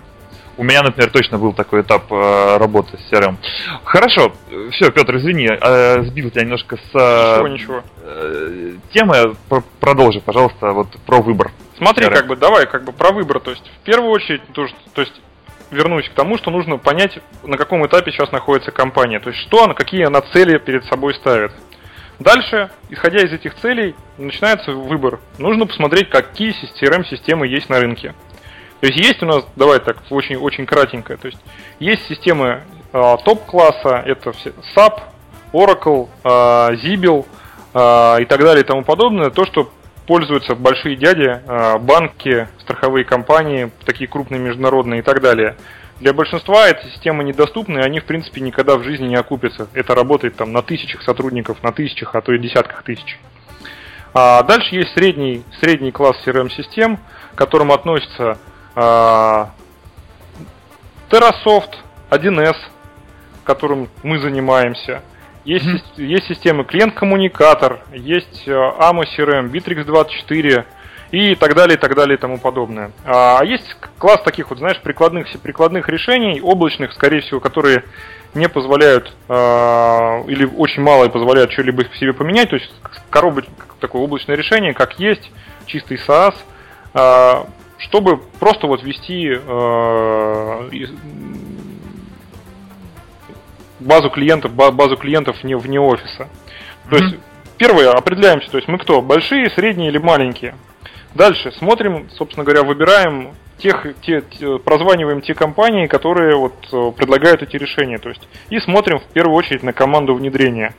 У 0.56 0.64
меня, 0.64 0.84
например, 0.84 1.10
точно 1.10 1.40
был 1.40 1.54
такой 1.54 1.82
этап 1.82 2.12
э, 2.12 2.58
работы 2.58 2.98
с 2.98 3.12
CRM. 3.12 3.38
Хорошо, 3.86 4.34
все, 4.72 4.92
Петр, 4.92 5.16
извини, 5.16 5.48
э, 5.50 6.04
сбил 6.04 6.30
тебя 6.30 6.44
немножко 6.44 6.76
с 6.78 6.90
э, 6.94 7.38
ничего, 7.42 7.48
ничего. 7.48 7.84
Э, 8.04 8.72
темы. 8.94 9.36
Продолжи, 9.80 10.20
пожалуйста, 10.20 10.72
вот 10.72 10.90
про 11.06 11.22
выбор. 11.22 11.52
Смотри, 11.78 12.06
CRM. 12.06 12.14
как 12.14 12.28
бы, 12.28 12.36
давай, 12.36 12.68
как 12.68 12.84
бы 12.84 12.92
про 12.92 13.12
выбор. 13.12 13.40
То 13.40 13.52
есть, 13.52 13.64
в 13.82 13.86
первую 13.86 14.12
очередь, 14.12 14.42
то, 14.54 14.68
то 14.94 15.02
есть 15.02 15.14
вернусь 15.72 16.08
к 16.10 16.14
тому, 16.14 16.38
что 16.38 16.52
нужно 16.52 16.78
понять, 16.78 17.20
на 17.44 17.58
каком 17.58 17.86
этапе 17.86 18.12
сейчас 18.12 18.32
находится 18.32 18.72
компания. 18.72 19.20
То 19.20 19.30
есть, 19.30 19.42
что 19.42 19.64
она, 19.64 19.74
какие 19.74 20.06
она 20.06 20.22
цели 20.22 20.58
перед 20.58 20.86
собой 20.86 21.14
ставит. 21.16 21.52
Дальше, 22.20 22.70
исходя 22.90 23.22
из 23.24 23.34
этих 23.34 23.56
целей, 23.56 23.96
начинается 24.18 24.72
выбор. 24.72 25.20
Нужно 25.40 25.66
посмотреть, 25.66 26.10
какие 26.10 26.54
CRM-системы 26.54 27.48
есть 27.48 27.70
на 27.70 27.80
рынке. 27.80 28.14
То 28.84 28.88
есть 28.88 29.00
есть 29.00 29.24
у 29.24 29.26
нас, 29.26 29.46
давай 29.56 29.80
так, 29.80 29.98
очень, 30.10 30.36
очень 30.36 30.66
кратенько, 30.66 31.16
то 31.16 31.28
есть 31.28 31.40
есть 31.80 32.06
системы 32.06 32.64
э, 32.92 33.18
топ-класса, 33.24 34.04
это 34.06 34.34
все 34.34 34.52
SAP, 34.76 35.00
Oracle, 35.54 36.10
э, 36.22 36.28
Zibel 36.84 37.26
э, 37.74 38.24
и 38.24 38.26
так 38.26 38.42
далее 38.42 38.62
и 38.62 38.68
тому 38.68 38.84
подобное, 38.84 39.30
то, 39.30 39.46
что 39.46 39.72
пользуются 40.06 40.56
большие 40.56 40.96
дяди, 40.96 41.42
а, 41.48 41.78
банки, 41.78 42.48
страховые 42.62 43.06
компании, 43.06 43.72
такие 43.86 44.08
крупные 44.08 44.40
международные 44.40 45.00
и 45.00 45.04
так 45.04 45.22
далее. 45.22 45.56
Для 46.00 46.14
большинства 46.14 46.68
эта 46.68 46.88
система 46.90 47.24
недоступна, 47.24 47.80
и 47.80 47.84
они, 47.84 48.00
в 48.00 48.06
принципе, 48.06 48.42
никогда 48.42 48.78
в 48.78 48.84
жизни 48.84 49.08
не 49.08 49.16
окупятся. 49.16 49.68
Это 49.74 49.96
работает 49.96 50.36
там 50.36 50.52
на 50.52 50.62
тысячах 50.62 51.02
сотрудников, 51.04 51.64
на 51.64 51.72
тысячах, 51.72 52.16
а 52.16 52.22
то 52.22 52.34
и 52.34 52.40
десятках 52.40 52.84
тысяч. 52.84 53.20
А 54.14 54.44
дальше 54.44 54.76
есть 54.76 54.94
средний, 54.94 55.44
средний 55.60 55.92
класс 55.92 56.18
CRM-систем, 56.26 56.98
к 56.98 57.38
которым 57.38 57.72
относятся 57.72 58.38
а, 58.76 59.52
Terrasoft, 61.10 61.76
1С, 62.10 62.58
которым 63.46 63.90
мы 64.04 64.20
занимаемся– 64.20 65.02
есть, 65.46 65.66
mm-hmm. 65.66 66.04
есть 66.04 66.28
системы 66.28 66.64
клиент-коммуникатор, 66.64 67.82
есть 67.94 68.48
AMO 68.48 69.04
CRM, 69.18 69.52
Bittrex 69.52 69.84
24 69.84 70.66
и 71.12 71.36
так 71.36 71.54
далее, 71.54 71.78
и 71.78 71.80
так 71.80 71.96
далее, 71.96 72.18
и 72.18 72.20
тому 72.20 72.40
подобное. 72.40 72.92
А 73.06 73.44
есть 73.44 73.76
класс 74.00 74.22
таких 74.24 74.50
вот, 74.50 74.58
знаешь, 74.58 74.80
прикладных, 74.82 75.28
прикладных 75.42 75.88
решений, 75.88 76.42
облачных, 76.42 76.92
скорее 76.94 77.22
всего, 77.22 77.40
которые 77.40 77.84
не 78.34 78.50
позволяют 78.50 79.14
э, 79.30 79.34
или 80.28 80.46
очень 80.46 80.82
мало 80.82 81.08
позволяют 81.10 81.52
что-либо 81.52 81.84
себе 82.00 82.14
поменять, 82.14 82.50
то 82.50 82.56
есть 82.56 82.74
коробочка, 83.12 83.52
такое 83.80 84.02
облачное 84.02 84.36
решение, 84.36 84.74
как 84.74 85.00
есть, 85.00 85.32
чистый 85.68 85.98
SaaS, 85.98 86.34
э, 86.96 87.44
чтобы 87.78 88.18
просто 88.40 88.66
вот 88.66 88.82
вести 88.82 89.30
э, 89.30 90.70
базу 93.84 94.10
клиентов, 94.10 94.54
базу 94.54 94.98
клиентов 94.98 95.42
вне, 95.44 95.58
вне 95.58 95.80
офиса. 95.80 96.30
То 96.90 96.96
mm-hmm. 96.96 97.04
есть, 97.04 97.16
первое, 97.58 97.92
определяемся, 97.92 98.50
то 98.50 98.58
есть 98.58 98.68
мы 98.68 98.78
кто, 98.78 99.02
большие, 99.02 99.50
средние 99.52 99.90
или 99.90 99.98
маленькие. 99.98 100.56
Дальше 101.16 101.52
смотрим, 101.54 102.10
собственно 102.12 102.44
говоря, 102.44 102.64
выбираем 102.64 103.34
тех, 103.58 103.86
те, 104.02 104.22
те, 104.22 104.58
прозваниваем 104.58 105.22
те 105.22 105.36
компании, 105.36 105.88
которые 105.88 106.36
вот 106.36 106.56
э, 106.72 106.92
предлагают 106.98 107.44
эти 107.44 107.56
решения. 107.56 108.00
То 108.00 108.10
есть, 108.10 108.28
и 108.50 108.60
смотрим 108.60 109.00
в 109.00 109.06
первую 109.14 109.36
очередь 109.36 109.64
на 109.64 109.74
команду 109.74 110.16
внедрения. 110.16 110.74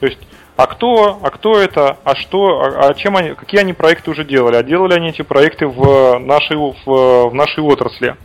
То 0.00 0.06
есть 0.06 0.18
а 0.56 0.66
кто, 0.66 1.18
а 1.22 1.30
кто 1.30 1.60
это, 1.60 1.98
а 2.02 2.16
что, 2.16 2.62
а, 2.62 2.88
а 2.88 2.94
чем 2.94 3.16
они, 3.16 3.34
какие 3.34 3.60
они 3.60 3.74
проекты 3.74 4.10
уже 4.10 4.24
делали, 4.24 4.56
а 4.56 4.62
делали 4.62 4.94
они 4.94 5.10
эти 5.10 5.20
проекты 5.20 5.66
в 5.66 6.18
нашей, 6.18 6.56
в, 6.56 7.28
в 7.28 7.34
нашей 7.34 7.62
отрасли, 7.62 8.16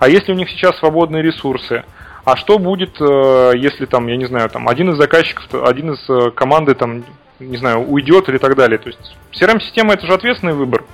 а 0.00 0.08
если 0.08 0.32
у 0.32 0.34
них 0.34 0.50
сейчас 0.50 0.76
свободные 0.78 1.22
ресурсы, 1.22 1.84
а 2.26 2.34
что 2.34 2.58
будет, 2.58 3.00
э, 3.00 3.52
если 3.54 3.86
там, 3.86 4.08
я 4.08 4.16
не 4.16 4.24
знаю, 4.24 4.50
там 4.50 4.68
один 4.68 4.90
из 4.90 4.96
заказчиков, 4.96 5.46
один 5.62 5.92
из 5.92 6.10
э, 6.10 6.32
команды 6.32 6.74
там, 6.74 7.04
не 7.38 7.56
знаю, 7.56 7.88
уйдет 7.88 8.28
или 8.28 8.38
так 8.38 8.56
далее. 8.56 8.78
То 8.78 8.88
есть 8.88 9.16
CRM-система 9.32 9.94
это 9.94 10.06
же 10.06 10.12
ответственный 10.12 10.54
выбор. 10.54 10.84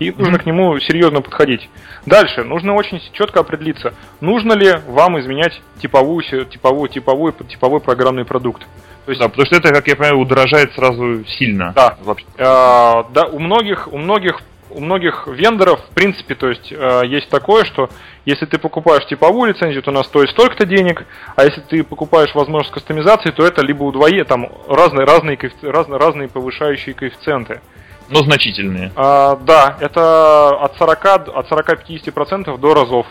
И 0.00 0.08
mm-hmm. 0.08 0.18
нужно 0.18 0.38
к 0.40 0.44
нему 0.44 0.76
серьезно 0.80 1.22
подходить. 1.22 1.70
Дальше, 2.04 2.42
нужно 2.42 2.74
очень 2.74 3.00
четко 3.12 3.40
определиться, 3.40 3.94
нужно 4.20 4.54
ли 4.54 4.74
вам 4.88 5.20
изменять 5.20 5.62
типовую, 5.80 6.24
типовую, 6.24 6.88
типовой, 6.88 7.32
типовой 7.48 7.80
программный 7.80 8.24
продукт. 8.24 8.66
То 9.04 9.12
есть, 9.12 9.20
да, 9.22 9.28
потому 9.28 9.46
что 9.46 9.54
это, 9.54 9.72
как 9.72 9.86
я 9.86 9.94
понимаю, 9.94 10.18
удорожает 10.18 10.72
сразу 10.72 11.24
сильно. 11.38 11.72
Да. 11.76 11.96
Вообще. 12.02 12.26
А, 12.38 13.06
да, 13.14 13.26
у 13.26 13.38
многих, 13.38 13.86
у 13.92 13.98
многих 13.98 14.40
у 14.70 14.80
многих 14.80 15.26
вендоров, 15.26 15.80
в 15.80 15.94
принципе, 15.94 16.34
то 16.34 16.48
есть 16.48 16.72
э, 16.72 17.02
есть 17.06 17.28
такое, 17.28 17.64
что 17.64 17.88
если 18.24 18.46
ты 18.46 18.58
покупаешь 18.58 19.06
типовую 19.06 19.52
лицензию, 19.52 19.82
то 19.82 19.90
она 19.90 20.02
стоит 20.02 20.30
столько-то 20.30 20.66
денег, 20.66 21.06
а 21.36 21.44
если 21.44 21.60
ты 21.60 21.84
покупаешь 21.84 22.34
возможность 22.34 22.72
кастомизации, 22.72 23.30
то 23.30 23.46
это 23.46 23.62
либо 23.62 23.84
удвоение, 23.84 24.24
там 24.24 24.50
разные, 24.68 25.06
разные, 25.06 25.38
разные, 25.62 25.98
разные 25.98 26.28
повышающие 26.28 26.94
коэффициенты. 26.94 27.60
Но 28.08 28.20
значительные. 28.20 28.92
А, 28.94 29.36
да, 29.36 29.76
это 29.80 30.50
от 30.50 30.76
40, 30.76 31.06
от 31.06 31.50
40-50% 31.50 32.58
до 32.58 32.74
разов. 32.74 33.06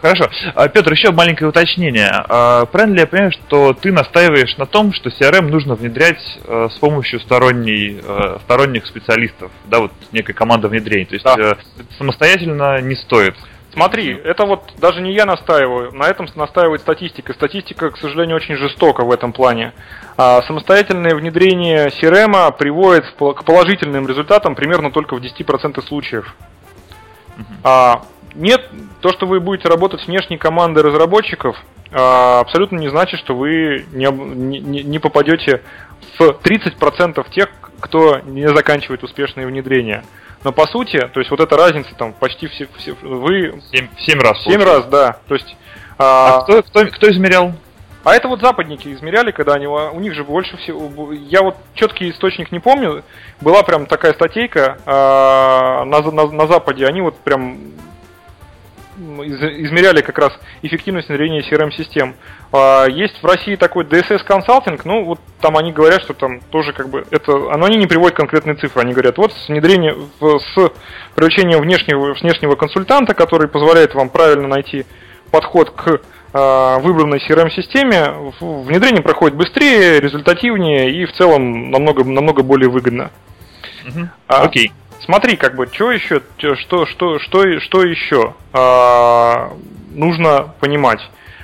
Хорошо. 0.00 0.28
А, 0.54 0.68
Петр, 0.68 0.92
еще 0.92 1.10
маленькое 1.10 1.48
уточнение. 1.48 2.10
А, 2.10 2.66
правильно 2.66 2.94
ли 2.94 3.00
я 3.00 3.06
понимаю, 3.06 3.32
что 3.32 3.72
ты 3.72 3.92
настаиваешь 3.92 4.56
на 4.56 4.66
том, 4.66 4.92
что 4.92 5.08
CRM 5.08 5.48
нужно 5.48 5.74
внедрять 5.74 6.20
э, 6.44 6.68
с 6.70 6.78
помощью 6.78 7.20
сторонней, 7.20 8.00
сторонних 8.44 8.86
специалистов, 8.86 9.50
да, 9.66 9.80
вот 9.80 9.92
некой 10.12 10.34
команды 10.34 10.68
внедрения? 10.68 11.06
То 11.06 11.14
есть 11.14 11.24
да. 11.24 11.36
Э, 11.38 11.54
самостоятельно 11.98 12.80
не 12.80 12.94
стоит? 12.94 13.34
Смотри, 13.76 14.10
это 14.24 14.46
вот 14.46 14.72
даже 14.78 15.02
не 15.02 15.12
я 15.12 15.26
настаиваю, 15.26 15.92
на 15.92 16.04
этом 16.04 16.26
настаивает 16.34 16.80
статистика. 16.80 17.34
Статистика, 17.34 17.90
к 17.90 17.98
сожалению, 17.98 18.36
очень 18.36 18.56
жестока 18.56 19.04
в 19.04 19.10
этом 19.10 19.34
плане. 19.34 19.74
А 20.16 20.40
самостоятельное 20.42 21.14
внедрение 21.14 21.88
CRM 21.88 22.56
приводит 22.56 23.04
к 23.10 23.44
положительным 23.44 24.08
результатам 24.08 24.54
примерно 24.54 24.90
только 24.90 25.14
в 25.14 25.20
10% 25.20 25.82
случаев. 25.86 26.34
А, 27.62 28.00
нет, 28.36 28.68
то, 29.00 29.12
что 29.12 29.26
вы 29.26 29.40
будете 29.40 29.68
работать 29.68 30.00
с 30.00 30.06
внешней 30.06 30.38
командой 30.38 30.82
разработчиков, 30.82 31.56
а, 31.92 32.40
абсолютно 32.40 32.78
не 32.78 32.88
значит, 32.88 33.20
что 33.20 33.34
вы 33.34 33.86
не, 33.92 34.06
не, 34.06 34.82
не 34.82 34.98
попадете 34.98 35.62
в 36.18 36.22
30% 36.22 37.26
тех, 37.30 37.48
кто 37.80 38.20
не 38.20 38.48
заканчивает 38.48 39.02
успешное 39.02 39.46
внедрение. 39.46 40.04
Но 40.44 40.52
по 40.52 40.66
сути, 40.66 40.98
то 40.98 41.20
есть 41.20 41.30
вот 41.30 41.40
эта 41.40 41.56
разница 41.56 41.94
там 41.96 42.12
почти 42.12 42.46
все, 42.48 42.68
все 42.76 42.94
вы... 43.02 43.60
7, 43.72 43.88
7 43.98 44.20
раз. 44.20 44.42
7 44.44 44.62
раз, 44.62 44.86
да. 44.86 45.18
То 45.28 45.34
есть... 45.34 45.56
А, 45.98 46.38
а 46.38 46.42
кто, 46.42 46.62
кто, 46.62 46.86
кто 46.86 47.10
измерял? 47.10 47.52
А 48.04 48.14
это 48.14 48.28
вот 48.28 48.40
западники 48.40 48.92
измеряли, 48.92 49.32
когда 49.32 49.54
они, 49.54 49.66
у 49.66 49.98
них 49.98 50.14
же 50.14 50.22
больше 50.22 50.56
всего, 50.58 51.12
я 51.12 51.42
вот 51.42 51.56
четкий 51.74 52.10
источник 52.10 52.52
не 52.52 52.60
помню, 52.60 53.02
была 53.40 53.64
прям 53.64 53.86
такая 53.86 54.12
статейка 54.12 54.78
а, 54.86 55.84
на, 55.84 56.00
на, 56.02 56.26
на 56.30 56.46
Западе, 56.46 56.86
они 56.86 57.00
вот 57.00 57.18
прям 57.18 57.58
измеряли 58.96 60.00
как 60.00 60.18
раз 60.18 60.32
эффективность 60.62 61.08
внедрения 61.08 61.40
CRM-систем. 61.40 62.16
А, 62.52 62.86
есть 62.86 63.22
в 63.22 63.26
России 63.26 63.56
такой 63.56 63.84
DSS 63.84 64.24
консалтинг, 64.24 64.84
ну 64.84 65.04
вот 65.04 65.20
там 65.40 65.56
они 65.56 65.72
говорят, 65.72 66.02
что 66.02 66.14
там 66.14 66.40
тоже 66.50 66.72
как 66.72 66.88
бы 66.88 67.04
это, 67.10 67.32
но 67.32 67.66
они 67.66 67.76
не 67.76 67.86
приводят 67.86 68.16
конкретные 68.16 68.56
цифры, 68.56 68.82
они 68.82 68.92
говорят, 68.92 69.18
вот 69.18 69.32
с 69.32 69.48
внедрением, 69.48 70.10
с 70.20 70.72
привлечением 71.14 71.60
внешнего, 71.60 72.14
внешнего 72.14 72.56
консультанта, 72.56 73.14
который 73.14 73.48
позволяет 73.48 73.94
вам 73.94 74.08
правильно 74.08 74.48
найти 74.48 74.86
подход 75.30 75.70
к 75.70 76.00
а, 76.32 76.78
выбранной 76.78 77.18
CRM-системе, 77.18 78.32
внедрение 78.40 79.02
проходит 79.02 79.36
быстрее, 79.36 80.00
результативнее 80.00 80.90
и 80.90 81.04
в 81.06 81.12
целом 81.12 81.70
намного, 81.70 82.04
намного 82.04 82.42
более 82.42 82.70
выгодно. 82.70 83.10
Окей. 84.28 84.66
Uh-huh. 84.66 84.70
Okay. 84.70 84.85
Смотри, 85.00 85.36
как 85.36 85.56
бы, 85.56 85.68
что 85.70 85.90
еще, 85.92 86.22
что, 86.38 86.86
что, 86.86 87.18
что, 87.18 87.58
что 87.60 87.82
еще 87.82 88.34
а, 88.52 89.52
нужно 89.90 90.54
понимать? 90.60 91.00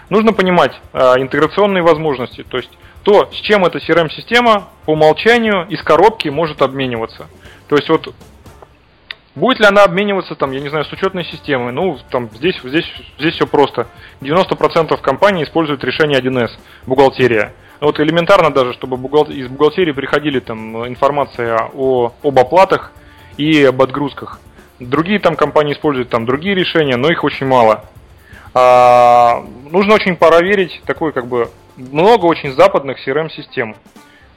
Нужно 0.08 0.32
понимать 0.32 0.72
а, 0.92 1.14
интеграционные 1.18 1.82
возможности, 1.82 2.42
то 2.42 2.56
есть 2.56 2.70
то, 3.02 3.30
с 3.32 3.36
чем 3.36 3.64
эта 3.64 3.78
CRM-система 3.78 4.68
по 4.84 4.92
умолчанию 4.92 5.66
из 5.68 5.82
коробки 5.82 6.28
может 6.28 6.62
обмениваться. 6.62 7.28
То 7.68 7.76
есть 7.76 7.88
вот 7.88 8.14
Будет 9.34 9.60
ли 9.60 9.66
она 9.66 9.84
обмениваться, 9.84 10.34
там, 10.34 10.50
я 10.52 10.60
не 10.60 10.68
знаю, 10.68 10.84
с 10.84 10.92
учетной 10.92 11.24
системой? 11.24 11.72
Ну, 11.72 11.98
там, 12.10 12.28
здесь, 12.34 12.60
здесь, 12.62 12.84
здесь 13.18 13.34
все 13.34 13.46
просто. 13.46 13.86
90% 14.20 15.00
компаний 15.00 15.44
используют 15.44 15.82
решение 15.84 16.20
1С, 16.20 16.50
бухгалтерия. 16.86 17.54
Вот 17.80 17.98
элементарно 17.98 18.50
даже, 18.50 18.74
чтобы 18.74 18.96
из 19.32 19.48
бухгалтерии 19.48 19.92
приходили 19.92 20.38
там 20.38 20.86
информация 20.86 21.70
о, 21.72 22.12
об 22.22 22.38
оплатах, 22.38 22.92
и 23.36 23.64
об 23.64 23.80
отгрузках. 23.82 24.40
Другие 24.80 25.18
там 25.18 25.36
компании 25.36 25.74
используют 25.74 26.08
там 26.08 26.26
другие 26.26 26.54
решения, 26.54 26.96
но 26.96 27.10
их 27.10 27.24
очень 27.24 27.46
мало. 27.46 27.84
А, 28.54 29.44
нужно 29.70 29.94
очень 29.94 30.16
проверить 30.16 30.82
такой 30.84 31.12
как 31.12 31.26
бы 31.26 31.50
много 31.76 32.26
очень 32.26 32.52
западных 32.52 32.98
CRM-систем. 33.06 33.76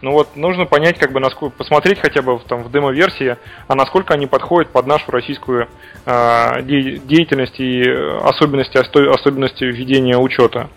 Ну 0.01 0.11
вот 0.11 0.35
нужно 0.35 0.65
понять, 0.65 0.99
как 0.99 1.11
бы 1.11 1.19
насколько, 1.19 1.57
посмотреть 1.57 1.99
хотя 1.99 2.21
бы 2.21 2.39
там 2.47 2.63
в 2.63 2.71
демо-версии, 2.71 3.37
а 3.67 3.75
насколько 3.75 4.13
они 4.13 4.27
подходят 4.27 4.71
под 4.71 4.85
нашу 4.85 5.09
российскую 5.09 5.67
э, 6.05 6.61
деятельность 6.61 7.59
и 7.59 7.81
особенности, 8.21 8.77
особенности 8.77 9.63
ведения 9.63 10.17
учета. 10.17 10.69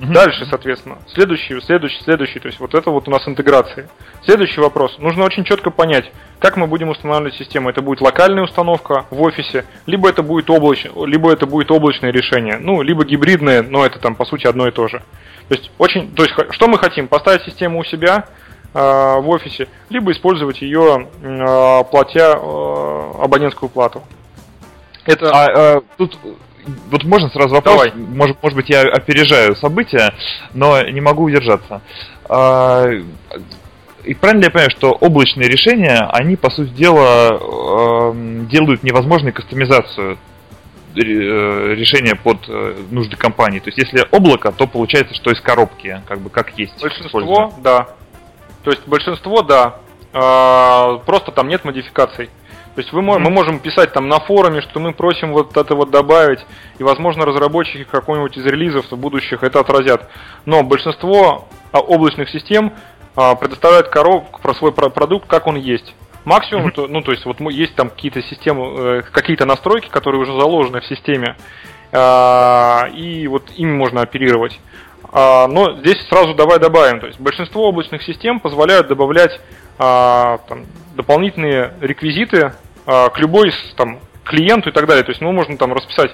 Угу. 0.00 0.12
Дальше, 0.14 0.46
соответственно, 0.48 0.98
следующий, 1.08 1.60
следующий, 1.60 2.02
следующий, 2.02 2.40
то 2.40 2.48
есть 2.48 2.58
вот 2.58 2.74
это 2.74 2.90
вот 2.90 3.06
у 3.06 3.10
нас 3.10 3.26
интеграции. 3.28 3.88
Следующий 4.24 4.60
вопрос. 4.60 4.96
Нужно 4.98 5.24
очень 5.24 5.44
четко 5.44 5.70
понять, 5.70 6.10
как 6.38 6.56
мы 6.56 6.66
будем 6.66 6.88
устанавливать 6.88 7.34
систему. 7.34 7.68
Это 7.68 7.82
будет 7.82 8.00
локальная 8.00 8.44
установка 8.44 9.04
в 9.10 9.20
офисе, 9.20 9.66
либо 9.84 10.08
это 10.08 10.22
будет 10.22 10.48
облачное, 10.48 10.92
либо 11.04 11.30
это 11.30 11.46
будет 11.46 11.70
облачное 11.70 12.12
решение, 12.12 12.58
ну, 12.58 12.80
либо 12.80 13.04
гибридное, 13.04 13.62
но 13.62 13.84
это 13.84 13.98
там 13.98 14.14
по 14.14 14.24
сути 14.24 14.46
одно 14.46 14.66
и 14.68 14.70
то 14.70 14.88
же. 14.88 15.02
То 15.48 15.54
есть 15.54 15.70
очень, 15.76 16.10
то 16.14 16.22
есть 16.22 16.34
что 16.50 16.66
мы 16.66 16.78
хотим? 16.78 17.06
Поставить 17.06 17.42
систему 17.42 17.80
у 17.80 17.84
себя 17.84 18.24
э, 18.72 18.78
в 18.78 19.28
офисе, 19.28 19.68
либо 19.90 20.12
использовать 20.12 20.62
ее 20.62 21.08
э, 21.20 21.84
платя 21.90 22.38
э, 22.40 23.12
абонентскую 23.22 23.68
плату. 23.68 24.02
Это... 25.04 25.30
А, 25.30 25.76
э, 25.76 25.80
тут 25.98 26.16
вот 26.90 27.04
можно 27.04 27.28
сразу 27.30 27.54
вопрос? 27.54 27.74
Давай. 27.74 27.92
Может, 27.94 28.42
может 28.42 28.56
быть, 28.56 28.68
я 28.70 28.82
опережаю 28.82 29.54
события, 29.56 30.14
но 30.54 30.82
не 30.82 31.00
могу 31.00 31.24
удержаться. 31.24 31.80
А, 32.28 32.84
и 34.04 34.14
правильно 34.14 34.40
ли 34.40 34.46
я 34.46 34.50
понимаю, 34.50 34.70
что 34.70 34.92
облачные 34.92 35.48
решения, 35.48 36.08
они, 36.12 36.36
по 36.36 36.50
сути 36.50 36.70
дела, 36.70 37.30
эм, 38.12 38.48
делают 38.48 38.82
невозможной 38.82 39.32
кастомизацию 39.32 40.18
э, 40.96 41.00
решения 41.00 42.14
под 42.14 42.38
э, 42.48 42.76
нужды 42.90 43.16
компании. 43.16 43.58
То 43.58 43.68
есть, 43.68 43.78
если 43.78 44.06
облако, 44.10 44.52
то 44.52 44.66
получается, 44.66 45.14
что 45.14 45.30
из 45.30 45.40
коробки, 45.40 46.02
как 46.06 46.20
бы 46.20 46.30
как 46.30 46.58
есть. 46.58 46.80
Большинство, 46.80 47.52
да. 47.62 47.88
То 48.64 48.70
есть 48.70 48.86
большинство, 48.86 49.42
да. 49.42 49.76
А, 50.12 50.98
просто 51.06 51.30
там 51.30 51.48
нет 51.48 51.64
модификаций. 51.64 52.30
То 52.80 52.82
есть 52.82 52.94
вы, 52.94 53.02
мы 53.02 53.30
можем 53.30 53.58
писать 53.58 53.92
там 53.92 54.08
на 54.08 54.20
форуме, 54.20 54.62
что 54.62 54.80
мы 54.80 54.94
просим 54.94 55.32
вот 55.32 55.54
это 55.54 55.74
вот 55.74 55.90
добавить, 55.90 56.40
и, 56.78 56.82
возможно, 56.82 57.26
разработчики 57.26 57.84
какой-нибудь 57.84 58.38
из 58.38 58.46
релизов 58.46 58.88
будущих 58.92 59.42
это 59.42 59.60
отразят. 59.60 60.08
Но 60.46 60.62
большинство 60.62 61.46
а, 61.72 61.80
облачных 61.80 62.30
систем 62.30 62.72
а, 63.16 63.34
предоставляют 63.34 63.88
коробку 63.88 64.40
про 64.40 64.54
свой 64.54 64.72
продукт, 64.72 65.26
как 65.26 65.46
он 65.46 65.56
есть. 65.56 65.94
Максимум, 66.24 66.72
то, 66.72 66.86
ну 66.86 67.02
то 67.02 67.10
есть 67.12 67.26
вот 67.26 67.38
есть 67.50 67.74
там 67.74 67.90
какие-то 67.90 68.22
системы, 68.22 69.00
э, 69.00 69.02
какие-то 69.12 69.44
настройки, 69.44 69.90
которые 69.90 70.22
уже 70.22 70.32
заложены 70.32 70.80
в 70.80 70.86
системе, 70.86 71.36
а, 71.92 72.86
и 72.94 73.26
вот 73.26 73.50
ими 73.56 73.72
можно 73.72 74.00
оперировать. 74.00 74.58
Но 75.12 75.76
здесь 75.80 76.06
сразу 76.08 76.34
давай 76.34 76.60
добавим, 76.60 77.00
то 77.00 77.08
есть 77.08 77.18
большинство 77.18 77.68
облачных 77.68 78.00
систем 78.04 78.38
позволяют 78.38 78.86
добавлять 78.86 79.40
там, 79.76 80.66
дополнительные 80.94 81.74
реквизиты 81.80 82.52
к 82.90 83.18
любой 83.18 83.52
там, 83.76 84.00
клиенту 84.24 84.70
и 84.70 84.72
так 84.72 84.86
далее. 84.86 85.04
То 85.04 85.10
есть, 85.10 85.20
ну, 85.20 85.32
можно 85.32 85.56
там 85.56 85.72
расписать, 85.72 86.12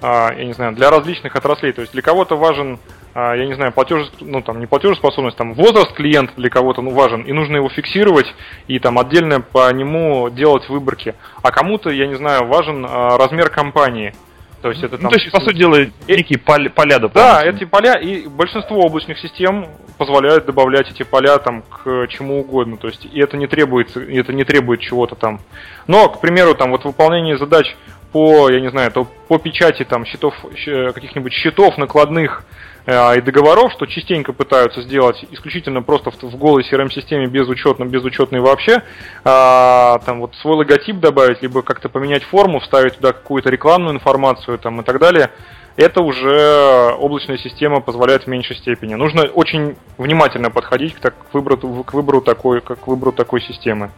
а, 0.00 0.32
я 0.32 0.44
не 0.44 0.52
знаю, 0.52 0.74
для 0.74 0.90
различных 0.90 1.36
отраслей. 1.36 1.72
То 1.72 1.82
есть, 1.82 1.92
для 1.92 2.02
кого-то 2.02 2.36
важен, 2.36 2.78
а, 3.14 3.34
я 3.34 3.46
не 3.46 3.54
знаю, 3.54 3.72
платеж, 3.72 4.10
ну, 4.20 4.42
там, 4.42 4.60
не 4.60 4.66
платежеспособность, 4.66 5.36
там, 5.36 5.54
возраст 5.54 5.92
клиента 5.92 6.32
для 6.36 6.48
кого-то, 6.48 6.82
ну, 6.82 6.90
важен, 6.90 7.22
и 7.22 7.32
нужно 7.32 7.56
его 7.56 7.68
фиксировать, 7.68 8.26
и 8.66 8.78
там 8.78 8.98
отдельно 8.98 9.40
по 9.40 9.70
нему 9.72 10.30
делать 10.30 10.68
выборки. 10.68 11.14
А 11.42 11.50
кому-то, 11.50 11.90
я 11.90 12.06
не 12.06 12.14
знаю, 12.14 12.46
важен 12.46 12.84
размер 12.84 13.50
компании. 13.50 14.14
То 14.62 14.70
есть 14.70 14.82
это 14.82 14.96
ну, 14.96 15.02
там... 15.02 15.04
Ну, 15.04 15.10
то 15.10 15.16
есть, 15.16 15.30
по 15.30 15.40
сути 15.40 15.56
дела, 15.56 15.86
некие 16.08 16.38
поля, 16.38 16.68
поля 16.70 16.98
Да, 16.98 17.42
эти 17.44 17.64
поля, 17.64 17.94
и 17.94 18.26
большинство 18.26 18.78
облачных 18.80 19.18
систем 19.18 19.66
позволяют 19.98 20.46
добавлять 20.46 20.90
эти 20.90 21.04
поля 21.04 21.38
там 21.38 21.62
к 21.62 22.06
чему 22.08 22.40
угодно. 22.40 22.76
То 22.76 22.88
есть, 22.88 23.04
и 23.04 23.20
это 23.20 23.36
не 23.36 23.46
требуется, 23.46 24.00
это 24.00 24.32
не 24.32 24.44
требует 24.44 24.80
чего-то 24.80 25.14
там. 25.14 25.40
Но, 25.86 26.08
к 26.08 26.20
примеру, 26.20 26.54
там 26.54 26.70
вот 26.72 26.84
выполнение 26.84 27.38
задач 27.38 27.76
по, 28.12 28.48
я 28.48 28.60
не 28.60 28.70
знаю, 28.70 28.90
то 28.90 29.06
по 29.28 29.38
печати 29.38 29.84
там 29.84 30.04
счетов, 30.04 30.34
каких-нибудь 30.42 31.32
счетов 31.32 31.76
накладных 31.76 32.42
э, 32.42 32.77
и 32.88 33.20
договоров, 33.20 33.72
что 33.72 33.84
частенько 33.84 34.32
пытаются 34.32 34.80
сделать 34.80 35.22
исключительно 35.30 35.82
просто 35.82 36.10
в, 36.10 36.36
голой 36.38 36.62
CRM-системе 36.62 37.26
безучетно, 37.26 37.84
безучетной 37.84 38.40
вообще, 38.40 38.82
а, 39.24 39.98
там 40.06 40.20
вот 40.20 40.34
свой 40.36 40.56
логотип 40.56 40.98
добавить, 40.98 41.42
либо 41.42 41.60
как-то 41.60 41.90
поменять 41.90 42.24
форму, 42.24 42.60
вставить 42.60 42.96
туда 42.96 43.12
какую-то 43.12 43.50
рекламную 43.50 43.94
информацию 43.94 44.56
там 44.58 44.80
и 44.80 44.84
так 44.84 45.00
далее, 45.00 45.30
это 45.76 46.00
уже 46.00 46.94
облачная 46.98 47.36
система 47.36 47.82
позволяет 47.82 48.24
в 48.24 48.26
меньшей 48.26 48.56
степени. 48.56 48.94
Нужно 48.94 49.24
очень 49.24 49.76
внимательно 49.98 50.50
подходить 50.50 50.94
к, 50.94 51.00
так, 51.00 51.14
к, 51.14 51.34
выбору, 51.34 51.84
к 51.84 51.92
выбору 51.92 52.22
такой, 52.22 52.62
как 52.62 52.80
к 52.80 52.86
выбору 52.86 53.12
такой 53.12 53.42
системы. 53.42 53.90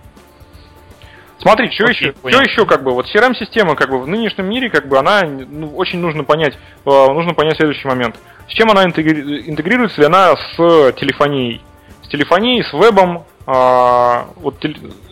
Смотри, 1.38 1.70
что 1.70 1.84
еще, 1.84 2.12
что 2.12 2.42
еще, 2.42 2.66
как 2.66 2.82
бы, 2.82 2.90
вот 2.90 3.06
CRM-система, 3.06 3.74
как 3.74 3.88
бы, 3.88 3.98
в 3.98 4.06
нынешнем 4.06 4.46
мире, 4.46 4.68
как 4.68 4.88
бы, 4.88 4.98
она, 4.98 5.22
ну, 5.22 5.74
очень 5.74 5.98
нужно 5.98 6.22
понять, 6.22 6.52
э, 6.84 6.90
нужно 6.90 7.32
понять 7.32 7.56
следующий 7.56 7.88
момент. 7.88 8.16
С 8.50 8.54
чем 8.54 8.70
она 8.70 8.84
интегри... 8.84 9.48
интегрируется 9.48 10.00
ли 10.00 10.06
она 10.06 10.34
с 10.34 10.92
телефонией? 10.94 11.62
С 12.02 12.08
телефонией, 12.08 12.64
с 12.64 12.72
вебом, 12.72 13.24
э, 13.46 14.24
вот, 14.36 14.64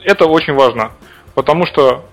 это 0.04 0.26
очень 0.26 0.54
важно, 0.54 0.90
потому 1.34 1.64
что 1.66 2.04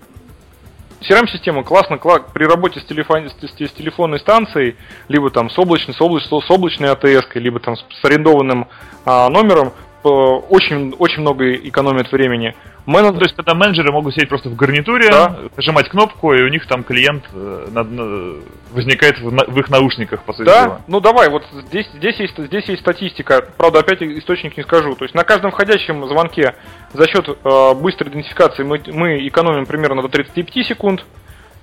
CRM-система 1.02 1.64
классно 1.64 1.98
при 1.98 2.46
работе 2.46 2.80
с, 2.80 2.86
телефон, 2.86 3.28
с, 3.28 3.34
с 3.34 3.72
телефонной 3.72 4.20
станцией, 4.20 4.76
либо 5.08 5.32
там 5.32 5.50
с 5.50 5.58
облачной, 5.58 5.96
с 5.96 6.02
облачной, 6.02 6.42
с 6.42 6.52
облачной 6.52 6.92
АТС, 6.92 7.28
либо 7.34 7.60
там 7.60 7.76
с, 7.76 7.84
с 8.02 8.06
арендованным 8.06 8.68
а, 9.06 9.28
номером, 9.30 9.74
очень, 10.04 10.94
очень 11.00 11.22
много 11.22 11.56
экономит 11.56 12.12
времени. 12.12 12.56
Мен... 12.86 13.14
То 13.16 13.24
есть, 13.24 13.36
когда 13.36 13.56
менеджеры 13.56 13.92
могут 13.92 14.14
сидеть 14.14 14.30
просто 14.30 14.50
в 14.50 14.56
гарнитуре, 14.56 15.10
да. 15.10 15.36
нажимать 15.58 15.90
кнопку, 15.90 16.34
и 16.34 16.42
у 16.44 16.50
них 16.50 16.68
там 16.68 16.84
клиент 16.84 17.24
э, 17.34 18.42
возникает 18.72 19.20
в 19.20 19.60
их 19.60 19.70
наушниках, 19.70 20.24
по 20.24 20.34
сути 20.34 20.46
да? 20.46 20.64
дела. 20.64 20.82
Ну 20.88 21.00
давай, 21.00 21.30
вот 21.30 21.44
здесь, 21.68 21.88
здесь, 21.96 22.20
есть, 22.20 22.38
здесь 22.38 22.66
есть 22.66 22.82
статистика. 22.82 23.44
Правда, 23.58 23.80
опять 23.80 24.02
источник 24.02 24.56
не 24.58 24.64
скажу. 24.64 24.96
То 24.96 25.06
есть 25.06 25.16
на 25.16 25.24
каждом 25.24 25.52
входящем 25.52 26.06
звонке 26.08 26.56
за 26.94 27.08
счет 27.08 27.28
э, 27.28 27.74
быстрой 27.74 28.12
идентификации 28.12 28.64
мы, 28.64 28.82
мы 28.88 29.28
экономим 29.28 29.66
примерно 29.66 30.02
до 30.02 30.10
35 30.10 30.66
секунд. 30.66 31.06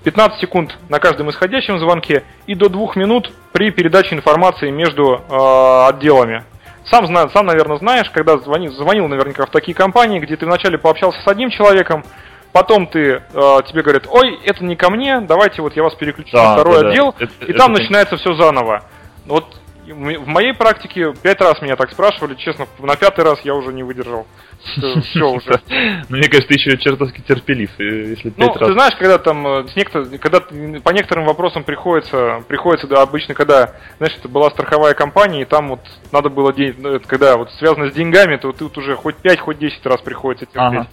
15 0.03 0.39
секунд 0.41 0.77
на 0.89 0.99
каждом 0.99 1.29
исходящем 1.29 1.79
звонке 1.79 2.23
и 2.45 2.55
до 2.55 2.67
2 2.67 2.95
минут 2.95 3.31
при 3.53 3.71
передаче 3.71 4.15
информации 4.15 4.69
между 4.69 5.21
э, 5.29 5.87
отделами. 5.87 6.43
Сам, 6.85 7.07
сам, 7.29 7.45
наверное, 7.45 7.77
знаешь, 7.77 8.09
когда 8.09 8.37
звонил, 8.37 8.71
звонил 8.73 9.07
наверняка 9.07 9.45
в 9.45 9.49
такие 9.49 9.73
компании, 9.73 10.19
где 10.19 10.35
ты 10.35 10.45
вначале 10.45 10.77
пообщался 10.77 11.21
с 11.21 11.27
одним 11.27 11.49
человеком, 11.49 12.03
потом 12.51 12.87
ты, 12.87 13.23
э, 13.33 13.57
тебе 13.67 13.81
говорят, 13.81 14.05
ой, 14.09 14.39
это 14.43 14.63
не 14.63 14.75
ко 14.75 14.89
мне, 14.89 15.21
давайте 15.21 15.61
вот 15.61 15.75
я 15.75 15.83
вас 15.83 15.95
переключу 15.95 16.31
да, 16.33 16.49
на 16.49 16.53
второй 16.53 16.81
да, 16.81 16.89
отдел, 16.89 17.15
да. 17.17 17.25
Это, 17.25 17.45
и 17.45 17.49
это, 17.51 17.57
там 17.57 17.71
это... 17.73 17.81
начинается 17.81 18.17
все 18.17 18.33
заново. 18.35 18.83
Вот 19.25 19.45
в 19.91 20.27
моей 20.27 20.53
практике 20.53 21.13
пять 21.21 21.41
раз 21.41 21.61
меня 21.61 21.75
так 21.75 21.91
спрашивали, 21.91 22.35
честно, 22.35 22.67
на 22.79 22.95
пятый 22.95 23.23
раз 23.25 23.39
я 23.43 23.53
уже 23.53 23.73
не 23.73 23.83
выдержал. 23.83 24.25
Все 24.61 25.25
уже. 25.29 25.61
Ну, 26.09 26.17
мне 26.17 26.29
кажется, 26.29 26.47
ты 26.47 26.53
еще 26.53 26.77
чертовски 26.77 27.21
терпелив, 27.21 27.69
если 27.77 28.29
пять 28.29 28.47
ну, 28.47 28.59
раз. 28.59 28.67
ты 28.67 28.73
знаешь, 28.73 28.95
когда 28.95 29.17
там, 29.17 29.45
э, 29.45 29.67
с 29.67 30.19
когда 30.19 30.39
по 30.39 30.89
некоторым 30.91 31.25
вопросам 31.25 31.63
приходится, 31.63 32.43
приходится, 32.47 32.87
да, 32.87 33.01
обычно, 33.01 33.33
когда, 33.33 33.75
знаешь, 33.97 34.15
это 34.17 34.29
была 34.29 34.49
страховая 34.51 34.93
компания, 34.93 35.41
и 35.41 35.45
там 35.45 35.69
вот 35.69 35.81
надо 36.11 36.29
было 36.29 36.53
ну, 36.77 36.99
когда 37.01 37.35
вот 37.37 37.51
связано 37.53 37.89
с 37.91 37.93
деньгами, 37.93 38.37
то 38.37 38.47
вот 38.57 38.77
уже 38.77 38.95
хоть 38.95 39.17
пять, 39.17 39.39
хоть 39.39 39.59
десять 39.59 39.85
раз 39.85 40.01
приходится 40.01 40.45
терпеть. 40.45 40.87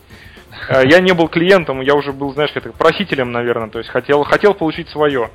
Э, 0.68 0.82
я 0.84 1.00
не 1.00 1.12
был 1.12 1.28
клиентом, 1.28 1.80
я 1.80 1.94
уже 1.94 2.12
был, 2.12 2.32
знаешь, 2.32 2.52
просителем, 2.76 3.30
наверное, 3.30 3.68
то 3.68 3.78
есть 3.78 3.90
хотел, 3.90 4.24
хотел 4.24 4.54
получить 4.54 4.88
свое. 4.88 5.30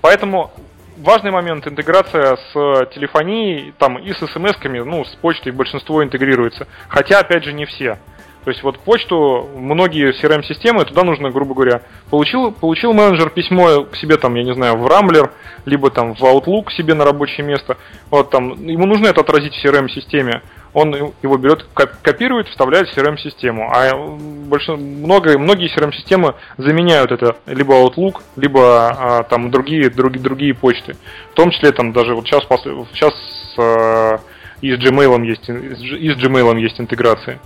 Поэтому 0.00 0.50
важный 0.98 1.30
момент 1.30 1.66
интеграция 1.66 2.36
с 2.36 2.86
телефонией, 2.94 3.72
там 3.78 3.98
и 3.98 4.12
с 4.12 4.22
смс-ками, 4.22 4.80
ну, 4.80 5.04
с 5.04 5.14
почтой 5.16 5.52
большинство 5.52 6.02
интегрируется. 6.02 6.66
Хотя, 6.88 7.20
опять 7.20 7.44
же, 7.44 7.52
не 7.52 7.64
все. 7.64 7.98
То 8.44 8.50
есть 8.50 8.62
вот 8.64 8.78
почту, 8.80 9.48
многие 9.54 10.12
CRM-системы, 10.12 10.84
туда 10.84 11.04
нужно, 11.04 11.30
грубо 11.30 11.54
говоря, 11.54 11.82
получил, 12.10 12.50
получил 12.50 12.92
менеджер 12.92 13.30
письмо 13.30 13.84
к 13.84 13.94
себе 13.94 14.16
там, 14.16 14.34
я 14.34 14.42
не 14.42 14.52
знаю, 14.52 14.76
в 14.78 14.86
Rambler, 14.86 15.30
либо 15.64 15.90
там 15.90 16.14
в 16.16 16.22
Outlook 16.22 16.70
себе 16.72 16.94
на 16.94 17.04
рабочее 17.04 17.46
место. 17.46 17.76
Вот 18.10 18.30
там, 18.30 18.66
ему 18.66 18.86
нужно 18.86 19.06
это 19.06 19.20
отразить 19.20 19.54
в 19.54 19.64
CRM-системе 19.64 20.42
он 20.74 21.12
его 21.22 21.36
берет, 21.36 21.66
копирует, 21.74 22.48
вставляет 22.48 22.88
в 22.88 22.96
CRM-систему. 22.96 23.70
А 23.70 23.94
больше, 23.94 24.72
много, 24.72 25.38
многие 25.38 25.68
CRM-системы 25.74 26.34
заменяют 26.56 27.12
это 27.12 27.36
либо 27.46 27.74
Outlook, 27.74 28.22
либо 28.36 28.88
а, 28.88 29.22
там 29.24 29.50
другие, 29.50 29.90
другие, 29.90 30.22
другие 30.22 30.54
почты. 30.54 30.96
В 31.32 31.34
том 31.34 31.50
числе 31.50 31.72
там 31.72 31.92
даже 31.92 32.14
вот 32.14 32.26
сейчас, 32.26 32.44
сейчас 32.92 33.14
а, 33.58 34.20
и 34.62 34.72
с 34.72 34.78
Gmail 34.78 35.24
есть, 35.26 35.48
и 35.48 36.10
с 36.10 36.16
Gmail 36.16 36.58
есть 36.58 36.80
интеграция. 36.80 37.38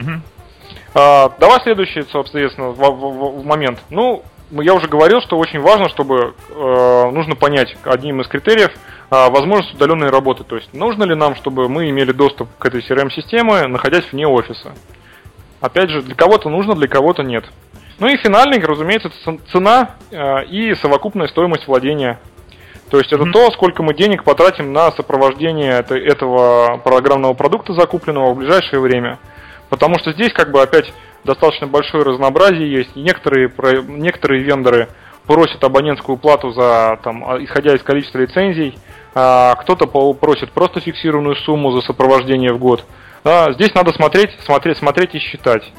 Угу. 0.00 0.10
А, 0.94 1.32
давай 1.40 1.60
следующий, 1.62 2.02
собственно, 2.02 2.48
в, 2.48 2.76
в, 2.76 3.40
в 3.40 3.44
момент. 3.44 3.80
Ну, 3.90 4.22
я 4.50 4.74
уже 4.74 4.86
говорил, 4.86 5.20
что 5.22 5.38
очень 5.38 5.60
важно, 5.60 5.88
чтобы 5.88 6.34
э, 6.50 7.10
нужно 7.10 7.34
понять 7.34 7.76
одним 7.84 8.20
из 8.20 8.28
критериев 8.28 8.70
э, 9.14 9.30
возможность 9.30 9.74
удаленной 9.74 10.10
работы. 10.10 10.44
То 10.44 10.56
есть 10.56 10.72
нужно 10.72 11.04
ли 11.04 11.14
нам, 11.14 11.36
чтобы 11.36 11.68
мы 11.68 11.88
имели 11.90 12.12
доступ 12.12 12.48
к 12.58 12.66
этой 12.66 12.80
CRM-системе, 12.80 13.66
находясь 13.66 14.10
вне 14.12 14.26
офиса. 14.26 14.72
Опять 15.60 15.90
же, 15.90 16.02
для 16.02 16.14
кого-то 16.14 16.48
нужно, 16.50 16.74
для 16.74 16.88
кого-то 16.88 17.22
нет. 17.22 17.44
Ну 17.98 18.08
и 18.08 18.16
финальный, 18.16 18.60
разумеется, 18.60 19.10
цена 19.52 19.96
э, 20.10 20.44
и 20.46 20.74
совокупная 20.74 21.28
стоимость 21.28 21.66
владения. 21.66 22.18
То 22.90 22.98
есть 22.98 23.12
это 23.12 23.24
mm-hmm. 23.24 23.32
то, 23.32 23.50
сколько 23.52 23.82
мы 23.82 23.94
денег 23.94 24.24
потратим 24.24 24.72
на 24.72 24.90
сопровождение 24.92 25.72
это, 25.72 25.96
этого 25.96 26.78
программного 26.78 27.34
продукта 27.34 27.72
закупленного 27.72 28.34
в 28.34 28.38
ближайшее 28.38 28.80
время. 28.80 29.18
Потому 29.70 29.98
что 29.98 30.12
здесь 30.12 30.32
как 30.32 30.50
бы 30.50 30.60
опять 30.60 30.92
достаточно 31.24 31.66
большое 31.66 32.04
разнообразие 32.04 32.70
есть. 32.70 32.90
И 32.94 33.00
некоторые, 33.00 33.50
некоторые 33.88 34.42
вендоры 34.42 34.88
просят 35.26 35.62
абонентскую 35.64 36.18
плату 36.18 36.52
за, 36.52 36.98
там, 37.02 37.24
а, 37.26 37.42
исходя 37.42 37.74
из 37.74 37.82
количества 37.82 38.18
лицензий, 38.18 38.76
а 38.76 38.93
кто-то 39.14 39.86
просит 39.86 40.50
просто 40.52 40.80
фиксированную 40.80 41.36
сумму 41.36 41.72
за 41.72 41.82
сопровождение 41.82 42.52
в 42.52 42.58
год. 42.58 42.84
Здесь 43.24 43.72
надо 43.74 43.92
смотреть, 43.92 44.30
смотреть, 44.44 44.78
смотреть 44.78 45.14
и 45.14 45.18
считать. 45.18 45.72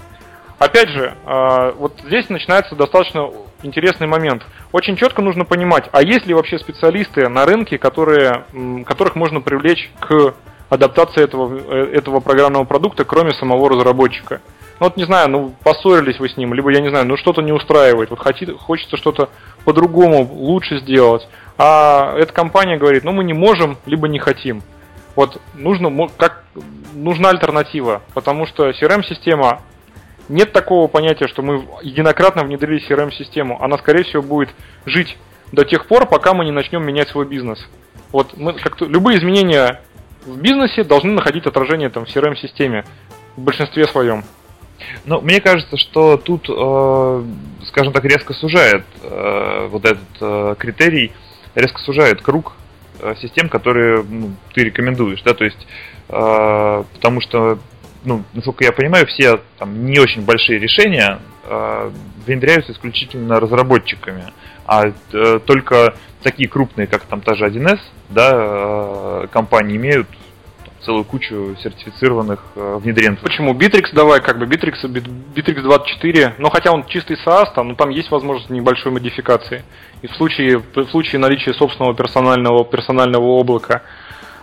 Опять 0.58 0.90
же, 0.90 1.14
а, 1.26 1.74
вот 1.74 2.00
здесь 2.06 2.30
начинается 2.30 2.76
достаточно 2.76 3.30
интересный 3.62 4.08
момент. 4.08 4.44
Очень 4.72 4.96
четко 4.96 5.22
нужно 5.22 5.44
понимать, 5.44 5.90
а 5.92 6.02
есть 6.02 6.26
ли 6.26 6.34
вообще 6.34 6.58
специалисты 6.60 7.28
на 7.28 7.46
рынке, 7.46 7.78
которые, 7.78 8.46
которых 8.86 9.16
можно 9.16 9.42
привлечь 9.42 9.92
к 10.00 10.34
адаптации 10.70 11.24
этого, 11.24 11.58
э, 11.58 11.92
этого 11.94 12.20
программного 12.22 12.64
продукта, 12.64 13.04
кроме 13.04 13.34
самого 13.34 13.70
разработчика. 13.70 14.42
Ну 14.80 14.88
вот 14.88 14.98
не 14.98 15.06
знаю, 15.06 15.30
ну 15.30 15.54
поссорились 15.64 16.20
вы 16.20 16.30
с 16.30 16.38
ним, 16.38 16.54
либо 16.54 16.72
я 16.72 16.82
не 16.82 16.90
знаю, 16.90 17.06
ну 17.06 17.18
что-то 17.18 17.42
не 17.42 17.52
устраивает, 17.52 18.10
вот 18.10 18.20
хотит, 18.20 18.50
хочется 18.58 18.98
что-то 18.98 19.30
по-другому 19.64 20.28
лучше 20.34 20.80
сделать. 20.80 21.28
А 21.58 22.16
эта 22.18 22.34
компания 22.34 22.78
говорит, 22.78 23.04
ну 23.04 23.12
мы 23.12 23.24
не 23.24 23.34
можем, 23.34 23.78
либо 23.86 24.08
не 24.08 24.20
хотим. 24.20 24.62
Вот 25.16 25.42
нужно, 25.54 26.10
как, 26.18 26.44
нужна 26.94 27.30
альтернатива, 27.30 28.02
потому 28.14 28.46
что 28.46 28.70
CRM-система, 28.70 29.62
нет 30.28 30.52
такого 30.52 30.88
понятия, 30.88 31.28
что 31.28 31.42
мы 31.42 31.66
единократно 31.82 32.44
внедрили 32.44 32.84
CRM-систему. 32.86 33.62
Она, 33.62 33.78
скорее 33.78 34.04
всего, 34.04 34.22
будет 34.22 34.50
жить 34.86 35.18
до 35.52 35.64
тех 35.64 35.88
пор, 35.88 36.08
пока 36.08 36.34
мы 36.34 36.46
не 36.46 36.52
начнем 36.52 36.86
менять 36.86 37.10
свой 37.10 37.26
бизнес. 37.26 37.66
Вот 38.12 38.36
мы, 38.36 38.54
как 38.54 38.82
любые 38.82 39.20
изменения 39.20 39.82
в 40.26 40.38
бизнесе 40.40 40.84
должны 40.84 41.14
находить 41.14 41.46
отражение 41.46 41.90
там, 41.90 42.06
в 42.06 42.10
CRM-системе 42.10 42.84
в 43.38 43.42
большинстве 43.42 43.86
своем. 43.86 44.24
Ну, 45.06 45.22
мне 45.22 45.40
кажется, 45.40 45.78
что 45.78 46.18
тут, 46.18 46.50
э, 46.50 47.24
скажем 47.68 47.94
так, 47.94 48.04
резко 48.04 48.34
сужает 48.34 48.84
э, 49.04 49.68
вот 49.70 49.86
этот 49.86 50.04
э, 50.20 50.56
критерий, 50.58 51.14
резко 51.56 51.80
сужает 51.80 52.22
круг 52.22 52.54
э, 53.00 53.16
систем, 53.22 53.50
которые 53.50 54.04
ну, 54.04 54.32
ты 54.54 54.64
рекомендуешь, 54.64 55.22
да, 55.24 55.34
то 55.34 55.44
есть, 55.44 55.68
э, 56.10 56.84
потому 56.94 57.22
что, 57.22 57.60
ну, 58.04 58.24
насколько 58.34 58.64
я 58.64 58.72
понимаю, 58.72 59.08
все 59.08 59.42
там 59.58 59.86
не 59.86 60.00
очень 60.00 60.24
большие 60.24 60.60
решения 60.60 61.20
э, 61.44 61.92
внедряются 62.26 62.74
исключительно 62.74 63.40
разработчиками, 63.40 64.26
а 64.66 64.88
э, 64.88 65.40
только 65.46 65.96
такие 66.22 66.50
крупные, 66.50 66.88
как 66.88 67.04
там 67.04 67.22
та 67.22 67.36
же 67.36 67.46
1С, 67.46 67.80
да, 68.10 68.32
э, 68.34 69.28
компании 69.32 69.78
имеют 69.78 70.08
целую 70.86 71.04
кучу 71.04 71.56
сертифицированных 71.62 72.44
э, 72.56 72.78
внедренцев. 72.80 73.24
Почему? 73.24 73.54
Bittrex 73.54 73.90
давай, 73.94 74.22
как 74.22 74.38
бы 74.38 74.46
Bittrex, 74.46 74.84
Bittrex 74.84 75.62
24, 75.62 76.36
но 76.38 76.50
хотя 76.50 76.72
он 76.72 76.86
чистый 76.86 77.18
SaaS, 77.26 77.48
там, 77.54 77.70
но 77.70 77.76
там 77.76 77.90
есть 77.90 78.12
возможность 78.12 78.50
небольшой 78.50 78.92
модификации. 78.92 79.64
И 80.06 80.08
в 80.08 80.16
случае, 80.16 80.60
в 80.60 80.86
случае 80.92 81.20
наличия 81.20 81.54
собственного 81.54 81.96
персонального, 81.96 82.64
персонального 82.64 83.40
облака– 83.40 83.82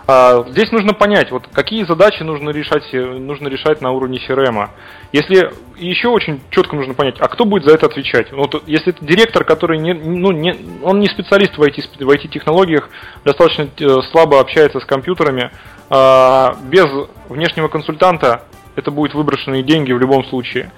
а, 0.07 0.45
здесь 0.49 0.73
нужно 0.73 0.95
понять, 0.95 1.31
вот 1.31 1.47
какие 1.53 1.85
задачи 1.85 2.23
нужно 2.23 2.51
решать, 2.51 2.83
э, 2.93 2.99
нужно 2.99 3.47
решать 3.47 3.81
на 3.81 3.93
уровне 3.93 4.19
CRM. 4.19 4.69
Если 5.13 5.51
еще 5.77 6.09
очень 6.09 6.41
четко 6.51 6.75
нужно 6.75 6.95
понять, 6.95 7.17
а 7.21 7.29
кто 7.29 7.45
будет 7.45 7.65
за 7.65 7.75
это 7.75 7.87
отвечать? 7.87 8.33
Вот 8.33 8.63
если 8.67 8.93
это 8.93 9.05
директор, 9.05 9.45
который 9.45 9.79
не, 9.79 9.95
ну, 9.95 10.33
не, 10.33 10.57
он 10.83 10.99
не 10.99 11.07
специалист 11.07 11.57
в 11.57 11.63
IT, 11.63 12.05
в 12.05 12.11
IT-технологиях, 12.11 12.91
достаточно 13.25 13.69
э, 13.79 14.03
слабо 14.11 14.41
общается 14.41 14.81
с 14.81 14.85
компьютерами, 14.85 15.53
а, 15.89 16.57
без 16.65 16.87
внешнего 17.29 17.69
консультанта 17.69 18.43
это 18.75 18.91
будет 18.91 19.15
выброшенные 19.15 19.63
деньги 19.63 19.93
в 19.93 19.99
любом 20.01 20.25
случае. 20.25 20.73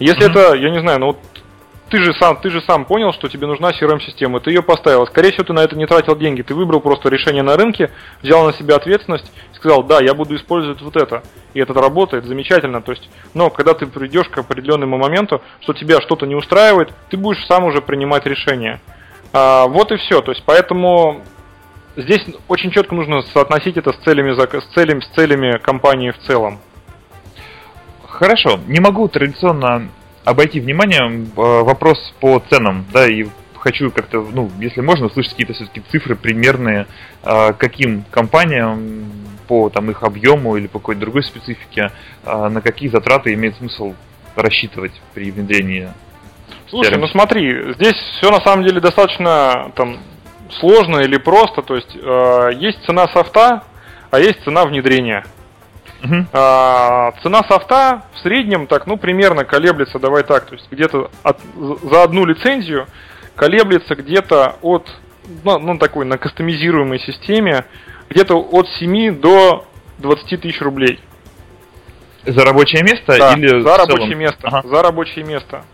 Если 0.00 0.26
mm-hmm. 0.26 0.30
это, 0.30 0.54
я 0.56 0.70
не 0.70 0.80
знаю, 0.80 0.98
ну 0.98 1.06
вот 1.06 1.18
ты 1.90 1.98
же 1.98 2.14
сам, 2.14 2.36
ты 2.38 2.50
же 2.50 2.60
сам 2.62 2.84
понял, 2.84 3.12
что 3.12 3.28
тебе 3.28 3.46
нужна 3.46 3.70
CRM-система, 3.70 4.40
ты 4.40 4.50
ее 4.50 4.62
поставил. 4.62 5.06
Скорее 5.06 5.32
всего, 5.32 5.44
ты 5.44 5.52
на 5.52 5.60
это 5.60 5.76
не 5.76 5.86
тратил 5.86 6.16
деньги, 6.16 6.42
ты 6.42 6.54
выбрал 6.54 6.80
просто 6.80 7.08
решение 7.08 7.42
на 7.42 7.56
рынке, 7.56 7.90
взял 8.22 8.44
на 8.44 8.52
себя 8.52 8.76
ответственность 8.76 9.30
сказал, 9.64 9.82
да, 9.82 10.00
я 10.00 10.12
буду 10.12 10.36
использовать 10.36 10.82
вот 10.82 10.94
это. 10.94 11.22
И 11.54 11.60
это 11.60 11.72
работает 11.72 12.26
замечательно. 12.26 12.82
То 12.82 12.92
есть, 12.92 13.08
но 13.32 13.48
когда 13.48 13.72
ты 13.72 13.86
придешь 13.86 14.28
к 14.28 14.36
определенному 14.36 14.98
моменту, 14.98 15.40
что 15.60 15.72
тебя 15.72 16.02
что-то 16.02 16.26
не 16.26 16.34
устраивает, 16.34 16.92
ты 17.08 17.16
будешь 17.16 17.46
сам 17.46 17.64
уже 17.64 17.80
принимать 17.80 18.26
решение. 18.26 18.78
А, 19.32 19.66
вот 19.66 19.90
и 19.90 19.96
все. 19.96 20.20
То 20.20 20.32
есть, 20.32 20.42
поэтому 20.44 21.22
здесь 21.96 22.26
очень 22.46 22.72
четко 22.72 22.94
нужно 22.94 23.22
соотносить 23.22 23.78
это 23.78 23.94
с 23.94 23.96
целями, 24.04 24.34
с 24.34 24.74
целями, 24.74 25.00
с 25.00 25.08
целями 25.14 25.56
компании 25.56 26.10
в 26.10 26.18
целом. 26.18 26.58
Хорошо, 28.06 28.60
не 28.66 28.80
могу 28.80 29.08
традиционно 29.08 29.88
обойти 30.24 30.60
вниманием 30.60 31.30
э, 31.36 31.40
вопрос 31.62 31.98
по 32.20 32.42
ценам, 32.50 32.86
да, 32.92 33.06
и 33.06 33.26
хочу 33.64 33.90
как-то, 33.90 34.20
ну, 34.20 34.50
если 34.58 34.80
можно, 34.80 35.06
услышать 35.06 35.32
какие-то 35.32 35.54
все-таки 35.54 35.82
цифры 35.90 36.16
примерные, 36.16 36.86
э, 37.22 37.52
каким 37.58 38.04
компаниям 38.10 39.10
по 39.48 39.68
там 39.70 39.90
их 39.90 40.02
объему 40.02 40.56
или 40.56 40.66
по 40.66 40.78
какой-то 40.78 41.00
другой 41.02 41.22
специфике, 41.22 41.90
э, 42.24 42.48
на 42.48 42.60
какие 42.60 42.88
затраты 42.88 43.32
имеет 43.34 43.56
смысл 43.56 43.94
рассчитывать 44.36 44.92
при 45.14 45.30
внедрении. 45.30 45.88
Слушай, 46.68 46.98
ну 46.98 47.06
смотри, 47.06 47.74
здесь 47.74 47.94
все 48.18 48.30
на 48.30 48.40
самом 48.40 48.64
деле 48.64 48.80
достаточно 48.80 49.70
там 49.76 49.98
сложно 50.58 50.98
или 50.98 51.16
просто, 51.18 51.62
то 51.62 51.76
есть 51.76 51.94
э, 51.94 52.50
есть 52.56 52.84
цена 52.84 53.08
софта, 53.08 53.64
а 54.10 54.18
есть 54.18 54.42
цена 54.44 54.64
внедрения. 54.64 55.24
Угу. 56.04 56.26
А, 56.32 57.12
цена 57.22 57.42
софта 57.48 58.02
в 58.14 58.18
среднем 58.18 58.66
так, 58.66 58.86
ну, 58.86 58.96
примерно 58.96 59.44
колеблется, 59.44 59.98
давай 59.98 60.22
так, 60.22 60.46
то 60.46 60.54
есть 60.54 60.66
где-то 60.70 61.10
от, 61.22 61.38
за 61.82 62.02
одну 62.02 62.26
лицензию 62.26 62.86
колеблется 63.34 63.94
где-то 63.94 64.56
от, 64.60 64.88
ну, 65.44 65.58
ну, 65.58 65.78
такой, 65.78 66.04
на 66.04 66.18
кастомизируемой 66.18 67.00
системе, 67.00 67.64
где-то 68.10 68.38
от 68.38 68.68
7 68.78 69.18
до 69.18 69.66
20 69.98 70.40
тысяч 70.40 70.60
рублей. 70.60 71.00
За 72.26 72.44
рабочее 72.44 72.82
место 72.82 73.18
да, 73.18 73.34
или 73.34 73.60
за 73.60 73.76
рабочее 73.76 74.14
место. 74.14 74.38
Ага. 74.42 74.68
За 74.68 74.82
рабочее 74.82 75.24
место. 75.24 75.64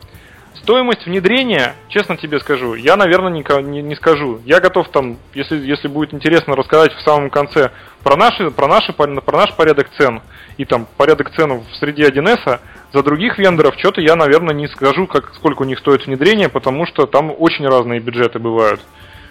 Стоимость 0.62 1.06
внедрения, 1.06 1.74
честно 1.88 2.18
тебе 2.18 2.38
скажу, 2.38 2.74
я, 2.74 2.96
наверное, 2.96 3.30
не, 3.30 3.62
не, 3.62 3.82
не 3.82 3.94
скажу. 3.96 4.40
Я 4.44 4.60
готов 4.60 4.88
там, 4.88 5.16
если, 5.32 5.56
если 5.56 5.88
будет 5.88 6.12
интересно, 6.12 6.54
рассказать 6.54 6.92
в 6.92 7.00
самом 7.00 7.30
конце 7.30 7.70
про, 8.02 8.16
наши, 8.16 8.50
про, 8.50 8.68
наши, 8.68 8.92
про 8.92 9.36
наш 9.38 9.54
порядок 9.54 9.88
цен 9.96 10.20
и 10.58 10.66
там 10.66 10.86
порядок 10.98 11.30
цен 11.34 11.60
в 11.60 11.76
среде 11.76 12.08
1С. 12.08 12.60
За 12.92 13.02
других 13.02 13.38
вендоров 13.38 13.74
что-то 13.78 14.02
я, 14.02 14.16
наверное, 14.16 14.54
не 14.54 14.68
скажу, 14.68 15.06
как, 15.06 15.32
сколько 15.34 15.62
у 15.62 15.64
них 15.64 15.78
стоит 15.78 16.06
внедрение, 16.06 16.50
потому 16.50 16.86
что 16.86 17.06
там 17.06 17.32
очень 17.36 17.66
разные 17.66 18.00
бюджеты 18.00 18.38
бывают. 18.38 18.80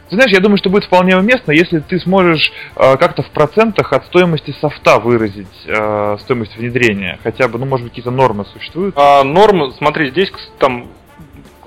Ты 0.10 0.16
знаешь, 0.16 0.32
я 0.32 0.40
думаю, 0.40 0.58
что 0.58 0.72
будет 0.72 0.86
вполне 0.86 1.16
уместно, 1.16 1.52
если 1.52 1.80
ты 1.80 2.00
сможешь 2.00 2.52
э, 2.76 2.98
как-то 2.98 3.22
в 3.22 3.30
процентах 3.30 3.94
от 3.94 4.06
стоимости 4.08 4.56
софта 4.60 5.00
выразить 5.00 5.48
э, 5.68 6.18
стоимость 6.22 6.58
внедрения. 6.58 7.20
Хотя 7.24 7.48
бы, 7.48 7.60
ну, 7.60 7.68
может 7.68 7.84
быть, 7.84 7.92
какие-то 7.92 8.10
нормы 8.10 8.46
существуют? 8.46 8.96
А, 8.98 9.24
нормы, 9.24 9.72
смотри, 9.78 10.10
здесь 10.10 10.32
там 10.58 10.88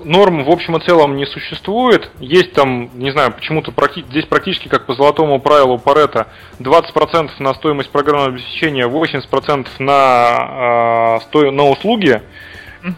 норм 0.03 0.43
в 0.43 0.49
общем 0.49 0.77
и 0.77 0.85
целом 0.85 1.15
не 1.15 1.25
существует. 1.25 2.09
Есть 2.19 2.53
там, 2.53 2.89
не 2.93 3.11
знаю, 3.11 3.31
почему-то 3.31 3.71
практи- 3.71 4.05
здесь 4.09 4.25
практически 4.25 4.67
как 4.67 4.85
по 4.85 4.93
золотому 4.93 5.39
правилу 5.39 5.77
Парета 5.79 6.27
20% 6.59 7.31
на 7.39 7.53
стоимость 7.53 7.89
программного 7.89 8.29
обеспечения, 8.29 8.87
80% 8.87 9.67
на, 9.79 11.17
э, 11.17 11.23
сто... 11.25 11.51
на 11.51 11.63
услуги. 11.69 12.21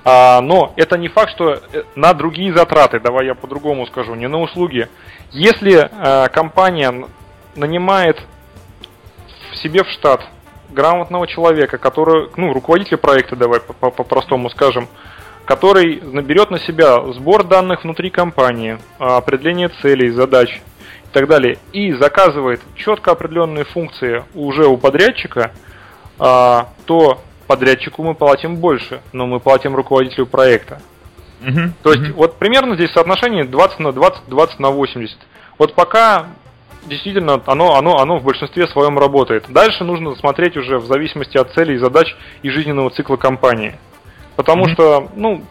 А, 0.03 0.41
но 0.41 0.73
это 0.77 0.97
не 0.97 1.09
факт, 1.09 1.31
что 1.31 1.53
э, 1.53 1.83
на 1.95 2.13
другие 2.13 2.53
затраты, 2.53 2.99
давай 2.99 3.27
я 3.27 3.35
по-другому 3.35 3.85
скажу, 3.85 4.15
не 4.15 4.27
на 4.27 4.39
услуги. 4.41 4.87
Если 5.31 5.89
э, 5.91 6.29
компания 6.29 7.05
нанимает 7.55 8.21
в 9.51 9.57
себе 9.57 9.83
в 9.83 9.89
штат 9.89 10.25
грамотного 10.69 11.27
человека, 11.27 11.77
который, 11.77 12.29
ну, 12.35 12.51
руководителя 12.53 12.97
проекта, 12.97 13.35
давай 13.35 13.59
по-простому 13.59 14.49
скажем, 14.49 14.87
который 15.45 16.01
наберет 16.01 16.51
на 16.51 16.59
себя 16.59 17.01
сбор 17.13 17.43
данных 17.43 17.83
внутри 17.83 18.09
компании, 18.09 18.77
а, 18.99 19.17
определение 19.17 19.69
целей, 19.81 20.09
задач 20.09 20.49
и 20.49 21.13
так 21.13 21.27
далее, 21.27 21.57
и 21.71 21.93
заказывает 21.93 22.61
четко 22.75 23.11
определенные 23.11 23.65
функции 23.65 24.23
уже 24.33 24.67
у 24.67 24.77
подрядчика, 24.77 25.51
а, 26.19 26.69
то 26.85 27.21
подрядчику 27.47 28.03
мы 28.03 28.15
платим 28.15 28.57
больше, 28.57 29.01
но 29.13 29.27
мы 29.27 29.39
платим 29.39 29.75
руководителю 29.75 30.25
проекта. 30.25 30.81
Uh-huh. 31.41 31.69
То 31.83 31.91
есть 31.91 32.03
uh-huh. 32.03 32.13
вот 32.13 32.37
примерно 32.37 32.75
здесь 32.75 32.91
соотношение 32.91 33.43
20 33.43 33.79
на 33.79 33.91
20, 33.91 34.27
20 34.27 34.59
на 34.59 34.71
80. 34.71 35.17
Вот 35.59 35.75
пока 35.75 36.27
действительно 36.85 37.41
оно, 37.45 37.75
оно, 37.75 37.97
оно 37.97 38.17
в 38.17 38.23
большинстве 38.23 38.67
своем 38.67 38.97
работает. 38.97 39.45
Дальше 39.49 39.83
нужно 39.83 40.15
смотреть 40.15 40.57
уже 40.57 40.79
в 40.79 40.85
зависимости 40.85 41.37
от 41.37 41.53
целей 41.53 41.75
и 41.75 41.77
задач 41.77 42.15
и 42.41 42.49
жизненного 42.49 42.89
цикла 42.89 43.17
компании. 43.17 43.75
Потому 44.35 44.65
mm-hmm. 44.65 44.73
что, 44.73 45.11
ну, 45.15 45.43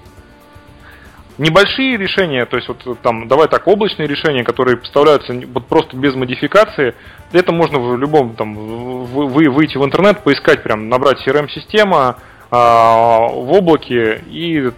небольшие 1.38 1.96
решения, 1.96 2.46
то 2.46 2.56
есть 2.56 2.68
вот 2.68 3.00
там, 3.00 3.28
давай 3.28 3.48
так, 3.48 3.66
облачные 3.66 4.06
решения, 4.06 4.44
которые 4.44 4.76
поставляются 4.76 5.34
вот 5.52 5.66
просто 5.66 5.96
без 5.96 6.14
модификации, 6.14 6.94
это 7.32 7.52
можно 7.52 7.78
в 7.78 7.96
любом 7.98 8.36
там 8.36 8.54
вы, 8.54 9.50
выйти 9.50 9.76
в 9.76 9.84
интернет, 9.84 10.22
поискать 10.22 10.62
прям, 10.62 10.88
набрать 10.88 11.26
CRM-система 11.26 12.16
а, 12.50 13.18
в 13.28 13.52
облаке, 13.52 14.22
и 14.28 14.70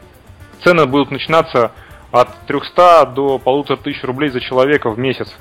цены 0.65 0.87
будут 0.87 1.11
начинаться 1.11 1.73
от 2.11 2.47
300 2.47 3.07
до 3.15 3.39
полутора 3.39 3.77
тысяч 3.77 4.03
рублей 4.03 4.31
за 4.31 4.41
человека 4.41 4.91
в 4.91 4.99
месяц. 4.99 5.37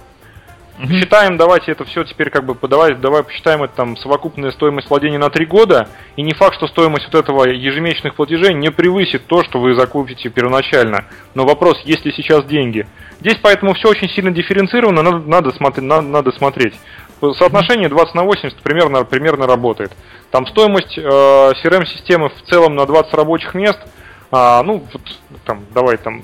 Угу. 0.77 0.89
Считаем, 0.89 1.37
давайте 1.37 1.71
это 1.71 1.85
все 1.85 2.03
теперь 2.03 2.29
как 2.29 2.45
бы 2.45 2.53
подавать, 2.53 2.99
давай 2.99 3.23
посчитаем 3.23 3.63
это 3.63 3.73
там 3.73 3.95
совокупная 3.95 4.51
стоимость 4.51 4.89
владения 4.89 5.17
на 5.17 5.29
3 5.29 5.45
года, 5.45 5.87
и 6.17 6.21
не 6.21 6.33
факт, 6.33 6.55
что 6.55 6.67
стоимость 6.67 7.05
вот 7.05 7.15
этого 7.15 7.47
ежемесячных 7.47 8.15
платежей 8.15 8.53
не 8.53 8.69
превысит 8.71 9.25
то, 9.25 9.43
что 9.43 9.59
вы 9.59 9.73
закупите 9.73 10.27
первоначально. 10.29 11.05
Но 11.33 11.45
вопрос, 11.45 11.79
есть 11.85 12.03
ли 12.05 12.11
сейчас 12.11 12.43
деньги. 12.45 12.85
Здесь 13.21 13.37
поэтому 13.41 13.73
все 13.73 13.89
очень 13.89 14.09
сильно 14.09 14.31
дифференцировано, 14.31 15.01
надо, 15.01 15.19
надо, 15.19 15.51
смотреть, 15.51 15.85
надо, 15.85 16.07
надо 16.07 16.31
смотреть. 16.33 16.73
Соотношение 17.21 17.87
20 17.87 18.13
на 18.13 18.23
80 18.23 18.57
примерно, 18.57 19.05
примерно 19.05 19.47
работает. 19.47 19.93
Там 20.31 20.45
стоимость 20.45 20.97
э, 20.97 21.01
CRM-системы 21.01 22.29
в 22.29 22.41
целом 22.49 22.75
на 22.75 22.85
20 22.85 23.13
рабочих 23.13 23.53
мест, 23.55 23.79
а, 24.31 24.61
ну, 24.63 24.83
вот, 24.91 25.01
там, 25.45 25.63
давай 25.73 25.95
там 25.95 26.21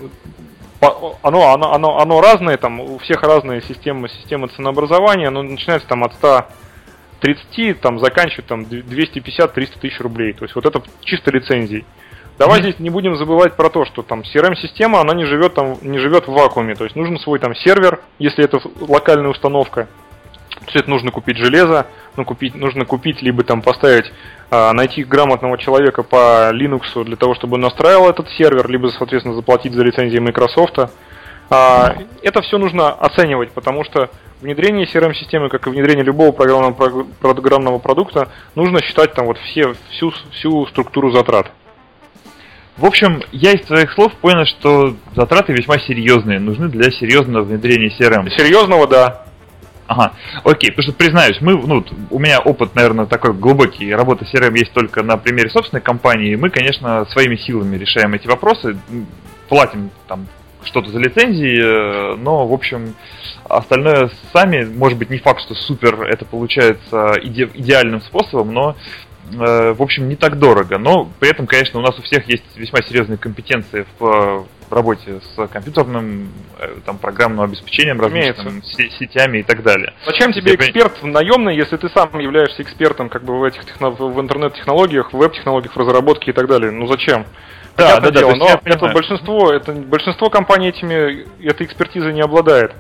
оно, 0.82 1.53
оно, 1.53 1.73
оно, 1.73 1.99
оно 1.99 2.21
разное, 2.21 2.57
там 2.57 2.79
у 2.79 2.97
всех 2.97 3.21
разные 3.21 3.61
системы, 3.61 4.09
системы 4.09 4.47
ценообразования, 4.47 5.27
оно 5.27 5.43
начинается 5.43 5.88
там 5.88 6.03
от 6.03 6.13
130, 6.15 7.79
там 7.79 7.99
заканчивает 7.99 8.47
там 8.47 8.61
250-300 8.61 9.79
тысяч 9.79 9.99
рублей. 9.99 10.34
То 10.34 10.43
есть 10.43 10.55
вот 10.55 10.65
это 10.65 10.82
чисто 11.01 11.32
лицензий. 11.32 11.86
Давай 12.39 12.59
mm-hmm. 12.59 12.63
здесь 12.63 12.79
не 12.79 12.89
будем 12.89 13.15
забывать 13.17 13.55
про 13.55 13.69
то, 13.69 13.86
что 13.86 14.01
там 14.01 14.21
CRM-система, 14.21 14.99
она 14.99 15.13
не 15.13 15.25
живет 15.25 15.53
там, 15.53 15.77
не 15.82 15.99
живет 15.99 16.27
в 16.27 16.32
вакууме. 16.32 16.73
То 16.73 16.86
есть 16.86 16.95
нужен 16.95 17.19
свой 17.19 17.38
там 17.38 17.53
сервер, 17.55 17.99
если 18.17 18.43
это 18.43 18.59
локальная 18.79 19.29
установка. 19.29 19.88
То 20.66 20.74
есть 20.74 20.88
нужно 20.88 21.12
купить 21.12 21.38
железо, 21.38 21.88
ну, 22.16 22.26
купить, 22.26 22.55
нужно 22.55 22.86
купить, 22.86 23.22
либо 23.22 23.43
там 23.43 23.62
поставить, 23.62 24.12
а, 24.51 24.74
найти 24.74 25.03
грамотного 25.03 25.57
человека 25.57 26.03
по 26.03 26.51
Linux 26.53 27.03
для 27.03 27.16
того, 27.16 27.34
чтобы 27.36 27.55
он 27.55 27.62
настраивал 27.62 28.09
этот 28.09 28.30
сервер, 28.30 28.70
либо, 28.70 28.88
соответственно, 28.88 29.36
заплатить 29.36 29.74
за 29.74 29.84
лицензии 29.84 30.20
Microsoft. 30.20 30.78
А, 31.49 31.95
это 32.22 32.41
все 32.41 32.57
нужно 32.57 32.91
оценивать, 32.91 33.51
потому 33.51 33.84
что 33.84 34.09
внедрение 34.41 34.86
CRM-системы, 34.86 35.49
как 35.49 35.68
и 35.68 35.70
внедрение 35.70 36.03
любого 36.03 36.32
программного, 36.32 37.05
программного 37.20 37.80
продукта, 37.80 38.30
нужно 38.55 38.82
считать 38.82 39.14
там 39.14 39.26
вот 39.26 39.38
все, 39.39 39.74
всю, 39.89 40.14
всю 40.32 40.66
структуру 40.68 41.12
затрат. 41.12 41.51
В 42.78 42.86
общем, 42.86 43.22
я 43.32 43.51
из 43.51 43.66
твоих 43.66 43.91
слов 43.91 44.14
понял, 44.14 44.45
что 44.45 44.95
затраты 45.16 45.53
весьма 45.53 45.78
серьезные, 45.80 46.39
нужны 46.39 46.70
для 46.70 46.89
серьезного 46.89 47.43
внедрения 47.43 47.89
CRM. 47.89 48.30
Серьезного, 48.30 48.88
да. 48.88 49.26
Ага, 49.91 50.13
окей, 50.45 50.69
потому 50.71 50.83
что 50.83 50.93
признаюсь, 50.93 51.41
мы, 51.41 51.57
ну, 51.67 51.83
у 52.11 52.17
меня 52.17 52.39
опыт, 52.39 52.75
наверное, 52.75 53.07
такой 53.07 53.33
глубокий, 53.33 53.93
работа 53.93 54.23
с 54.23 54.33
CRM 54.33 54.57
есть 54.57 54.71
только 54.71 55.03
на 55.03 55.17
примере 55.17 55.49
собственной 55.49 55.81
компании, 55.81 56.35
мы, 56.35 56.49
конечно, 56.49 57.05
своими 57.07 57.35
силами 57.35 57.75
решаем 57.75 58.13
эти 58.13 58.25
вопросы, 58.25 58.77
платим 59.49 59.91
там 60.07 60.27
что-то 60.63 60.91
за 60.91 60.97
лицензии, 60.97 62.13
э, 62.13 62.15
но, 62.15 62.47
в 62.47 62.53
общем, 62.53 62.95
остальное 63.49 64.09
сами, 64.31 64.63
может 64.63 64.97
быть, 64.97 65.09
не 65.09 65.17
факт, 65.17 65.41
что 65.41 65.55
супер 65.55 66.03
это 66.03 66.23
получается 66.23 67.15
иде 67.21 67.49
идеальным 67.53 68.01
способом, 68.01 68.53
но 68.53 68.77
э, 69.33 69.73
в 69.73 69.81
общем, 69.81 70.07
не 70.07 70.15
так 70.15 70.39
дорого. 70.39 70.77
Но 70.77 71.11
при 71.19 71.31
этом, 71.31 71.47
конечно, 71.47 71.81
у 71.81 71.83
нас 71.83 71.99
у 71.99 72.01
всех 72.03 72.29
есть 72.29 72.45
весьма 72.55 72.81
серьезные 72.81 73.17
компетенции 73.17 73.85
в 73.99 74.45
работе 74.74 75.19
с 75.36 75.47
компьютерным, 75.47 76.30
э, 76.59 76.76
там, 76.86 76.97
программным 76.97 77.41
обеспечением, 77.41 77.99
различными 77.99 78.61
сетями 78.99 79.39
и 79.39 79.43
так 79.43 79.63
далее. 79.63 79.93
Зачем 80.05 80.34
тебе 80.34 80.55
эксперт 80.55 81.03
наемный, 81.03 81.55
если 81.55 81.78
ты 81.78 81.89
сам 81.89 82.17
являешься 82.19 82.61
экспертом 82.61 83.09
как 83.09 83.24
бы 83.24 83.39
в 83.39 83.43
этих 83.43 83.63
в 83.80 84.19
интернет-технологиях, 84.19 85.13
в 85.13 85.17
веб-технологиях, 85.17 85.74
в 85.74 85.78
разработке 85.78 86.32
и 86.32 86.34
так 86.34 86.47
далее? 86.47 86.72
Ну 86.72 86.88
зачем? 86.88 87.26
Да, 87.78 87.99
да, 87.99 88.11
дело, 88.11 88.34
да, 88.34 88.38
но 88.38 88.61
это 88.65 88.88
большинство, 88.88 89.51
это 89.51 89.72
большинство 89.72 90.30
компаний 90.30 90.69
этими 90.69 91.26
этой 91.45 91.65
экспертизой 91.65 92.13
не 92.13 92.22
обладает. 92.22 92.74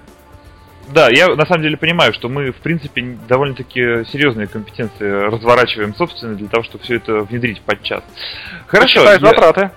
Да, 0.89 1.09
я 1.09 1.27
на 1.27 1.45
самом 1.45 1.63
деле 1.63 1.77
понимаю, 1.77 2.13
что 2.13 2.27
мы, 2.27 2.51
в 2.51 2.57
принципе, 2.57 3.17
довольно-таки 3.27 4.03
серьезные 4.11 4.47
компетенции 4.47 5.09
разворачиваем 5.09 5.95
собственно 5.95 6.35
для 6.35 6.47
того, 6.49 6.63
чтобы 6.63 6.83
все 6.83 6.97
это 6.97 7.21
внедрить 7.21 7.61
подчас. 7.61 8.03
Хорошо. 8.67 9.03
Я... 9.03 9.17
затраты. 9.19 9.71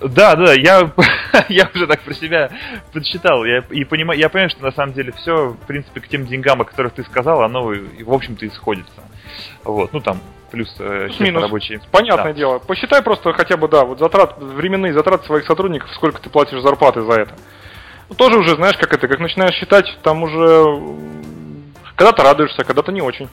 Да, 0.00 0.34
да, 0.34 0.54
я, 0.54 0.90
я 1.48 1.70
уже 1.74 1.86
так 1.86 2.00
про 2.00 2.14
себя 2.14 2.50
подсчитал. 2.92 3.44
Я, 3.44 3.58
и 3.70 3.84
понимаю, 3.84 4.18
я 4.18 4.28
понимаю, 4.28 4.50
что 4.50 4.62
на 4.62 4.72
самом 4.72 4.94
деле 4.94 5.12
все, 5.12 5.48
в 5.50 5.66
принципе, 5.66 6.00
к 6.00 6.08
тем 6.08 6.26
деньгам, 6.26 6.60
о 6.60 6.64
которых 6.64 6.94
ты 6.94 7.04
сказал, 7.04 7.42
оно, 7.42 7.64
в 7.64 8.12
общем-то, 8.12 8.46
исходится. 8.46 9.02
Вот, 9.62 9.92
ну 9.92 10.00
там, 10.00 10.20
плюс 10.50 10.74
э, 10.78 11.08
минус 11.18 11.42
рабочие. 11.42 11.80
Понятное 11.90 12.32
да. 12.32 12.38
дело. 12.38 12.58
Посчитай 12.58 13.02
просто 13.02 13.32
хотя 13.32 13.56
бы, 13.56 13.68
да, 13.68 13.84
вот 13.84 13.98
затрат, 13.98 14.38
временные 14.38 14.92
затраты 14.92 15.26
своих 15.26 15.46
сотрудников, 15.46 15.90
сколько 15.94 16.20
ты 16.20 16.30
платишь 16.30 16.60
зарплаты 16.60 17.02
за 17.02 17.12
это. 17.12 17.34
Ну, 18.08 18.14
тоже 18.14 18.38
уже, 18.38 18.56
знаешь, 18.56 18.76
как 18.76 18.92
это, 18.92 19.06
как 19.06 19.20
начинаешь 19.20 19.54
считать, 19.54 19.86
там 20.02 20.22
уже 20.22 20.64
когда-то 21.94 22.22
радуешься, 22.22 22.64
когда-то 22.64 22.92
не 22.92 23.02
очень. 23.02 23.28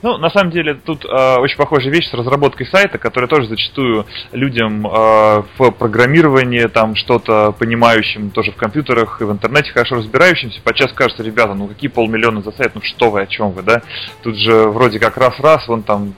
Ну, 0.00 0.16
на 0.18 0.30
самом 0.30 0.50
деле, 0.50 0.74
тут 0.74 1.04
э, 1.04 1.36
очень 1.36 1.56
похожая 1.56 1.92
вещь 1.92 2.08
с 2.08 2.14
разработкой 2.14 2.66
сайта, 2.66 2.98
которая 2.98 3.28
тоже 3.28 3.48
зачастую 3.48 4.06
людям 4.32 4.86
э, 4.86 5.42
в 5.58 5.70
программировании, 5.72 6.66
там 6.66 6.94
что-то 6.94 7.52
понимающим, 7.52 8.30
тоже 8.30 8.52
в 8.52 8.56
компьютерах 8.56 9.20
и 9.20 9.24
в 9.24 9.32
интернете 9.32 9.72
хорошо 9.72 9.96
разбирающимся, 9.96 10.60
подчас 10.62 10.92
кажется, 10.92 11.22
ребята, 11.22 11.54
ну 11.54 11.68
какие 11.68 11.90
полмиллиона 11.90 12.42
за 12.42 12.52
сайт, 12.52 12.72
ну 12.74 12.80
что 12.82 13.10
вы, 13.10 13.22
о 13.22 13.26
чем 13.26 13.52
вы, 13.52 13.62
да? 13.62 13.82
Тут 14.22 14.36
же 14.36 14.68
вроде 14.68 14.98
как 14.98 15.16
раз-раз, 15.16 15.66
вон 15.68 15.82
там 15.82 16.14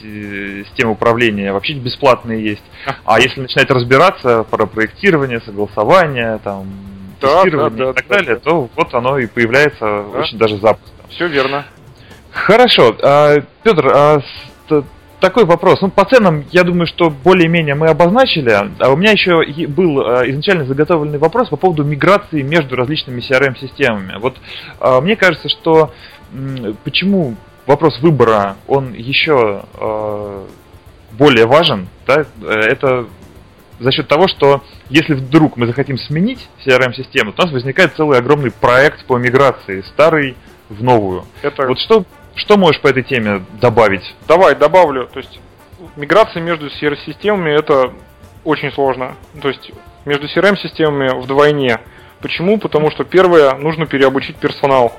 системы 0.00 0.92
управления 0.92 1.52
вообще 1.52 1.74
бесплатные 1.74 2.42
есть. 2.42 2.62
А 3.04 3.20
если 3.20 3.40
начинать 3.40 3.70
разбираться 3.70 4.44
про 4.44 4.66
проектирование, 4.66 5.40
согласование, 5.40 6.38
там, 6.42 6.66
да, 7.20 7.42
тестирование 7.42 7.78
да, 7.78 7.84
да, 7.84 7.90
и 7.90 7.94
так 7.94 8.06
да, 8.08 8.14
далее, 8.16 8.34
да. 8.34 8.40
то 8.40 8.70
вот 8.74 8.94
оно 8.94 9.18
и 9.18 9.26
появляется 9.26 9.80
да. 9.80 10.20
очень 10.20 10.38
даже 10.38 10.56
запросто. 10.56 10.90
Все 11.10 11.26
верно. 11.26 11.66
Хорошо. 12.32 12.96
А, 13.02 13.36
Петр, 13.62 13.88
а, 13.94 14.20
такой 15.20 15.44
вопрос. 15.44 15.80
Ну, 15.82 15.90
по 15.90 16.04
ценам, 16.04 16.44
я 16.50 16.64
думаю, 16.64 16.86
что 16.86 17.10
более-менее 17.10 17.74
мы 17.76 17.88
обозначили. 17.88 18.50
А 18.78 18.90
у 18.90 18.96
меня 18.96 19.12
еще 19.12 19.44
был 19.68 20.00
а, 20.00 20.28
изначально 20.28 20.64
заготовленный 20.64 21.18
вопрос 21.18 21.48
по 21.48 21.56
поводу 21.56 21.84
миграции 21.84 22.42
между 22.42 22.74
различными 22.74 23.20
CRM-системами. 23.20 24.18
Вот 24.18 24.36
мне 25.02 25.14
кажется, 25.14 25.48
что 25.48 25.92
почему 26.82 27.36
вопрос 27.66 28.00
выбора, 28.00 28.56
он 28.66 28.94
еще 28.94 29.62
более 31.12 31.46
важен, 31.46 31.88
да, 32.06 32.24
это 32.42 33.06
за 33.78 33.92
счет 33.92 34.08
того, 34.08 34.28
что 34.28 34.62
если 34.88 35.14
вдруг 35.14 35.56
мы 35.56 35.66
захотим 35.66 35.98
сменить 35.98 36.48
CRM-систему, 36.64 37.32
то 37.32 37.42
у 37.42 37.46
нас 37.46 37.52
возникает 37.52 37.94
целый 37.96 38.18
огромный 38.18 38.50
проект 38.50 39.04
по 39.04 39.18
миграции 39.18 39.82
старый 39.82 40.36
в 40.68 40.82
новую. 40.82 41.26
Это... 41.42 41.66
Вот 41.66 41.78
что 41.78 42.06
что 42.34 42.56
можешь 42.56 42.80
по 42.80 42.88
этой 42.88 43.02
теме 43.02 43.44
добавить? 43.60 44.14
Давай, 44.26 44.54
добавлю. 44.54 45.08
То 45.12 45.20
есть 45.20 45.40
миграция 45.96 46.42
между 46.42 46.66
CRM-системами 46.66 47.50
это 47.50 47.92
очень 48.44 48.72
сложно. 48.72 49.16
То 49.40 49.48
есть 49.48 49.70
между 50.04 50.26
CRM-системами 50.26 51.20
вдвойне. 51.20 51.80
Почему? 52.20 52.58
Потому 52.58 52.90
что 52.90 53.04
первое, 53.04 53.54
нужно 53.54 53.86
переобучить 53.86 54.36
персонал. 54.36 54.92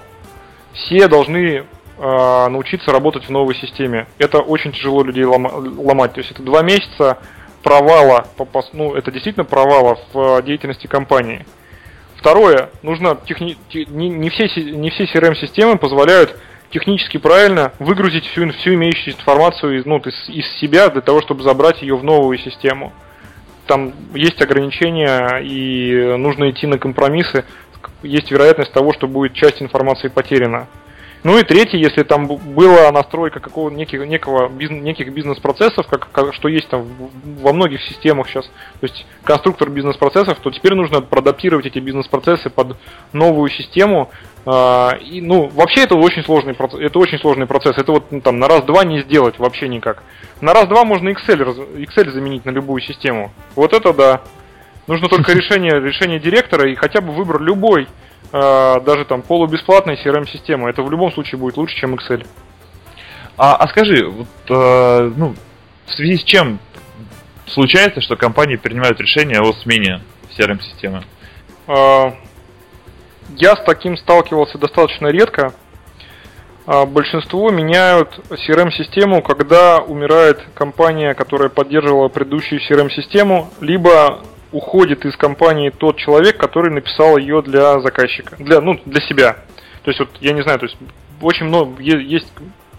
Все 0.74 1.08
должны 1.08 1.64
э, 1.98 2.48
научиться 2.50 2.92
работать 2.92 3.26
в 3.26 3.30
новой 3.30 3.56
системе. 3.56 4.08
Это 4.18 4.40
очень 4.40 4.72
тяжело 4.72 5.04
людей 5.04 5.24
ломать. 5.24 6.14
То 6.14 6.20
есть 6.20 6.32
это 6.32 6.44
два 6.44 6.62
месяца 6.62 7.20
провала, 7.64 8.28
ну 8.74 8.94
это 8.94 9.12
действительно 9.12 9.46
провала 9.46 9.98
в 10.12 10.42
деятельности 10.44 10.88
компании. 10.88 11.46
Второе, 12.18 12.70
нужно 12.84 13.18
техни... 13.26 13.58
не, 13.74 14.10
не 14.10 14.30
все 14.30 14.48
не 14.62 14.90
все 14.92 15.06
CRM-системы 15.06 15.78
позволяют 15.78 16.38
технически 16.74 17.18
правильно 17.18 17.72
выгрузить 17.80 18.26
всю, 18.26 18.52
всю 18.52 18.74
имеющуюся 18.74 19.12
информацию 19.20 19.80
из, 19.80 19.86
ну, 19.86 20.00
из, 20.00 20.30
из 20.30 20.48
себя 20.60 20.90
для 20.90 21.02
того, 21.02 21.22
чтобы 21.22 21.44
забрать 21.44 21.82
ее 21.84 21.96
в 21.96 22.04
новую 22.04 22.38
систему. 22.40 22.92
Там 23.68 23.94
есть 24.14 24.42
ограничения 24.42 25.40
и 25.42 26.18
нужно 26.18 26.50
идти 26.50 26.68
на 26.68 26.78
компромиссы. 26.78 27.46
Есть 28.02 28.32
вероятность 28.32 28.74
того, 28.74 28.92
что 28.92 29.08
будет 29.08 29.34
часть 29.34 29.62
информации 29.62 30.10
потеряна. 30.10 30.68
Ну 31.24 31.38
и 31.38 31.44
третье, 31.44 31.78
если 31.78 32.04
там 32.04 32.28
была 32.28 32.92
настройка 32.92 33.40
какого 33.40 33.70
неких, 33.70 34.06
некого, 34.06 34.50
бизнес, 34.50 34.84
неких 34.84 35.14
бизнес-процессов, 35.14 35.88
как, 35.88 36.12
как, 36.12 36.34
что 36.34 36.50
есть 36.50 36.68
там 36.68 36.86
во 37.42 37.54
многих 37.54 37.82
системах 37.82 38.28
сейчас, 38.28 38.46
то 38.46 38.88
есть 38.88 39.06
конструктор 39.24 39.70
бизнес-процессов, 39.70 40.38
то 40.40 40.52
теперь 40.52 40.74
нужно 40.74 41.02
проадаптировать 41.02 41.66
эти 41.66 41.80
бизнес-процессы 41.80 42.50
под 42.50 42.76
новую 43.14 43.50
систему. 43.50 44.12
Э, 44.46 44.98
и, 45.00 45.22
ну, 45.22 45.48
вообще 45.48 45.84
это 45.84 45.96
очень 45.96 46.24
сложный 46.26 46.56
процесс, 46.56 46.82
это 46.82 47.00
очень 47.00 47.20
сложный 47.20 47.48
процесс. 47.48 47.78
Это 47.78 47.94
вот 47.94 48.12
ну, 48.12 48.20
там 48.20 48.40
на 48.40 48.50
раз-два 48.50 48.84
не 48.84 49.02
сделать 49.04 49.40
вообще 49.40 49.70
никак. 49.70 50.04
На 50.42 50.54
раз-два 50.54 50.84
можно 50.84 51.08
Excel, 51.08 51.78
Excel 51.78 52.12
заменить 52.12 52.44
на 52.44 52.50
любую 52.50 52.82
систему. 52.82 53.32
Вот 53.56 53.72
это 53.72 53.94
да. 53.94 54.22
Нужно 54.88 55.08
только 55.08 55.32
решение, 55.38 55.80
решение 55.80 56.20
директора 56.20 56.70
и 56.70 56.76
хотя 56.76 57.00
бы 57.00 57.14
выбор 57.14 57.42
любой 57.42 57.88
даже 58.34 59.06
там 59.06 59.22
полубесплатной 59.22 59.96
CRM-системы. 60.04 60.70
Это 60.70 60.82
в 60.82 60.90
любом 60.90 61.12
случае 61.12 61.40
будет 61.40 61.56
лучше, 61.56 61.76
чем 61.76 61.94
Excel. 61.94 62.26
А, 63.38 63.56
а 63.56 63.68
скажи, 63.68 64.06
вот, 64.06 64.28
э, 64.50 65.12
ну, 65.16 65.36
в 65.86 65.92
связи 65.92 66.18
с 66.18 66.24
чем 66.24 66.60
случается, 67.48 68.02
что 68.02 68.16
компании 68.16 68.58
принимают 68.58 69.00
решение 69.00 69.40
о 69.40 69.54
смене 69.54 70.02
CRM-системы? 70.38 71.04
Э, 71.68 72.12
я 73.36 73.56
с 73.56 73.64
таким 73.66 73.98
сталкивался 73.98 74.60
достаточно 74.60 75.08
редко. 75.08 75.54
Э, 76.68 76.86
большинство 76.86 77.50
меняют 77.50 78.20
CRM-систему, 78.30 79.24
когда 79.24 79.80
умирает 79.80 80.40
компания, 80.54 81.16
которая 81.16 81.50
поддерживала 81.50 82.10
предыдущую 82.10 82.62
CRM-систему, 82.62 83.50
либо 83.62 84.22
уходит 84.54 85.04
из 85.06 85.18
компании 85.18 85.70
тот 85.70 85.98
человек, 85.98 86.38
который 86.38 86.72
написал 86.72 87.18
ее 87.18 87.42
для 87.42 87.80
заказчика, 87.82 88.38
для, 88.38 88.62
ну, 88.62 88.80
для 88.86 89.02
себя. 89.02 89.34
То 89.84 89.92
есть, 89.92 90.00
вот, 90.00 90.10
я 90.22 90.32
не 90.32 90.44
знаю, 90.44 90.60
то 90.60 90.66
есть, 90.66 90.78
очень 91.22 91.48
много, 91.48 91.82
есть 91.82 92.32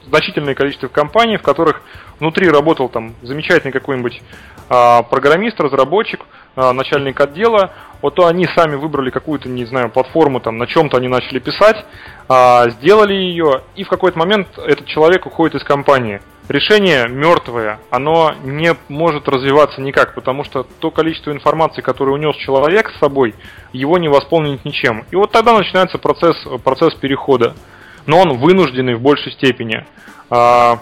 значительное 0.07 0.55
количество 0.55 0.89
компаний, 0.89 1.37
в 1.37 1.43
которых 1.43 1.83
внутри 2.21 2.49
работал 2.49 2.89
там 2.89 3.15
замечательный 3.23 3.73
какой-нибудь 3.73 4.23
а, 4.69 5.03
программист, 5.03 5.61
разработчик, 5.61 6.21
а, 6.57 6.73
начальник 6.73 7.21
отдела, 7.21 7.73
вот 8.01 8.15
то 8.15 8.27
они 8.27 8.47
сами 8.55 8.77
выбрали 8.77 9.11
какую-то, 9.11 9.49
не 9.49 9.65
знаю, 9.65 9.91
платформу, 9.91 10.41
там, 10.41 10.59
на 10.59 10.67
чем-то 10.67 10.99
они 10.99 11.09
начали 11.09 11.39
писать, 11.39 11.85
а, 12.29 12.69
сделали 12.71 13.15
ее, 13.15 13.63
и 13.77 13.85
в 13.85 13.89
какой-то 13.89 14.19
момент 14.19 14.49
этот 14.59 14.87
человек 14.87 15.27
уходит 15.27 15.57
из 15.57 15.65
компании 15.65 16.21
решение 16.49 17.09
мертвое, 17.09 17.81
оно 17.91 18.35
не 18.43 18.75
может 18.89 19.29
развиваться 19.29 19.81
никак, 19.81 20.15
потому 20.15 20.45
что 20.45 20.67
то 20.81 20.91
количество 20.91 21.33
информации, 21.33 21.81
которое 21.81 22.13
унес 22.13 22.37
человек 22.37 22.91
с 22.91 22.99
собой, 22.99 23.35
его 23.73 23.99
не 23.99 24.09
восполнить 24.09 24.65
ничем. 24.65 25.05
И 25.11 25.17
вот 25.17 25.33
тогда 25.33 25.57
начинается 25.57 25.99
процесс, 25.99 26.37
процесс 26.63 26.95
перехода. 26.95 27.55
Но 28.07 28.21
он 28.21 28.37
вынужденный 28.37 28.95
в 28.95 29.01
большей 29.01 29.33
степени. 29.33 29.87
А, 30.29 30.81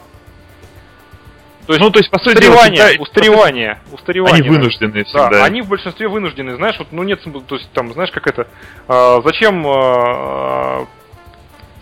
то 1.67 1.75
есть, 1.75 1.81
ну, 1.81 1.91
то 1.91 2.01
есть, 2.01 2.11
по 2.11 2.19
сути 2.19 2.35
устаревание, 2.35 2.77
дела, 2.77 3.03
устаревание, 3.03 3.79
устаревание. 3.93 4.41
Они 4.41 4.49
вынуждены 4.49 5.05
всегда. 5.05 5.31
Да, 5.31 5.45
они 5.45 5.63
в 5.63 5.69
большинстве 5.69 6.09
вынуждены, 6.09 6.57
знаешь, 6.57 6.77
вот, 6.79 6.89
ну 6.91 7.05
нет, 7.05 7.21
то 7.23 7.55
есть, 7.55 7.71
там, 7.73 7.93
знаешь, 7.93 8.11
как 8.11 8.27
это, 8.27 8.49
а, 8.89 9.21
зачем 9.25 9.65
а, 9.67 10.87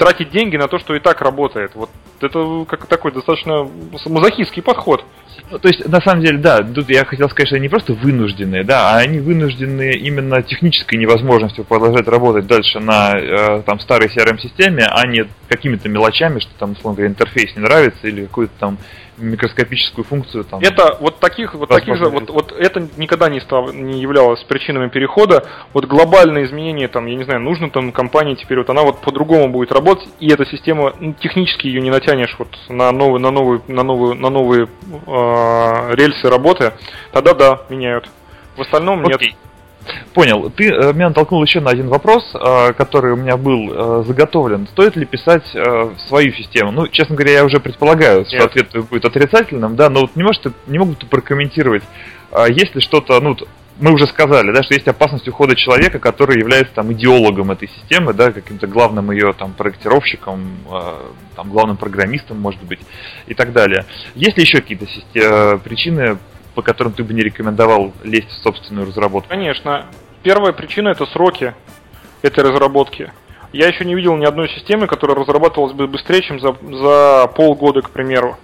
тратить 0.00 0.30
деньги 0.30 0.56
на 0.56 0.66
то, 0.66 0.78
что 0.78 0.94
и 0.94 0.98
так 0.98 1.20
работает. 1.20 1.72
Вот 1.74 1.90
это 2.22 2.64
как 2.66 2.86
такой 2.86 3.12
достаточно 3.12 3.68
мазохистский 4.06 4.62
подход. 4.62 5.04
Ну, 5.50 5.58
то 5.58 5.68
есть, 5.68 5.86
на 5.86 6.00
самом 6.00 6.24
деле, 6.24 6.38
да, 6.38 6.62
тут 6.62 6.88
я 6.88 7.04
хотел 7.04 7.28
сказать, 7.28 7.48
что 7.48 7.56
они 7.56 7.64
не 7.64 7.68
просто 7.68 7.92
вынужденные, 7.92 8.64
да, 8.64 8.94
а 8.94 8.98
они 8.98 9.20
вынуждены 9.20 9.92
именно 9.92 10.42
технической 10.42 10.98
невозможностью 10.98 11.64
продолжать 11.64 12.08
работать 12.08 12.46
дальше 12.46 12.80
на 12.80 13.12
э, 13.14 13.62
там 13.66 13.78
старой 13.78 14.08
CRM-системе, 14.08 14.86
а 14.90 15.06
не 15.06 15.26
какими-то 15.48 15.90
мелочами, 15.90 16.40
что 16.40 16.50
там, 16.58 16.72
условно 16.72 16.96
говоря, 16.96 17.10
интерфейс 17.10 17.54
не 17.54 17.62
нравится 17.62 18.08
или 18.08 18.22
какую-то 18.22 18.54
там 18.58 18.78
микроскопическую 19.20 20.04
функцию 20.04 20.44
там. 20.44 20.60
Это 20.60 20.96
вот 21.00 21.20
таких, 21.20 21.54
вот 21.54 21.68
таких 21.68 21.96
же, 21.96 22.08
вот, 22.08 22.30
вот 22.30 22.52
это 22.52 22.88
никогда 22.96 23.28
не 23.28 23.40
стало, 23.40 23.70
не 23.70 24.00
являлось 24.00 24.42
причинами 24.44 24.88
перехода. 24.88 25.44
Вот 25.72 25.86
глобальное 25.86 26.44
изменение 26.44 26.88
там, 26.88 27.06
я 27.06 27.16
не 27.16 27.24
знаю, 27.24 27.40
нужно 27.40 27.70
там 27.70 27.92
компании 27.92 28.34
теперь 28.34 28.58
вот 28.58 28.70
она 28.70 28.82
вот 28.82 29.00
по-другому 29.00 29.48
будет 29.48 29.72
работать, 29.72 30.08
и 30.18 30.32
эта 30.32 30.44
система 30.46 30.94
ну, 30.98 31.14
технически 31.14 31.66
ее 31.66 31.80
не 31.80 31.90
натянешь 31.90 32.34
вот 32.38 32.48
на 32.68 32.90
новые, 32.92 33.20
на 33.20 33.30
новые, 33.30 33.62
на 33.68 33.82
новые, 33.82 34.14
на 34.14 34.30
новые 34.30 34.68
э, 34.90 35.94
рельсы 35.94 36.28
работы. 36.28 36.72
Тогда 37.12 37.34
да, 37.34 37.62
меняют. 37.68 38.08
В 38.56 38.62
остальном 38.62 39.04
Окей. 39.06 39.28
нет. 39.28 39.36
Понял. 40.14 40.50
Ты 40.50 40.68
э, 40.68 40.92
меня 40.92 41.08
натолкнул 41.08 41.42
еще 41.42 41.60
на 41.60 41.70
один 41.70 41.88
вопрос, 41.88 42.24
э, 42.34 42.72
который 42.72 43.12
у 43.12 43.16
меня 43.16 43.36
был 43.36 44.00
э, 44.00 44.04
заготовлен. 44.06 44.66
Стоит 44.68 44.96
ли 44.96 45.04
писать 45.04 45.44
свою 46.08 46.32
систему? 46.32 46.72
Ну, 46.72 46.88
честно 46.88 47.14
говоря, 47.14 47.32
я 47.32 47.44
уже 47.44 47.60
предполагаю, 47.60 48.24
что 48.24 48.36
Нет. 48.36 48.46
ответ 48.46 48.88
будет 48.88 49.04
отрицательным, 49.04 49.76
да, 49.76 49.88
но 49.88 50.00
вот 50.00 50.16
не, 50.16 50.22
может, 50.22 50.46
не 50.66 50.78
могут 50.78 51.08
прокомментировать, 51.08 51.82
если 52.48 52.80
что-то, 52.80 53.20
ну, 53.20 53.36
мы 53.78 53.92
уже 53.92 54.06
сказали, 54.06 54.52
да, 54.52 54.62
что 54.62 54.74
есть 54.74 54.86
опасность 54.88 55.26
ухода 55.28 55.56
человека, 55.56 55.98
который 55.98 56.38
является 56.38 56.74
там 56.74 56.92
идеологом 56.92 57.50
этой 57.50 57.68
системы, 57.68 58.12
да, 58.12 58.30
каким-то 58.30 58.66
главным 58.66 59.10
ее 59.10 59.32
там 59.32 59.52
проектировщиком, 59.52 60.58
там 61.34 61.50
главным 61.50 61.76
программистом, 61.76 62.38
может 62.38 62.62
быть, 62.62 62.80
и 63.26 63.34
так 63.34 63.52
далее. 63.52 63.86
Есть 64.14 64.36
ли 64.36 64.42
еще 64.42 64.60
какие-то 64.60 65.58
причины 65.64 66.18
по 66.54 66.62
которым 66.62 66.92
ты 66.92 67.04
бы 67.04 67.14
не 67.14 67.22
рекомендовал 67.22 67.92
лезть 68.02 68.30
в 68.30 68.42
собственную 68.42 68.86
разработку? 68.86 69.28
Конечно. 69.28 69.86
Первая 70.22 70.52
причина 70.52 70.90
это 70.90 71.06
сроки 71.06 71.54
этой 72.22 72.44
разработки. 72.44 73.12
Я 73.52 73.68
еще 73.68 73.84
не 73.84 73.94
видел 73.94 74.16
ни 74.16 74.24
одной 74.24 74.48
системы, 74.50 74.86
которая 74.86 75.16
разрабатывалась 75.16 75.72
бы 75.72 75.86
быстрее, 75.88 76.22
чем 76.22 76.38
за, 76.38 76.54
за 76.70 77.26
полгода, 77.34 77.82
к 77.82 77.90
примеру. 77.90 78.36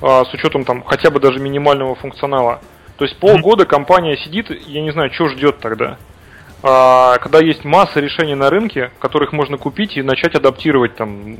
А, 0.00 0.24
с 0.24 0.32
учетом 0.34 0.64
там 0.64 0.82
хотя 0.84 1.10
бы 1.10 1.18
даже 1.18 1.40
минимального 1.40 1.94
функционала. 1.94 2.60
То 2.98 3.04
есть 3.04 3.18
полгода 3.18 3.66
компания 3.66 4.16
сидит, 4.16 4.50
я 4.66 4.82
не 4.82 4.90
знаю, 4.92 5.12
что 5.12 5.28
ждет 5.28 5.58
тогда. 5.58 5.98
А, 6.62 7.18
когда 7.18 7.40
есть 7.40 7.64
масса 7.64 8.00
решений 8.00 8.34
на 8.34 8.50
рынке, 8.50 8.90
которых 8.98 9.32
можно 9.32 9.58
купить 9.58 9.96
и 9.96 10.02
начать 10.02 10.34
адаптировать 10.34 10.96
там 10.96 11.36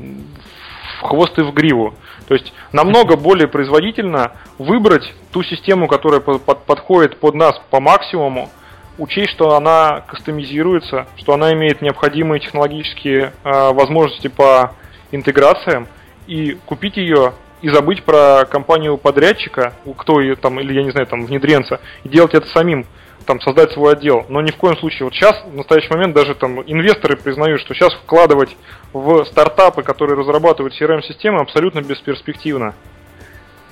в 0.99 1.01
хвост 1.01 1.37
и 1.37 1.41
в 1.41 1.53
гриву. 1.53 1.93
То 2.27 2.33
есть 2.33 2.53
намного 2.71 3.15
более 3.17 3.47
производительно 3.47 4.31
выбрать 4.57 5.13
ту 5.31 5.43
систему, 5.43 5.87
которая 5.87 6.19
под, 6.19 6.43
под, 6.43 6.65
подходит 6.65 7.19
под 7.19 7.35
нас 7.35 7.59
по 7.69 7.79
максимуму, 7.79 8.49
учесть, 8.97 9.31
что 9.31 9.55
она 9.55 10.01
кастомизируется, 10.07 11.07
что 11.17 11.33
она 11.33 11.53
имеет 11.53 11.81
необходимые 11.81 12.39
технологические 12.39 13.31
э, 13.43 13.71
возможности 13.73 14.27
по 14.27 14.73
интеграциям, 15.11 15.87
и 16.25 16.57
купить 16.65 16.97
ее 16.97 17.33
и 17.61 17.69
забыть 17.69 18.03
про 18.03 18.45
компанию 18.45 18.97
подрядчика, 18.97 19.73
кто 19.97 20.19
ее 20.19 20.35
там, 20.35 20.59
или 20.59 20.73
я 20.73 20.83
не 20.83 20.91
знаю, 20.91 21.07
там, 21.07 21.25
внедренца, 21.25 21.79
и 22.03 22.09
делать 22.09 22.33
это 22.33 22.47
самим 22.47 22.85
там 23.27 23.41
создать 23.41 23.73
свой 23.73 23.93
отдел. 23.93 24.25
Но 24.29 24.41
ни 24.41 24.51
в 24.51 24.55
коем 24.55 24.77
случае, 24.77 25.03
вот 25.05 25.13
сейчас, 25.13 25.43
в 25.45 25.53
настоящий 25.53 25.93
момент, 25.93 26.15
даже 26.15 26.33
там 26.33 26.61
инвесторы 26.61 27.17
признают, 27.17 27.61
что 27.61 27.73
сейчас 27.75 27.93
вкладывать 27.93 28.55
в 28.93 29.25
стартапы, 29.25 29.83
которые 29.83 30.17
разрабатывают 30.17 30.73
CRM-системы, 30.79 31.41
абсолютно 31.41 31.81
бесперспективно. 31.81 32.73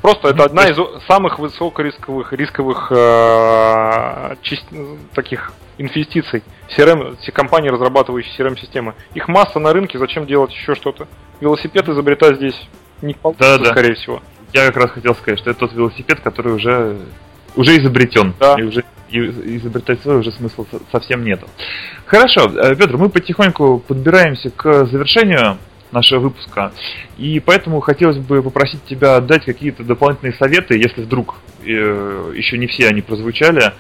Просто 0.02 0.28
это 0.28 0.44
одна 0.44 0.68
из 0.68 0.78
самых 1.08 1.40
высокорисковых 1.40 2.34
рисковых 2.34 2.92
э, 2.92 4.36
часть, 4.44 4.66
таких 5.16 5.54
инвестиций. 5.78 6.44
CRM, 6.70 7.18
все 7.22 7.32
компании, 7.32 7.70
разрабатывающие 7.70 8.36
CRM-системы. 8.38 8.94
Их 9.16 9.28
масса 9.28 9.60
на 9.60 9.74
рынке, 9.74 9.98
зачем 9.98 10.28
делать 10.28 10.52
еще 10.52 10.76
что-то? 10.76 11.08
Велосипед 11.40 11.90
изобретать 11.90 12.36
здесь 12.36 12.62
не 13.02 13.14
получится, 13.14 13.58
да, 13.58 13.64
да. 13.64 13.72
скорее 13.72 13.96
всего. 13.96 14.22
Я 14.54 14.68
как 14.68 14.78
раз 14.78 14.92
хотел 14.92 15.16
сказать, 15.16 15.40
что 15.40 15.50
это 15.50 15.62
тот 15.62 15.74
велосипед, 15.74 16.20
который 16.20 16.54
уже, 16.54 16.98
уже 17.56 17.78
изобретен. 17.78 18.34
Да. 18.40 18.56
И 18.60 18.64
уже 18.64 18.84
изобретать 19.18 20.02
свой 20.02 20.18
уже 20.18 20.32
смысла 20.32 20.66
совсем 20.92 21.24
нету. 21.24 21.48
Хорошо, 22.06 22.50
э, 22.50 22.76
Петр, 22.76 22.98
мы 22.98 23.10
потихоньку 23.10 23.84
подбираемся 23.88 24.50
к 24.50 24.86
завершению 24.86 25.58
нашего 25.92 26.20
выпуска. 26.20 26.72
И 27.18 27.40
поэтому 27.40 27.80
хотелось 27.80 28.18
бы 28.18 28.44
попросить 28.44 28.84
тебя 28.86 29.20
дать 29.22 29.46
какие-то 29.46 29.84
дополнительные 29.84 30.34
советы, 30.34 30.78
если 30.78 31.02
вдруг 31.02 31.36
э, 31.64 32.34
еще 32.36 32.58
не 32.58 32.68
все 32.68 32.88
они 32.90 33.02
прозвучали, 33.02 33.74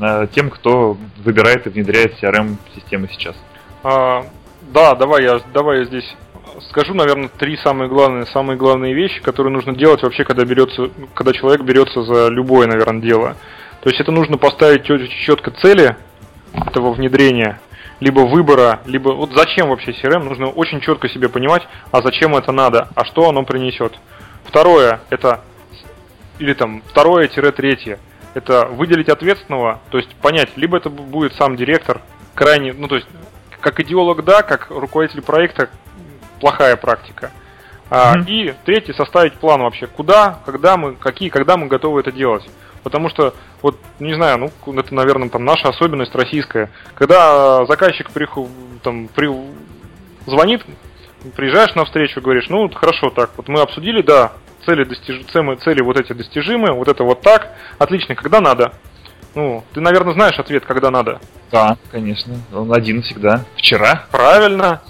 э, 0.00 0.26
тем, 0.34 0.50
кто 0.50 0.96
выбирает 1.18 1.66
и 1.66 1.70
внедряет 1.70 2.14
CRM-системы 2.22 3.08
сейчас. 3.12 3.36
А, 3.84 4.24
да, 4.72 4.94
давай 4.94 5.22
я, 5.24 5.40
давай 5.52 5.80
я 5.80 5.84
здесь 5.84 6.16
скажу, 6.70 6.94
наверное, 6.94 7.28
три 7.28 7.56
самые 7.58 7.88
главные, 7.88 8.26
самые 8.26 8.56
главные 8.56 8.94
вещи, 8.94 9.20
которые 9.20 9.52
нужно 9.52 9.74
делать 9.74 10.02
вообще, 10.02 10.24
когда 10.24 10.44
берется, 10.44 10.90
когда 11.14 11.32
человек 11.32 11.62
берется 11.62 12.02
за 12.02 12.28
любое, 12.28 12.66
наверное, 12.66 13.02
дело. 13.02 13.36
То 13.88 13.90
есть 13.90 14.02
это 14.02 14.12
нужно 14.12 14.36
поставить 14.36 14.84
четко 14.84 15.50
цели 15.50 15.96
этого 16.52 16.92
внедрения, 16.92 17.58
либо 18.00 18.20
выбора, 18.20 18.80
либо 18.84 19.14
вот 19.14 19.32
зачем 19.32 19.70
вообще 19.70 19.92
CRM, 19.92 20.24
нужно 20.24 20.48
очень 20.48 20.82
четко 20.82 21.08
себе 21.08 21.30
понимать, 21.30 21.66
а 21.90 22.02
зачем 22.02 22.36
это 22.36 22.52
надо, 22.52 22.88
а 22.94 23.06
что 23.06 23.30
оно 23.30 23.44
принесет. 23.44 23.98
Второе, 24.44 25.00
это, 25.08 25.40
или 26.38 26.52
там, 26.52 26.82
второе-третье, 26.82 27.98
это 28.34 28.66
выделить 28.66 29.08
ответственного, 29.08 29.80
то 29.88 29.96
есть 29.96 30.14
понять, 30.16 30.50
либо 30.56 30.76
это 30.76 30.90
будет 30.90 31.32
сам 31.36 31.56
директор, 31.56 32.02
крайне, 32.34 32.74
ну 32.74 32.88
то 32.88 32.96
есть, 32.96 33.08
как 33.58 33.80
идеолог, 33.80 34.22
да, 34.22 34.42
как 34.42 34.68
руководитель 34.68 35.22
проекта, 35.22 35.70
плохая 36.40 36.76
практика. 36.76 37.30
А, 37.88 38.18
mm-hmm. 38.18 38.24
И 38.26 38.54
третье, 38.66 38.92
составить 38.92 39.32
план 39.38 39.62
вообще, 39.62 39.86
куда, 39.86 40.40
когда 40.44 40.76
мы, 40.76 40.94
какие, 40.94 41.30
когда 41.30 41.56
мы 41.56 41.68
готовы 41.68 42.00
это 42.00 42.12
делать. 42.12 42.44
Потому 42.82 43.08
что, 43.08 43.34
вот, 43.62 43.78
не 43.98 44.14
знаю, 44.14 44.38
ну, 44.38 44.78
это, 44.78 44.94
наверное, 44.94 45.28
там 45.28 45.44
наша 45.44 45.68
особенность 45.68 46.14
российская. 46.14 46.70
Когда 46.94 47.64
заказчик 47.66 48.10
приху, 48.10 48.48
там, 48.82 49.08
при, 49.08 49.28
звонит, 50.26 50.64
приезжаешь 51.36 51.74
на 51.74 51.84
встречу, 51.84 52.20
говоришь, 52.20 52.48
ну, 52.48 52.68
хорошо, 52.70 53.10
так, 53.10 53.30
вот 53.36 53.48
мы 53.48 53.60
обсудили, 53.60 54.02
да, 54.02 54.32
цели, 54.64 54.84
достиж... 54.84 55.24
цели, 55.32 55.56
цели 55.56 55.82
вот 55.82 55.98
эти 55.98 56.12
достижимы, 56.12 56.72
вот 56.72 56.88
это 56.88 57.04
вот 57.04 57.22
так, 57.22 57.48
отлично, 57.78 58.14
когда 58.14 58.40
надо? 58.40 58.72
Ну, 59.34 59.62
ты, 59.72 59.80
наверное, 59.80 60.14
знаешь 60.14 60.38
ответ, 60.38 60.64
когда 60.64 60.90
надо. 60.90 61.20
Да, 61.52 61.76
конечно, 61.92 62.34
он 62.52 62.72
один 62.72 63.02
всегда. 63.02 63.44
Вчера. 63.56 64.06
Правильно. 64.10 64.82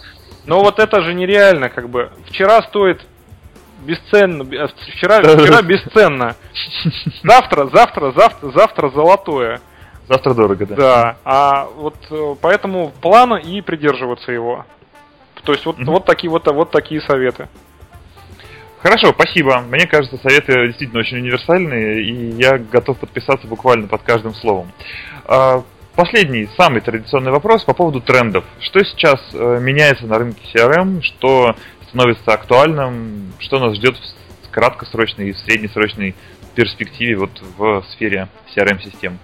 Но 0.46 0.60
вот 0.60 0.78
это 0.78 1.02
же 1.02 1.12
нереально, 1.12 1.68
как 1.68 1.90
бы. 1.90 2.10
Вчера 2.26 2.62
стоит 2.62 3.02
бесценно, 3.78 4.44
вчера, 4.44 5.20
вчера 5.22 5.62
бесценно. 5.62 6.36
Завтра, 7.22 7.66
завтра, 7.66 8.12
завтра, 8.12 8.50
завтра 8.50 8.88
золотое. 8.90 9.60
Завтра 10.08 10.34
дорого, 10.34 10.66
да. 10.66 10.74
Да, 10.74 11.16
а 11.24 11.64
вот 11.76 11.96
э, 12.10 12.34
поэтому 12.40 12.92
плана 13.02 13.34
и 13.34 13.60
придерживаться 13.60 14.32
его. 14.32 14.64
То 15.44 15.52
есть 15.52 15.66
вот, 15.66 15.78
mm-hmm. 15.78 15.84
вот, 15.84 16.04
такие, 16.06 16.30
вот, 16.30 16.46
вот 16.46 16.70
такие 16.70 17.00
советы. 17.02 17.48
Хорошо, 18.80 19.08
спасибо. 19.12 19.60
Мне 19.60 19.86
кажется, 19.86 20.18
советы 20.18 20.68
действительно 20.68 21.00
очень 21.00 21.18
универсальные, 21.18 22.02
и 22.04 22.30
я 22.40 22.58
готов 22.58 22.98
подписаться 22.98 23.46
буквально 23.46 23.88
под 23.88 24.02
каждым 24.02 24.34
словом. 24.34 24.72
А, 25.24 25.62
последний, 25.96 26.48
самый 26.56 26.80
традиционный 26.80 27.32
вопрос 27.32 27.64
по 27.64 27.74
поводу 27.74 28.00
трендов. 28.00 28.44
Что 28.60 28.84
сейчас 28.84 29.20
э, 29.34 29.58
меняется 29.60 30.06
на 30.06 30.18
рынке 30.18 30.40
CRM, 30.54 31.02
что 31.02 31.56
становится 31.88 32.32
актуальным, 32.32 33.32
что 33.38 33.58
нас 33.58 33.76
ждет 33.76 33.96
в 33.96 34.50
краткосрочной 34.50 35.30
и 35.30 35.32
в 35.32 35.38
среднесрочной 35.38 36.14
перспективе 36.54 37.16
вот 37.16 37.30
в 37.56 37.84
сфере 37.92 38.28
CRM-систем? 38.54 39.18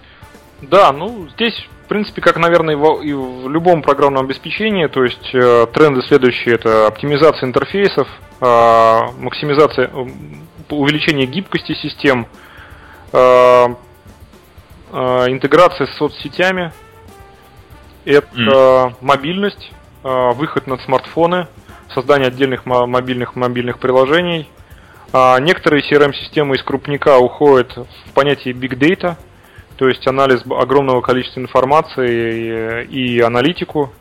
Да, 0.61 0.91
ну 0.93 1.27
здесь, 1.35 1.67
в 1.83 1.87
принципе, 1.87 2.21
как, 2.21 2.37
наверное, 2.37 2.75
и 2.75 3.13
в 3.13 3.49
любом 3.49 3.81
программном 3.81 4.25
обеспечении, 4.25 4.87
то 4.87 5.03
есть 5.03 5.29
э, 5.33 5.67
тренды 5.73 6.01
следующие 6.03 6.55
это 6.55 6.87
оптимизация 6.87 7.47
интерфейсов, 7.47 8.07
э, 8.39 8.99
максимизация, 9.19 9.91
увеличение 10.69 11.25
гибкости 11.27 11.73
систем, 11.73 12.27
э, 13.11 13.17
э, 14.91 15.25
интеграция 15.27 15.87
с 15.87 15.93
соцсетями, 15.97 16.71
это 18.05 18.27
mm. 18.35 18.95
мобильность, 19.01 19.71
выход 20.03 20.67
на 20.67 20.77
смартфоны, 20.77 21.47
создание 21.93 22.27
отдельных 22.27 22.65
мобильных 22.65 23.35
мобильных 23.35 23.79
приложений. 23.79 24.49
А 25.13 25.39
некоторые 25.39 25.81
CRM-системы 25.81 26.55
из 26.55 26.63
крупника 26.63 27.17
уходят 27.17 27.75
в 27.77 28.13
понятие 28.13 28.53
Big 28.53 28.77
Data, 28.77 29.15
то 29.77 29.87
есть 29.87 30.05
анализ 30.07 30.43
огромного 30.49 31.01
количества 31.01 31.39
информации 31.39 32.85
и, 32.89 33.15
и 33.15 33.21
аналитику. 33.21 33.93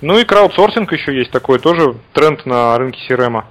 Ну 0.00 0.18
и 0.18 0.24
краудсорсинг 0.24 0.92
еще 0.92 1.16
есть 1.16 1.30
такой, 1.30 1.58
тоже 1.58 1.96
тренд 2.12 2.46
на 2.46 2.76
рынке 2.78 3.00
CRM. 3.08 3.44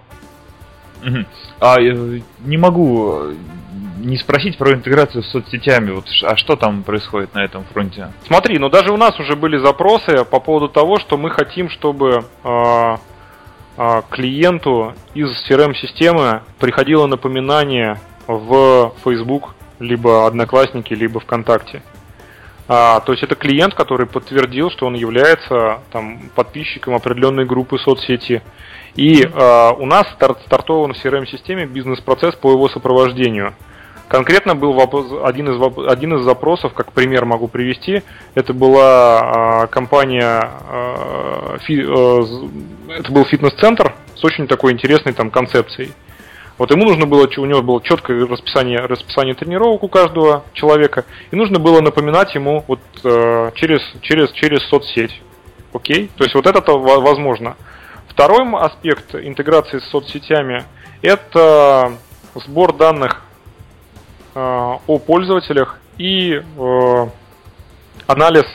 А 1.59 1.81
э, 1.81 2.21
не 2.45 2.57
могу 2.57 3.19
э, 3.23 3.35
не 3.97 4.17
спросить 4.17 4.57
про 4.57 4.73
интеграцию 4.73 5.23
с 5.23 5.31
соцсетями. 5.31 5.91
Вот, 5.91 6.05
а 6.23 6.35
что 6.37 6.55
там 6.55 6.83
происходит 6.83 7.33
на 7.33 7.43
этом 7.43 7.65
фронте? 7.65 8.11
Смотри, 8.27 8.57
ну 8.59 8.69
даже 8.69 8.91
у 8.91 8.97
нас 8.97 9.19
уже 9.19 9.35
были 9.35 9.57
запросы 9.57 10.23
по 10.25 10.39
поводу 10.39 10.69
того, 10.69 10.99
что 10.99 11.17
мы 11.17 11.29
хотим, 11.29 11.69
чтобы 11.69 12.25
а, 12.43 12.95
а, 12.95 12.99
клиенту 14.09 14.93
из 15.13 15.29
CRM-системы 15.49 16.41
приходило 16.59 17.07
напоминание 17.07 17.99
в 18.27 18.93
Facebook, 19.03 19.55
либо 19.79 20.27
Одноклассники, 20.27 20.93
либо 20.93 21.19
ВКонтакте. 21.19 21.81
А, 22.67 23.01
то 23.01 23.11
есть 23.11 23.23
это 23.23 23.35
клиент, 23.35 23.73
который 23.73 24.05
подтвердил, 24.05 24.71
что 24.71 24.85
он 24.85 24.93
является 24.93 25.81
там, 25.91 26.29
подписчиком 26.35 26.95
определенной 26.95 27.45
группы 27.45 27.77
соцсети. 27.77 28.41
И 28.95 29.27
а, 29.33 29.71
у 29.71 29.85
нас 29.85 30.07
старт, 30.13 30.39
стартован 30.45 30.93
в 30.93 31.03
CRM-системе 31.03 31.65
бизнес-процесс 31.65 32.35
по 32.35 32.51
его 32.51 32.69
сопровождению. 32.69 33.53
Конкретно 34.13 34.53
был 34.53 34.79
один, 35.23 35.49
из, 35.49 35.89
один 35.91 36.13
из 36.17 36.23
запросов, 36.23 36.73
как 36.75 36.91
пример 36.91 37.25
могу 37.25 37.47
привести, 37.47 38.03
это 38.35 38.53
была 38.53 39.63
а, 39.63 39.65
компания, 39.65 40.51
а, 40.69 41.57
фи- 41.63 41.81
э, 41.81 42.99
это 42.99 43.11
был 43.11 43.25
фитнес-центр 43.25 43.95
с 44.13 44.23
очень 44.23 44.45
такой 44.45 44.71
интересной 44.71 45.13
там 45.13 45.31
концепцией. 45.31 45.93
Вот 46.59 46.69
ему 46.69 46.85
нужно 46.85 47.07
было, 47.07 47.27
у 47.37 47.45
него 47.45 47.63
было 47.63 47.81
четкое 47.81 48.27
расписание, 48.27 48.81
расписание 48.81 49.33
тренировок 49.33 49.81
у 49.81 49.87
каждого 49.87 50.43
человека, 50.53 51.05
и 51.31 51.35
нужно 51.35 51.57
было 51.57 51.81
напоминать 51.81 52.35
ему 52.35 52.63
вот 52.67 52.81
э, 53.03 53.51
через, 53.55 53.81
через, 54.01 54.31
через 54.33 54.61
соцсеть. 54.67 55.23
Окей? 55.73 56.11
То 56.15 56.23
есть 56.23 56.35
вот 56.35 56.45
это 56.45 56.59
-то 56.59 56.77
во- 56.77 57.01
возможно. 57.01 57.55
Второй 58.09 58.47
аспект 58.59 59.15
интеграции 59.15 59.79
с 59.79 59.85
соцсетями– 59.89 60.65
это 61.01 61.93
сбор 62.35 62.73
данных 62.73 63.13
э, 63.13 63.32
о 64.35 64.99
пользователях 64.99 65.79
и 65.97 66.33
э, 66.33 67.07
анализ, 68.07 68.45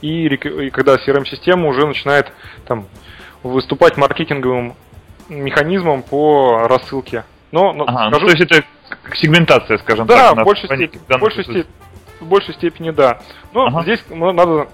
и, 0.00 0.26
и 0.26 0.70
когда 0.70 0.96
CRM-система 0.96 1.68
уже 1.68 1.86
начинает 1.86 2.32
там, 2.66 2.86
выступать 3.42 3.96
маркетинговым 3.96 4.74
механизмом 5.28 6.02
по 6.02 6.66
рассылке. 6.68 7.24
Но, 7.50 7.72
но 7.72 7.84
Ага, 7.86 8.10
ну, 8.10 8.16
скажу- 8.16 8.26
то 8.26 8.32
есть 8.32 8.50
это 8.50 8.66
сегментация, 9.16 9.78
скажем 9.78 10.06
да, 10.06 10.28
так. 10.28 10.32
в 10.32 10.36
на 10.36 10.44
большей, 10.44 10.66
степени, 10.66 11.00
в, 11.08 11.18
большей 11.18 11.44
степени, 11.44 11.66
в 12.20 12.26
большей 12.26 12.54
степени 12.54 12.90
да. 12.90 13.20
Но 13.52 13.66
Ага. 13.66 13.82
здесь 13.82 14.04
ну, 14.08 14.32
надо 14.32 14.68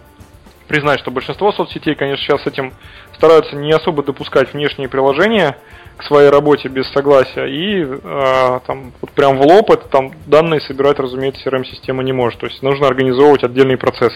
признать, 0.68 1.00
что 1.00 1.10
большинство 1.10 1.50
соцсетей, 1.52 1.94
конечно, 1.94 2.24
сейчас 2.24 2.42
с 2.42 2.46
этим 2.46 2.72
стараются 3.14 3.56
не 3.56 3.72
особо 3.72 4.02
допускать 4.02 4.52
внешние 4.52 4.88
приложения 4.88 5.56
к 5.98 6.04
своей 6.04 6.30
работе 6.30 6.68
без 6.68 6.88
согласия. 6.92 7.46
И 7.46 7.84
э, 7.84 8.60
там 8.66 8.92
вот 9.00 9.10
прям 9.10 9.36
в 9.36 9.42
лоб 9.42 9.70
это 9.70 9.86
там 9.88 10.12
данные 10.26 10.60
собирать, 10.60 10.98
разумеется, 10.98 11.46
CRM-система 11.48 12.02
не 12.02 12.12
может. 12.12 12.40
То 12.40 12.46
есть 12.46 12.62
нужно 12.62 12.86
организовывать 12.86 13.44
отдельный 13.44 13.76
процесс 13.76 14.12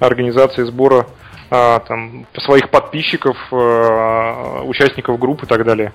организации 0.00 0.64
сбора 0.64 1.06
э, 1.50 1.80
там, 1.86 2.26
своих 2.38 2.68
подписчиков, 2.70 3.36
э, 3.52 4.60
участников 4.64 5.18
групп 5.18 5.44
и 5.44 5.46
так 5.46 5.64
далее. 5.64 5.92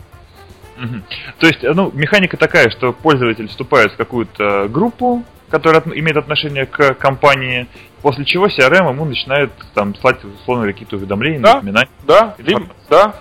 То 1.39 1.47
есть, 1.47 1.63
ну, 1.63 1.89
механика 1.93 2.38
такая, 2.38 2.69
что 2.69 2.93
пользователь 2.93 3.47
вступает 3.47 3.93
в 3.93 3.97
какую-то 3.97 4.67
группу, 4.69 5.23
которая 5.49 5.82
от- 5.82 5.88
имеет 5.88 6.17
отношение 6.17 6.67
к 6.67 6.93
компании, 6.93 7.65
после 8.03 8.25
чего 8.25 8.45
CRM 8.45 8.89
ему 8.89 9.05
начинает 9.05 9.51
там 9.73 9.95
слать 9.95 10.23
условно 10.23 10.67
какие-то 10.67 10.97
уведомления, 10.97 11.39
Да. 11.39 11.55
напоминания. 11.55 11.89
Да, 12.05 12.36
либо, 12.38 12.67
да, 12.91 13.15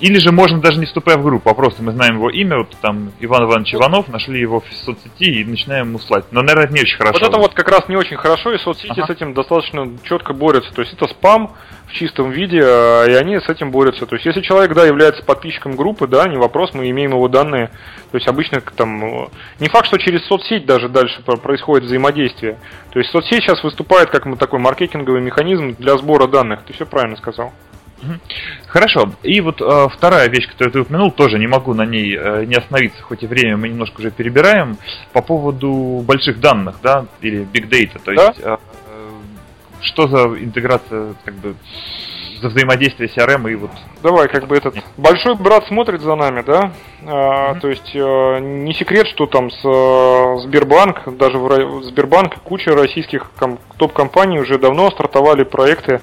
Или 0.00 0.18
же 0.18 0.32
можно 0.32 0.60
даже 0.60 0.78
не 0.78 0.86
вступая 0.86 1.18
в 1.18 1.22
группу, 1.22 1.50
а 1.50 1.54
просто 1.54 1.82
мы 1.82 1.92
знаем 1.92 2.14
его 2.16 2.30
имя, 2.30 2.58
вот 2.58 2.74
там 2.80 3.12
Иван 3.20 3.44
Иванович 3.44 3.74
Иванов, 3.74 4.08
нашли 4.08 4.40
его 4.40 4.60
в 4.60 4.72
соцсети 4.72 5.40
и 5.40 5.44
начинаем 5.44 5.88
ему 5.88 5.98
слать. 5.98 6.24
Но, 6.30 6.40
наверное, 6.40 6.64
это 6.64 6.72
не 6.74 6.80
очень 6.80 6.96
хорошо. 6.96 7.18
Вот 7.20 7.28
это 7.28 7.38
вот 7.38 7.54
как 7.54 7.68
раз 7.68 7.86
не 7.88 7.96
очень 7.96 8.16
хорошо, 8.16 8.52
и 8.52 8.58
соцсети 8.58 8.92
Ага. 8.98 9.06
с 9.06 9.10
этим 9.10 9.34
достаточно 9.34 9.86
четко 10.04 10.32
борются. 10.32 10.72
То 10.72 10.80
есть 10.80 10.94
это 10.94 11.06
спам 11.06 11.52
в 11.86 11.92
чистом 11.92 12.30
виде, 12.30 12.60
э, 12.62 13.10
и 13.10 13.14
они 13.14 13.38
с 13.38 13.48
этим 13.48 13.70
борются. 13.70 14.06
То 14.06 14.16
есть 14.16 14.24
если 14.24 14.40
человек, 14.40 14.74
да, 14.74 14.86
является 14.86 15.22
подписчиком 15.22 15.76
группы, 15.76 16.06
да, 16.06 16.26
не 16.28 16.38
вопрос, 16.38 16.72
мы 16.72 16.88
имеем 16.88 17.10
его 17.10 17.28
данные. 17.28 17.68
То 18.10 18.16
есть 18.16 18.26
обычно 18.26 18.62
там, 18.62 19.04
э, 19.04 19.28
не 19.58 19.68
факт, 19.68 19.86
что 19.86 19.98
через 19.98 20.24
соцсеть 20.26 20.64
даже 20.64 20.88
дальше 20.88 21.20
про- 21.26 21.36
происходит 21.36 21.84
взаимодействие. 21.84 22.58
То 22.92 23.00
есть 23.00 23.10
соцсеть 23.10 23.42
сейчас 23.42 23.62
выступает 23.62 24.08
как 24.08 24.24
такой 24.38 24.60
маркетинговый 24.60 25.20
механизм 25.20 25.76
для 25.78 25.96
сбора 25.98 26.26
данных. 26.26 26.60
Ты 26.66 26.72
все 26.72 26.86
правильно 26.86 27.16
сказал. 27.16 27.52
Хорошо. 28.66 29.10
И 29.22 29.40
вот 29.40 29.60
э, 29.60 29.88
вторая 29.92 30.28
вещь, 30.28 30.48
которую 30.48 30.72
ты 30.72 30.80
упомянул, 30.80 31.10
тоже 31.10 31.38
не 31.38 31.46
могу 31.46 31.74
на 31.74 31.84
ней 31.84 32.16
э, 32.16 32.44
не 32.44 32.54
остановиться, 32.54 33.02
хоть 33.02 33.22
и 33.22 33.26
время 33.26 33.56
мы 33.56 33.68
немножко 33.68 34.00
уже 34.00 34.10
перебираем, 34.10 34.76
по 35.12 35.22
поводу 35.22 36.02
больших 36.06 36.40
данных, 36.40 36.76
да, 36.82 37.06
или 37.20 37.42
big 37.52 37.68
data. 37.68 38.00
То 38.04 38.14
Да. 38.14 38.26
есть, 38.28 38.40
э, 38.40 38.56
э, 38.86 39.08
что 39.82 40.08
за 40.08 40.26
интеграция, 40.42 41.14
как 41.24 41.34
бы, 41.34 41.54
за 42.40 42.48
взаимодействие 42.48 43.10
CRM 43.14 43.50
и 43.50 43.54
вот... 43.54 43.70
Давай, 44.02 44.26
как 44.28 44.46
бы 44.46 44.56
этот 44.56 44.74
большой 44.96 45.34
брат 45.34 45.66
смотрит 45.66 46.00
за 46.00 46.14
нами, 46.14 46.42
да? 46.42 46.72
А. 47.06 47.54
То 47.56 47.68
есть 47.68 47.90
э, 47.94 48.38
не 48.40 48.72
секрет, 48.72 49.06
что 49.08 49.26
там 49.26 49.50
с 49.50 49.60
э, 49.62 50.38
Сбербанк, 50.46 51.16
даже 51.18 51.36
в 51.38 51.46
Ро- 51.46 51.82
Сбербанк, 51.82 52.36
куча 52.42 52.70
российских 52.74 53.30
ком- 53.38 53.58
топ-компаний 53.76 54.38
уже 54.40 54.58
давно 54.58 54.90
стартовали 54.90 55.42
проекты 55.44 56.00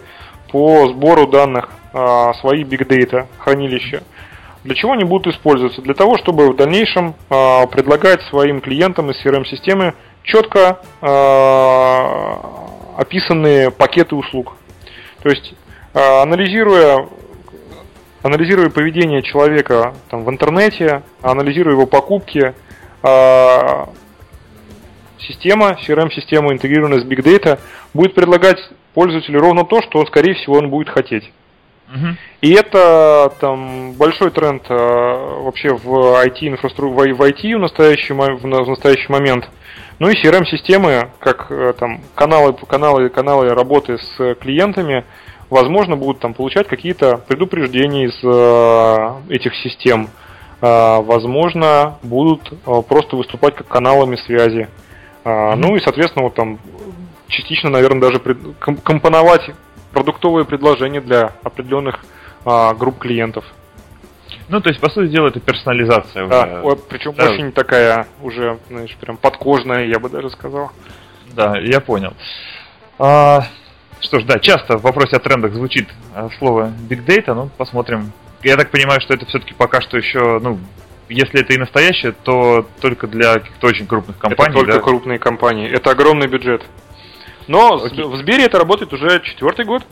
по 0.52 0.88
сбору 0.90 1.28
данных 1.28 1.70
а, 1.94 2.34
своих 2.36 2.68
big 2.68 2.88
data 2.88 3.28
хранилища. 3.38 4.04
Для 4.64 4.76
чего 4.76 4.94
они 4.94 5.04
будут 5.04 5.34
использоваться? 5.34 5.82
Для 5.82 5.94
того, 5.94 6.18
чтобы 6.18 6.52
в 6.52 6.56
дальнейшем 6.56 7.16
а, 7.30 7.66
предлагать 7.68 8.22
своим 8.24 8.62
клиентам 8.62 9.12
из 9.12 9.26
CRM-системы 9.26 9.94
четко 10.24 10.82
а, 11.02 12.40
описанные 12.98 13.72
пакеты 13.72 14.16
услуг. 14.16 14.56
То 15.24 15.30
есть, 15.30 15.54
а, 15.94 16.24
анализируя 16.24 17.08
анализируя 18.24 18.70
поведение 18.70 19.22
человека 19.24 19.94
там, 20.10 20.24
в 20.26 20.30
интернете, 20.30 21.04
анализируя 21.22 21.74
его 21.74 21.86
покупки, 21.86 22.54
а, 23.02 23.90
система, 25.20 25.78
CRM-система, 25.86 26.52
интегрированная 26.54 27.00
с 27.00 27.06
Big 27.06 27.24
Data, 27.24 27.60
будет 27.94 28.14
предлагать 28.16 28.60
пользователю 28.98 29.42
ровно 29.42 29.64
то, 29.64 29.80
что, 29.84 30.00
он, 30.00 30.08
скорее 30.08 30.34
всего, 30.34 30.56
он 30.58 30.72
будет 30.72 30.90
хотеть. 30.90 31.32
Мгм. 31.88 32.18
И 32.42 32.52
это 32.52 33.32
там 33.40 33.94
большой 33.94 34.32
тренд 34.32 34.64
э, 34.68 34.74
вообще 34.74 35.70
в 35.70 36.26
IT 36.26 36.40
инфраструктуре, 36.42 37.14
в 37.14 37.22
IT 37.22 37.58
в 37.58 37.60
настоящий, 37.60 38.14
в 38.14 38.38
в 38.42 38.48
настоящий 38.48 39.12
момент. 39.12 39.48
Ну 40.00 40.10
и 40.10 40.16
CRM-системы, 40.16 41.12
как 41.20 41.46
э, 41.52 41.74
там 41.80 42.02
каналы, 42.16 42.54
каналы, 42.54 43.10
каналы 43.10 43.50
работы 43.50 44.00
с 44.00 44.36
клиентами, 44.42 45.06
возможно, 45.52 45.96
будут 45.96 46.20
там 46.20 46.34
получать 46.34 46.68
какие-то 46.68 47.18
предупреждения 47.18 48.06
из 48.06 48.20
э, 48.24 49.32
этих 49.32 49.54
систем. 49.58 50.10
Э, 50.60 51.02
возможно, 51.04 52.00
будут 52.02 52.52
э, 52.52 52.82
просто 52.90 53.16
выступать 53.16 53.54
как 53.54 53.68
каналами 53.68 54.16
связи. 54.16 54.68
Э, 55.24 55.52
Мгм. 55.52 55.62
Ну 55.62 55.76
и, 55.76 55.82
соответственно, 55.82 56.24
вот 56.24 56.34
там 56.34 56.58
частично, 57.28 57.70
наверное, 57.70 58.02
даже 58.02 58.20
компоновать 58.84 59.50
продуктовые 59.94 60.46
предложения 60.46 61.02
для 61.02 61.34
определенных 61.44 62.00
а, 62.46 62.74
групп 62.74 63.00
клиентов. 63.00 63.46
Ну, 64.50 64.62
то 64.62 64.70
есть, 64.70 64.80
по 64.80 64.90
сути 64.90 65.10
дела, 65.10 65.28
это 65.28 65.40
персонализация 65.40 66.28
Да, 66.28 66.62
уже. 66.64 66.78
причем 66.88 67.14
да. 67.14 67.30
очень 67.30 67.52
такая 67.52 68.08
уже, 68.22 68.60
знаешь, 68.70 68.96
прям 68.96 69.18
подкожная, 69.18 69.86
я 69.86 70.00
бы 70.00 70.10
даже 70.10 70.30
сказал. 70.30 70.72
Да, 71.34 71.58
я 71.58 71.82
понял. 71.82 72.14
А, 73.00 73.44
что 74.00 74.20
ж, 74.20 74.24
да, 74.24 74.40
часто 74.40 74.78
в 74.78 74.82
вопросе 74.84 75.18
о 75.18 75.20
трендах 75.20 75.54
звучит 75.54 75.90
а, 76.16 76.30
слово 76.40 76.72
Big 76.90 77.06
Data, 77.06 77.34
ну, 77.34 77.50
посмотрим. 77.58 78.12
Я 78.44 78.56
так 78.56 78.70
понимаю, 78.70 79.02
что 79.02 79.14
это 79.14 79.26
все-таки 79.26 79.54
пока 79.54 79.82
что 79.82 79.98
еще, 79.98 80.40
ну, 80.40 80.60
если 81.10 81.42
это 81.42 81.54
и 81.54 81.58
настоящее, 81.58 82.12
то 82.12 82.66
только 82.80 83.08
для 83.08 83.34
каких-то 83.36 83.68
очень 83.68 83.88
крупных 83.88 84.18
компаний, 84.18 84.52
это 84.52 84.60
только 84.60 84.74
да? 84.74 84.80
крупные 84.80 85.20
компании. 85.20 85.70
Это 85.70 85.92
огромный 85.92 86.28
бюджет. 86.28 86.64
Но 87.48 87.76
Окей. 87.84 88.04
в 88.04 88.16
Сбере 88.18 88.46
это 88.46 88.58
работает 88.58 88.92
уже 88.94 89.22
четвертый 89.24 89.66
год. 89.66 89.84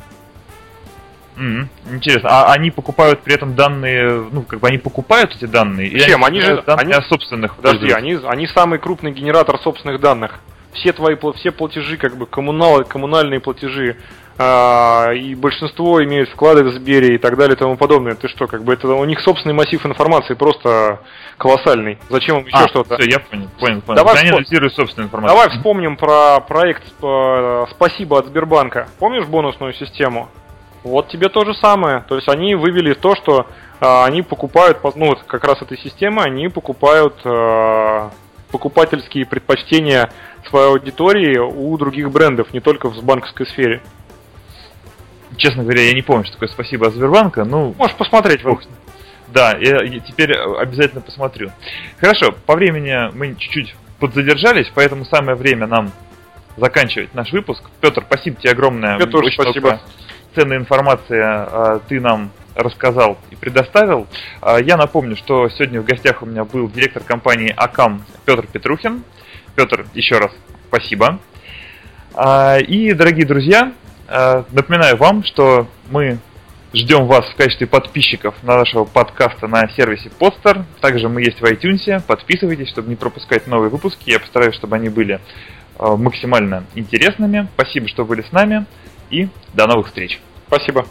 Мгм, 1.36 1.68
Интересно, 1.92 2.30
а 2.30 2.54
они 2.54 2.72
покупают 2.72 3.22
при 3.22 3.34
этом 3.36 3.56
данные, 3.56 4.26
ну, 4.32 4.44
как 4.44 4.62
бы 4.62 4.68
они 4.70 4.78
покупают 4.78 5.36
эти 5.36 5.46
данные? 5.46 5.90
Чем? 6.00 6.24
Они 6.24 6.40
же- 6.40 6.56
покупают 6.56 6.66
данные 6.66 6.96
они- 6.96 7.06
о 7.06 7.10
собственных 7.10 7.56
Подожди, 7.58 7.92
они, 7.92 8.18
они 8.26 8.48
самый 8.48 8.80
крупный 8.80 9.12
генератор 9.12 9.60
собственных 9.60 10.00
данных. 10.00 10.40
Все 10.72 10.94
твои 10.94 11.18
все 11.36 11.52
платежи, 11.52 11.98
как 11.98 12.16
бы 12.18 12.26
коммунал, 12.26 12.84
коммунальные 12.86 13.42
платежи, 13.42 13.98
и 14.38 15.34
большинство 15.36 16.04
имеют 16.04 16.30
вклады 16.30 16.64
в 16.66 16.72
Сбере 16.74 17.16
и 17.16 17.18
так 17.18 17.38
далее 17.38 17.56
и 17.56 17.60
тому 17.60 17.78
подобное. 17.78 18.16
Ты 18.16 18.28
что, 18.28 18.48
как 18.48 18.64
бы 18.64 18.74
это 18.74 18.88
у 18.90 19.06
них 19.06 19.22
собственный 19.22 19.56
массив 19.56 19.86
информации 19.86 20.34
просто 20.34 21.00
колоссальный. 21.38 21.98
Зачем 22.10 22.40
им 22.40 22.46
еще 22.46 22.58
А, 22.58 22.68
что-то? 22.68 22.98
всё, 22.98 23.10
я 23.10 23.20
понял, 23.20 23.48
понял, 23.60 23.82
понял. 23.82 23.96
Давай 23.98 24.16
вспом- 24.16 24.34
анализируют 24.34 24.74
собственную 24.74 25.08
информацию. 25.08 25.38
Давай 25.38 25.56
вспомним 25.56 25.96
про 25.98 26.40
проект 26.42 26.84
э, 27.02 27.66
«Спасибо 27.72 28.20
от 28.20 28.26
Сбербанка». 28.28 28.88
Помнишь 29.00 29.26
бонусную 29.26 29.74
систему? 29.74 30.28
Вот 30.84 31.08
тебе 31.08 31.30
то 31.30 31.46
же 31.46 31.54
самое. 31.56 32.04
То 32.08 32.16
есть 32.16 32.28
они 32.30 32.56
вывели 32.56 32.94
то, 32.94 33.16
что 33.16 33.48
э, 33.80 34.04
они 34.04 34.22
покупают, 34.22 34.80
ну 34.96 35.08
вот 35.08 35.24
как 35.28 35.44
раз 35.46 35.62
этой 35.62 35.78
системы, 35.78 36.22
они 36.24 36.50
покупают 36.50 37.16
э, 37.26 38.10
покупательские 38.52 39.26
предпочтения 39.26 40.10
своей 40.50 40.68
аудитории 40.68 41.38
у 41.38 41.76
других 41.78 42.12
брендов, 42.12 42.54
не 42.54 42.60
только 42.60 42.90
в 42.90 43.04
банковской 43.04 43.48
сфере. 43.48 43.82
Честно 45.38 45.64
говоря, 45.64 45.84
я 45.84 45.94
не 45.94 46.02
помню, 46.02 46.24
что 46.26 46.34
такое 46.34 46.50
спасибо 46.50 46.88
от 46.88 46.94
Сбербанка. 46.94 47.44
Ну, 47.44 47.76
Можешь 47.78 47.96
посмотреть. 47.96 48.46
Ох, 48.46 48.62
да, 49.28 49.58
я, 49.58 49.84
я 49.84 50.00
теперь 50.00 50.34
обязательно 50.34 51.02
посмотрю. 51.02 51.52
Хорошо, 52.00 52.34
по 52.46 52.56
времени 52.56 53.12
мы 53.14 53.36
чуть-чуть 53.36 53.76
подзадержались, 54.00 54.72
поэтому 54.74 55.06
самое 55.06 55.36
время 55.36 55.68
нам 55.68 55.92
заканчивать 56.58 57.14
наш 57.14 57.32
выпуск. 57.32 57.64
Петр, 57.82 58.04
спасибо 58.08 58.38
тебе 58.38 58.52
огромное. 58.52 58.98
Тебе 58.98 59.08
тоже 59.08 59.32
спасибо. 59.32 59.82
Ценная 60.36 60.58
информация 60.58 61.26
а, 61.26 61.82
ты 61.88 62.00
нам 62.00 62.32
рассказал 62.56 63.18
и 63.30 63.36
предоставил. 63.36 64.08
А, 64.42 64.58
я 64.58 64.78
напомню, 64.78 65.16
что 65.16 65.50
сегодня 65.50 65.82
в 65.82 65.86
гостях 65.86 66.22
у 66.22 66.26
меня 66.26 66.44
был 66.44 66.70
директор 66.70 67.04
компании 67.04 67.54
АКАМ 67.56 68.04
Петр 68.26 68.48
Петрухин. 68.48 69.04
Петр, 69.56 69.86
еще 69.94 70.18
раз 70.18 70.32
спасибо. 70.68 71.20
А, 72.14 72.58
и, 72.58 72.94
дорогие 72.94 73.26
друзья, 73.26 73.74
напоминаю 74.08 74.98
вам, 74.98 75.24
что 75.24 75.68
мы 75.90 76.20
ждем 76.74 77.08
вас 77.08 77.26
в 77.30 77.36
качестве 77.36 77.68
подписчиков 77.68 78.36
на 78.44 78.58
нашего 78.58 78.84
подкаста 78.84 79.48
на 79.48 79.68
сервисе 79.70 80.12
Podster. 80.20 80.64
Также 80.82 81.08
мы 81.08 81.22
есть 81.22 81.40
в 81.40 81.46
iTunes. 81.46 82.02
Подписывайтесь, 82.06 82.70
чтобы 82.70 82.90
не 82.90 82.96
пропускать 82.96 83.48
новые 83.48 83.70
выпуски. 83.70 84.10
Я 84.10 84.20
постараюсь, 84.20 84.56
чтобы 84.56 84.76
они 84.76 84.90
были 84.90 85.20
максимально 85.80 86.66
интересными. 86.76 87.48
Спасибо, 87.56 87.88
что 87.88 88.06
были 88.06 88.22
с 88.22 88.32
нами. 88.32 88.66
И 89.10 89.30
до 89.54 89.68
новых 89.68 89.88
встреч. 89.88 90.20
Спасибо. 90.48 90.86